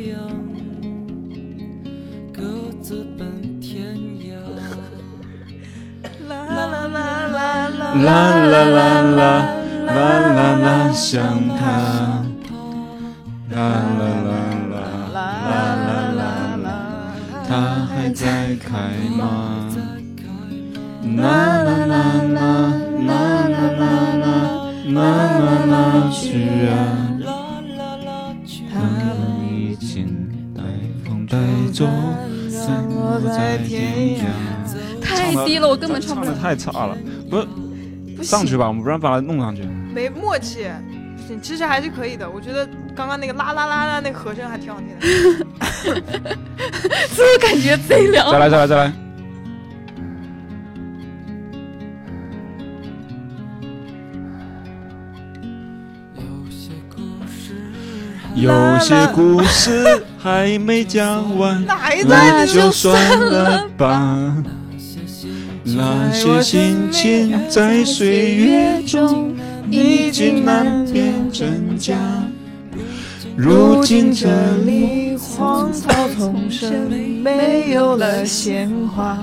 [0.10, 0.20] 样
[2.34, 2.42] 各
[2.82, 4.30] 自奔天涯。
[6.28, 6.58] 啦啦
[6.88, 6.98] 啦
[7.28, 7.38] 啦
[7.96, 8.04] 啦
[8.46, 9.59] 啦啦啦。
[9.90, 11.18] 啦啦啦啦啦啦，想
[11.50, 11.62] 他。
[13.52, 14.32] 啦啦啦
[14.70, 14.78] 啦
[15.14, 16.22] 啦啦啦
[16.64, 16.68] 啦，
[17.48, 17.50] 他
[17.88, 18.68] 还在开
[19.18, 19.22] 吗？
[21.18, 21.24] 啦
[21.64, 23.10] 啦啦啦啦啦
[23.50, 23.90] 啦啦
[24.86, 24.98] 啦
[25.40, 25.74] 啦啦
[26.12, 26.22] 去
[26.68, 26.72] 啊！
[28.72, 29.18] 他们
[29.52, 29.88] 已经
[30.56, 30.62] 带
[31.04, 31.36] 风带
[31.74, 31.86] 走，
[32.50, 34.22] 散落在天涯。
[35.02, 36.38] 太低了，我根本唱不唱的了。
[36.40, 36.96] 太差了，
[37.30, 37.48] 不是
[38.24, 39.64] 上去吧，我们不然把它弄上去。
[39.94, 40.68] 没默契。
[41.44, 45.06] 其实还是可以的，我觉得刚刚那个啦啦啦啦那个和声还挺好听的。
[45.80, 48.32] 是不是感觉贼凉。
[48.32, 48.92] 再来，再来，再来。
[56.16, 57.54] 有些故事
[58.36, 62.48] 有些故事还没讲完， 哪一那段？
[62.48, 64.34] 就算了吧。
[65.64, 69.36] 那些心情在岁月中
[69.70, 71.96] 已经难辨真假。
[73.36, 74.28] 如今这
[74.66, 76.90] 里荒草丛生，
[77.24, 79.18] 没有了鲜花。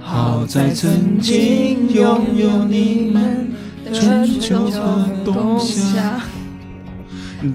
[0.00, 3.52] 好在曾经拥有你们
[3.92, 6.20] 春秋和冬夏，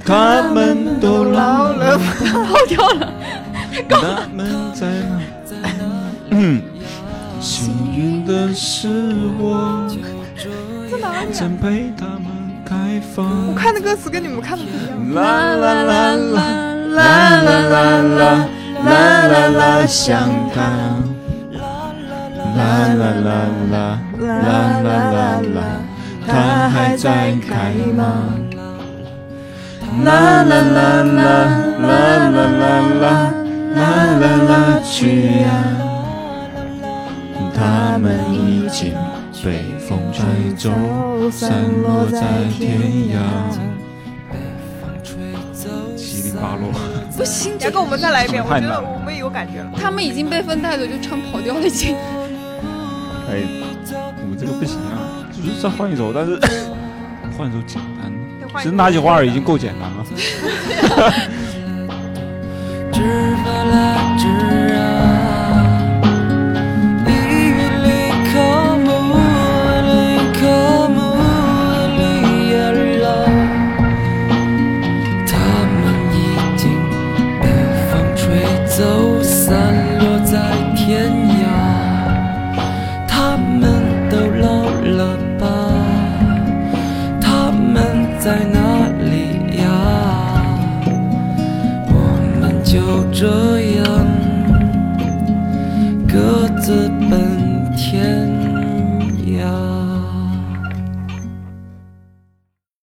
[0.03, 3.13] 他们都老了，跑掉了。
[3.87, 4.87] 他们在
[5.61, 5.71] 哪？
[6.31, 6.61] 嗯，
[7.39, 9.87] 幸运的是我，
[10.91, 10.97] 我
[13.15, 13.55] 放。
[13.55, 15.13] 看的歌词跟你们看的不一样。
[15.13, 16.37] 啦啦啦啦
[16.87, 18.17] 啦啦啦啦
[18.83, 18.89] 啦
[19.27, 20.57] 啦啦，想他。
[22.57, 22.61] 啦
[22.99, 23.31] 啦啦
[23.71, 23.73] 啦
[24.19, 24.25] 啦
[24.83, 25.17] 啦啦
[25.55, 25.57] 啦，
[26.27, 28.03] 他还在开吗？
[30.03, 30.09] 啦
[30.43, 31.27] 啦啦啦啦
[31.79, 31.89] 啦
[32.29, 32.73] 啦啦
[33.75, 33.81] 啦
[34.19, 34.51] 啦啦
[34.83, 35.47] 去呀！
[37.55, 38.93] 他们已经
[39.43, 39.47] 被
[39.89, 40.23] 风吹
[40.55, 40.69] 走，
[41.31, 41.49] 散
[41.81, 42.21] 落在
[42.51, 42.77] 天
[43.09, 43.17] 涯。
[45.97, 46.69] 七零八落，
[47.17, 49.71] 不行，要跟我们再来一遍，我觉得我们有感觉了。
[49.75, 51.95] 他们已经被风带走，就唱跑调了已经。
[53.31, 53.41] 哎，
[54.29, 56.39] 我这个不行啊，就是再换一首，但是
[57.35, 58.17] 换一首简单的。
[58.61, 60.05] 其实拿起花儿已经够简单了。